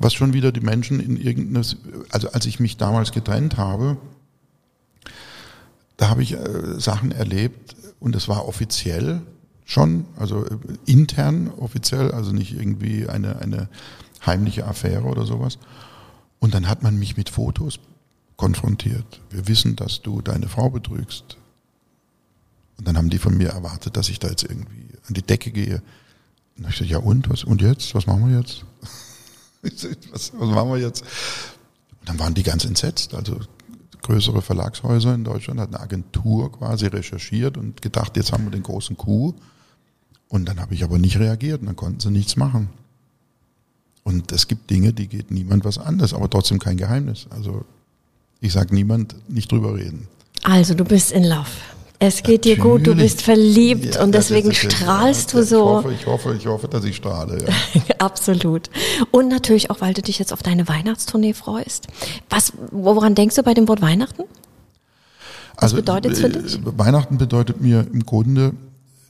was 0.00 0.14
schon 0.14 0.32
wieder 0.32 0.50
die 0.50 0.60
Menschen 0.60 0.98
in 0.98 1.16
irgendeine, 1.16 1.64
also 2.10 2.28
als 2.32 2.44
ich 2.46 2.58
mich 2.58 2.76
damals 2.76 3.12
getrennt 3.12 3.56
habe, 3.56 3.98
da 5.98 6.08
habe 6.08 6.22
ich 6.22 6.32
äh, 6.32 6.80
Sachen 6.80 7.12
erlebt 7.12 7.76
und 8.00 8.16
es 8.16 8.28
war 8.28 8.48
offiziell 8.48 9.20
schon, 9.66 10.06
also 10.16 10.46
äh, 10.46 10.56
intern 10.86 11.50
offiziell, 11.58 12.12
also 12.12 12.32
nicht 12.32 12.54
irgendwie 12.54 13.06
eine, 13.06 13.40
eine 13.40 13.68
heimliche 14.24 14.66
Affäre 14.66 15.04
oder 15.04 15.26
sowas. 15.26 15.58
Und 16.38 16.54
dann 16.54 16.68
hat 16.68 16.82
man 16.82 16.98
mich 16.98 17.16
mit 17.16 17.28
Fotos 17.28 17.80
konfrontiert. 18.36 19.20
Wir 19.30 19.48
wissen, 19.48 19.76
dass 19.76 20.00
du 20.00 20.22
deine 20.22 20.48
Frau 20.48 20.70
betrügst. 20.70 21.36
Und 22.78 22.86
dann 22.86 22.96
haben 22.96 23.10
die 23.10 23.18
von 23.18 23.36
mir 23.36 23.48
erwartet, 23.48 23.96
dass 23.96 24.08
ich 24.08 24.20
da 24.20 24.28
jetzt 24.28 24.44
irgendwie 24.44 24.86
an 25.08 25.14
die 25.14 25.22
Decke 25.22 25.50
gehe. 25.50 25.82
Und 26.56 26.68
ich 26.68 26.78
gesagt, 26.78 26.90
ja 26.90 26.98
und, 26.98 27.28
was, 27.28 27.42
und 27.42 27.60
jetzt? 27.60 27.94
Was 27.96 28.06
machen 28.06 28.30
wir 28.30 28.38
jetzt? 28.38 28.64
was, 30.12 30.32
was 30.32 30.48
machen 30.48 30.70
wir 30.70 30.78
jetzt? 30.78 31.02
Und 32.00 32.08
dann 32.08 32.20
waren 32.20 32.34
die 32.34 32.44
ganz 32.44 32.64
entsetzt. 32.64 33.14
Also 33.14 33.40
größere 34.02 34.42
Verlagshäuser 34.42 35.14
in 35.14 35.24
Deutschland, 35.24 35.60
hat 35.60 35.68
eine 35.68 35.80
Agentur 35.80 36.52
quasi 36.52 36.86
recherchiert 36.86 37.56
und 37.56 37.82
gedacht, 37.82 38.16
jetzt 38.16 38.32
haben 38.32 38.44
wir 38.44 38.50
den 38.50 38.62
großen 38.62 38.96
Coup. 38.96 39.34
Und 40.28 40.46
dann 40.46 40.60
habe 40.60 40.74
ich 40.74 40.84
aber 40.84 40.98
nicht 40.98 41.18
reagiert 41.18 41.60
und 41.60 41.66
dann 41.66 41.76
konnten 41.76 42.00
sie 42.00 42.10
nichts 42.10 42.36
machen. 42.36 42.68
Und 44.04 44.32
es 44.32 44.48
gibt 44.48 44.70
Dinge, 44.70 44.92
die 44.92 45.06
geht 45.06 45.30
niemand 45.30 45.64
was 45.64 45.78
anderes, 45.78 46.14
aber 46.14 46.30
trotzdem 46.30 46.58
kein 46.58 46.76
Geheimnis. 46.76 47.26
Also 47.30 47.64
ich 48.40 48.52
sage 48.52 48.74
niemand 48.74 49.16
nicht 49.28 49.50
drüber 49.50 49.74
reden. 49.74 50.08
Also 50.44 50.74
du 50.74 50.84
bist 50.84 51.12
in 51.12 51.24
Love. 51.24 51.46
Es 52.00 52.22
geht 52.22 52.42
Natürlich. 52.42 52.58
dir 52.58 52.62
gut, 52.62 52.86
du 52.86 52.94
bist 52.94 53.22
verliebt 53.22 53.96
ja, 53.96 54.04
und 54.04 54.14
deswegen 54.14 54.54
strahlst 54.54 55.34
du 55.34 55.42
so. 55.42 55.80
Ich 55.80 55.84
hoffe, 55.84 55.92
ich 55.92 56.06
hoffe, 56.06 56.36
ich 56.38 56.46
hoffe, 56.46 56.68
dass 56.68 56.84
ich 56.84 56.94
strahle. 56.94 57.38
Ja. 57.44 57.94
Absolut. 57.98 58.70
Und 59.10 59.28
natürlich 59.28 59.70
auch, 59.70 59.80
weil 59.80 59.94
du 59.94 60.02
dich 60.02 60.20
jetzt 60.20 60.32
auf 60.32 60.42
deine 60.42 60.68
Weihnachtstournee 60.68 61.34
freust. 61.34 61.88
Was, 62.30 62.52
woran 62.70 63.16
denkst 63.16 63.34
du 63.34 63.42
bei 63.42 63.52
dem 63.52 63.66
Wort 63.66 63.82
Weihnachten? 63.82 64.22
Was 65.54 65.62
also, 65.64 65.76
bedeutet 65.76 66.12
es 66.12 66.20
für 66.20 66.28
dich? 66.28 66.54
Äh, 66.54 66.78
Weihnachten 66.78 67.18
bedeutet 67.18 67.60
mir 67.60 67.84
im 67.92 68.06
Grunde 68.06 68.52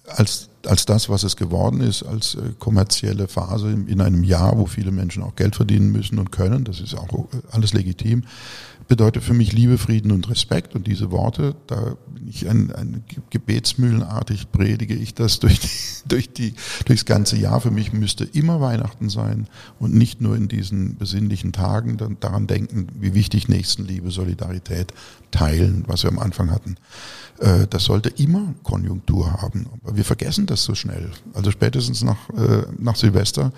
als, 0.07 0.49
als 0.65 0.87
das, 0.87 1.11
was 1.11 1.25
es 1.25 1.37
geworden 1.37 1.83
ist, 1.83 2.03
als 2.05 2.37
äh, 2.37 2.55
kommerzielle 2.59 3.29
Phase 3.29 3.71
in 3.71 4.01
einem 4.01 4.25
Jahr, 4.25 4.59
wo 4.59 4.65
viele 4.65 4.93
Menschen 4.93 5.23
auch 5.23 5.37
Geld 5.37 5.57
verdienen 5.57 5.93
müssen 5.93 6.19
und 6.19 6.33
können, 6.33 6.65
das 6.65 6.81
ist 6.81 6.95
auch 6.95 7.13
äh, 7.13 7.27
alles 7.51 7.75
legitim, 7.75 8.25
bedeutet 8.89 9.23
für 9.23 9.35
mich 9.35 9.53
Liebe, 9.53 9.79
Frieden 9.79 10.11
und 10.11 10.29
Respekt. 10.31 10.75
Und 10.75 10.87
diese 10.87 11.11
Worte, 11.11 11.55
da 11.67 11.97
bin 12.09 12.27
ich 12.27 12.49
ein, 12.49 12.73
ein 12.73 13.05
gebetsmühlenartig 13.31 14.51
predige 14.51 14.95
ich 14.95 15.15
das 15.15 15.39
durch 15.39 15.61
die, 15.61 15.69
durch 16.09 16.33
die, 16.33 16.55
durchs 16.87 17.05
ganze 17.05 17.37
Jahr. 17.37 17.61
Für 17.61 17.71
mich 17.71 17.93
müsste 17.93 18.25
immer 18.25 18.61
Weihnachten 18.61 19.11
sein 19.11 19.47
und 19.79 19.95
nicht 19.95 20.21
nur 20.21 20.35
in 20.37 20.49
diesen 20.49 20.97
besinnlichen 20.97 21.53
Tagen 21.53 21.99
dann 21.99 22.17
daran 22.19 22.47
denken, 22.47 22.89
wie 22.99 23.15
wichtig 23.15 23.49
Nächstenliebe, 23.49 24.11
Solidarität, 24.11 24.93
Teilen, 25.31 25.85
was 25.87 26.03
wir 26.03 26.11
am 26.11 26.19
Anfang 26.19 26.51
hatten. 26.51 26.77
Äh, 27.39 27.67
das 27.69 27.85
sollte 27.85 28.09
immer 28.09 28.55
Konjunktur 28.63 29.31
haben. 29.33 29.67
Aber 29.85 29.97
wir 29.97 30.05
vergessen 30.05 30.47
das 30.47 30.65
so 30.65 30.75
schnell. 30.75 31.11
Also 31.35 31.51
spätestens 31.51 32.03
nach, 32.03 32.31
äh, 32.31 32.65
nach 32.79 32.97
Silvester 32.97 33.53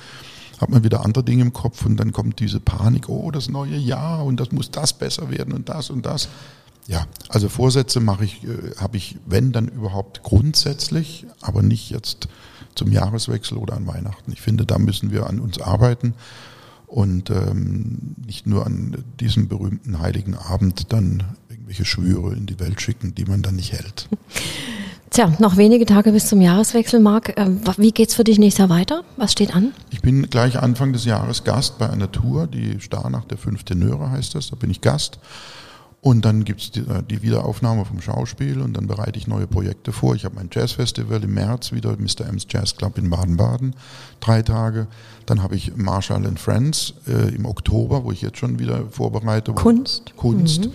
hat 0.60 0.68
man 0.68 0.84
wieder 0.84 1.04
andere 1.04 1.24
Dinge 1.24 1.42
im 1.42 1.52
Kopf 1.52 1.86
und 1.86 1.96
dann 1.96 2.12
kommt 2.12 2.38
diese 2.38 2.60
Panik, 2.60 3.08
oh, 3.08 3.30
das 3.30 3.48
neue 3.48 3.76
Jahr 3.76 4.24
und 4.24 4.38
das 4.38 4.52
muss 4.52 4.70
das 4.70 4.92
besser 4.92 5.30
werden 5.30 5.54
und 5.54 5.68
das 5.68 5.90
und 5.90 6.04
das. 6.04 6.28
Ja, 6.86 7.06
also 7.28 7.48
Vorsätze 7.48 8.00
mache 8.00 8.24
ich, 8.24 8.44
äh, 8.44 8.76
habe 8.76 8.96
ich, 8.96 9.16
wenn 9.26 9.52
dann 9.52 9.68
überhaupt 9.68 10.22
grundsätzlich, 10.22 11.26
aber 11.40 11.62
nicht 11.62 11.90
jetzt 11.90 12.28
zum 12.74 12.92
Jahreswechsel 12.92 13.56
oder 13.56 13.74
an 13.74 13.86
Weihnachten. 13.86 14.32
Ich 14.32 14.40
finde, 14.40 14.66
da 14.66 14.78
müssen 14.78 15.10
wir 15.10 15.26
an 15.26 15.40
uns 15.40 15.60
arbeiten 15.60 16.14
und 16.86 17.30
ähm, 17.30 18.16
nicht 18.26 18.46
nur 18.46 18.66
an 18.66 19.04
diesem 19.18 19.48
berühmten 19.48 20.00
heiligen 20.00 20.34
Abend 20.34 20.92
dann 20.92 21.22
irgendwelche 21.48 21.84
Schwüre 21.84 22.34
in 22.34 22.46
die 22.46 22.58
Welt 22.58 22.80
schicken, 22.80 23.14
die 23.14 23.24
man 23.24 23.42
dann 23.42 23.56
nicht 23.56 23.72
hält. 23.72 24.08
Tja, 25.10 25.32
noch 25.40 25.56
wenige 25.56 25.86
Tage 25.86 26.12
bis 26.12 26.28
zum 26.28 26.40
Jahreswechsel, 26.40 27.00
Marc. 27.00 27.36
Ähm, 27.36 27.60
wie 27.78 27.90
geht's 27.90 28.14
für 28.14 28.22
dich 28.22 28.38
nächstes 28.38 28.60
Jahr 28.60 28.68
weiter? 28.68 29.02
Was 29.16 29.32
steht 29.32 29.56
an? 29.56 29.72
Ich 29.90 30.02
bin 30.02 30.30
gleich 30.30 30.56
Anfang 30.60 30.92
des 30.92 31.04
Jahres 31.04 31.42
Gast 31.42 31.78
bei 31.78 31.90
einer 31.90 32.12
Tour, 32.12 32.46
die 32.46 32.78
Starnach 32.78 33.24
der 33.24 33.36
fünf 33.36 33.64
Tenöre 33.64 34.12
heißt 34.12 34.36
das. 34.36 34.50
Da 34.50 34.56
bin 34.56 34.70
ich 34.70 34.80
Gast. 34.80 35.18
Und 36.00 36.24
dann 36.24 36.44
gibt's 36.44 36.70
die, 36.70 36.80
äh, 36.80 37.02
die 37.02 37.22
Wiederaufnahme 37.22 37.84
vom 37.84 38.00
Schauspiel 38.00 38.60
und 38.60 38.74
dann 38.74 38.86
bereite 38.86 39.18
ich 39.18 39.26
neue 39.26 39.48
Projekte 39.48 39.90
vor. 39.90 40.14
Ich 40.14 40.24
habe 40.24 40.36
mein 40.36 40.48
Jazzfestival 40.50 41.24
im 41.24 41.34
März 41.34 41.72
wieder, 41.72 41.96
Mr. 41.96 42.28
M's 42.28 42.46
Jazz 42.48 42.76
Club 42.76 42.96
in 42.96 43.10
Baden-Baden, 43.10 43.74
drei 44.20 44.42
Tage. 44.42 44.86
Dann 45.26 45.42
habe 45.42 45.56
ich 45.56 45.76
Marshall 45.76 46.24
and 46.24 46.38
Friends 46.38 46.94
äh, 47.08 47.34
im 47.34 47.46
Oktober, 47.46 48.04
wo 48.04 48.12
ich 48.12 48.22
jetzt 48.22 48.38
schon 48.38 48.60
wieder 48.60 48.84
vorbereite. 48.90 49.52
Kunst. 49.54 50.14
Kunst. 50.16 50.66
Mhm. 50.66 50.72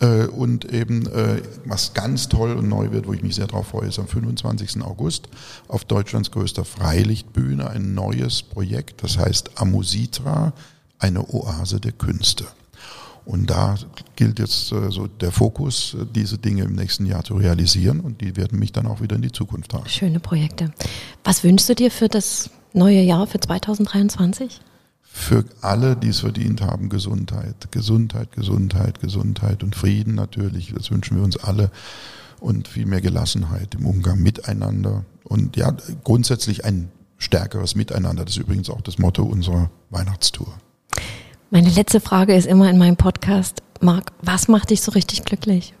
Äh, 0.00 0.26
und 0.26 0.66
eben, 0.66 1.06
äh, 1.06 1.40
was 1.64 1.94
ganz 1.94 2.28
toll 2.28 2.52
und 2.54 2.68
neu 2.68 2.90
wird, 2.90 3.06
wo 3.06 3.12
ich 3.12 3.22
mich 3.22 3.34
sehr 3.34 3.46
darauf 3.46 3.68
freue, 3.68 3.88
ist 3.88 3.98
am 3.98 4.08
25. 4.08 4.82
August 4.82 5.28
auf 5.68 5.84
Deutschlands 5.84 6.30
größter 6.30 6.64
Freilichtbühne 6.64 7.70
ein 7.70 7.94
neues 7.94 8.42
Projekt, 8.42 9.02
das 9.02 9.16
heißt 9.16 9.58
Amusitra, 9.60 10.52
eine 10.98 11.28
Oase 11.32 11.80
der 11.80 11.92
Künste. 11.92 12.46
Und 13.24 13.50
da 13.50 13.74
gilt 14.14 14.38
jetzt 14.38 14.70
äh, 14.70 14.90
so 14.90 15.08
der 15.08 15.32
Fokus, 15.32 15.96
diese 16.14 16.38
Dinge 16.38 16.62
im 16.64 16.74
nächsten 16.74 17.06
Jahr 17.06 17.24
zu 17.24 17.34
realisieren 17.34 18.00
und 18.00 18.20
die 18.20 18.36
werden 18.36 18.58
mich 18.58 18.72
dann 18.72 18.86
auch 18.86 19.00
wieder 19.00 19.16
in 19.16 19.22
die 19.22 19.32
Zukunft 19.32 19.70
tragen. 19.70 19.88
Schöne 19.88 20.20
Projekte. 20.20 20.72
Was 21.24 21.42
wünschst 21.42 21.68
du 21.68 21.74
dir 21.74 21.90
für 21.90 22.08
das 22.08 22.50
neue 22.72 23.00
Jahr, 23.00 23.26
für 23.26 23.40
2023? 23.40 24.60
Für 25.16 25.44
alle, 25.62 25.96
die 25.96 26.08
es 26.08 26.20
verdient 26.20 26.60
haben, 26.60 26.90
Gesundheit. 26.90 27.72
Gesundheit, 27.72 28.32
Gesundheit, 28.32 29.00
Gesundheit 29.00 29.64
und 29.64 29.74
Frieden 29.74 30.14
natürlich. 30.14 30.74
Das 30.76 30.90
wünschen 30.90 31.16
wir 31.16 31.24
uns 31.24 31.38
alle. 31.38 31.70
Und 32.38 32.68
viel 32.68 32.84
mehr 32.84 33.00
Gelassenheit 33.00 33.74
im 33.74 33.86
Umgang 33.86 34.22
miteinander. 34.22 35.06
Und 35.24 35.56
ja, 35.56 35.74
grundsätzlich 36.04 36.66
ein 36.66 36.90
stärkeres 37.16 37.74
Miteinander. 37.74 38.26
Das 38.26 38.36
ist 38.36 38.42
übrigens 38.42 38.68
auch 38.68 38.82
das 38.82 38.98
Motto 38.98 39.22
unserer 39.22 39.70
Weihnachtstour. 39.88 40.52
Meine 41.50 41.70
letzte 41.70 42.00
Frage 42.00 42.34
ist 42.34 42.46
immer 42.46 42.68
in 42.68 42.76
meinem 42.76 42.96
Podcast, 42.96 43.62
Marc, 43.80 44.12
was 44.20 44.48
macht 44.48 44.68
dich 44.68 44.82
so 44.82 44.92
richtig 44.92 45.24
glücklich? 45.24 45.72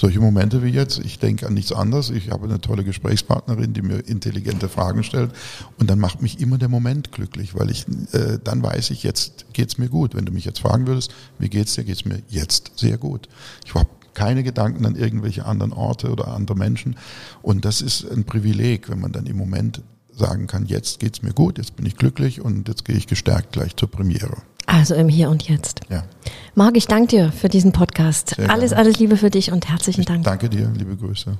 Solche 0.00 0.18
Momente 0.18 0.62
wie 0.62 0.70
jetzt, 0.70 0.98
ich 0.98 1.18
denke 1.18 1.46
an 1.46 1.52
nichts 1.52 1.72
anderes. 1.72 2.08
Ich 2.08 2.30
habe 2.30 2.46
eine 2.46 2.58
tolle 2.58 2.84
Gesprächspartnerin, 2.84 3.74
die 3.74 3.82
mir 3.82 3.98
intelligente 3.98 4.70
Fragen 4.70 5.04
stellt. 5.04 5.30
Und 5.78 5.90
dann 5.90 5.98
macht 5.98 6.22
mich 6.22 6.40
immer 6.40 6.56
der 6.56 6.70
Moment 6.70 7.12
glücklich, 7.12 7.54
weil 7.54 7.70
ich 7.70 7.86
äh, 8.12 8.38
dann 8.42 8.62
weiß 8.62 8.90
ich, 8.92 9.02
jetzt 9.02 9.44
geht's 9.52 9.76
mir 9.76 9.90
gut. 9.90 10.14
Wenn 10.14 10.24
du 10.24 10.32
mich 10.32 10.46
jetzt 10.46 10.60
fragen 10.60 10.86
würdest, 10.86 11.12
wie 11.38 11.50
geht's 11.50 11.74
dir, 11.74 11.84
geht's 11.84 12.06
mir 12.06 12.22
jetzt 12.28 12.72
sehr 12.76 12.96
gut. 12.96 13.28
Ich 13.66 13.74
habe 13.74 13.90
keine 14.14 14.42
Gedanken 14.42 14.86
an 14.86 14.96
irgendwelche 14.96 15.44
anderen 15.44 15.74
Orte 15.74 16.10
oder 16.10 16.28
andere 16.28 16.56
Menschen. 16.56 16.96
Und 17.42 17.66
das 17.66 17.82
ist 17.82 18.10
ein 18.10 18.24
Privileg, 18.24 18.88
wenn 18.88 19.00
man 19.00 19.12
dann 19.12 19.26
im 19.26 19.36
Moment 19.36 19.82
sagen 20.16 20.46
kann, 20.46 20.64
jetzt 20.64 20.98
geht's 21.00 21.20
mir 21.20 21.34
gut, 21.34 21.58
jetzt 21.58 21.76
bin 21.76 21.84
ich 21.84 21.96
glücklich 21.96 22.40
und 22.40 22.68
jetzt 22.68 22.86
gehe 22.86 22.96
ich 22.96 23.06
gestärkt 23.06 23.52
gleich 23.52 23.76
zur 23.76 23.90
Premiere. 23.90 24.38
Also 24.72 24.94
im 24.94 25.08
Hier 25.08 25.30
und 25.30 25.48
Jetzt. 25.48 25.80
Ja. 25.88 26.04
Marc, 26.54 26.76
ich 26.76 26.86
danke 26.86 27.08
dir 27.08 27.32
für 27.32 27.48
diesen 27.48 27.72
Podcast. 27.72 28.34
Sehr 28.36 28.50
alles, 28.50 28.70
gerne. 28.70 28.84
alles 28.84 28.98
Liebe 28.98 29.16
für 29.16 29.30
dich 29.30 29.50
und 29.52 29.68
herzlichen 29.68 30.00
Ich 30.00 30.06
Dank. 30.06 30.24
danke 30.24 30.48
dir, 30.48 30.70
liebe 30.76 30.96
Grüße. 30.96 31.36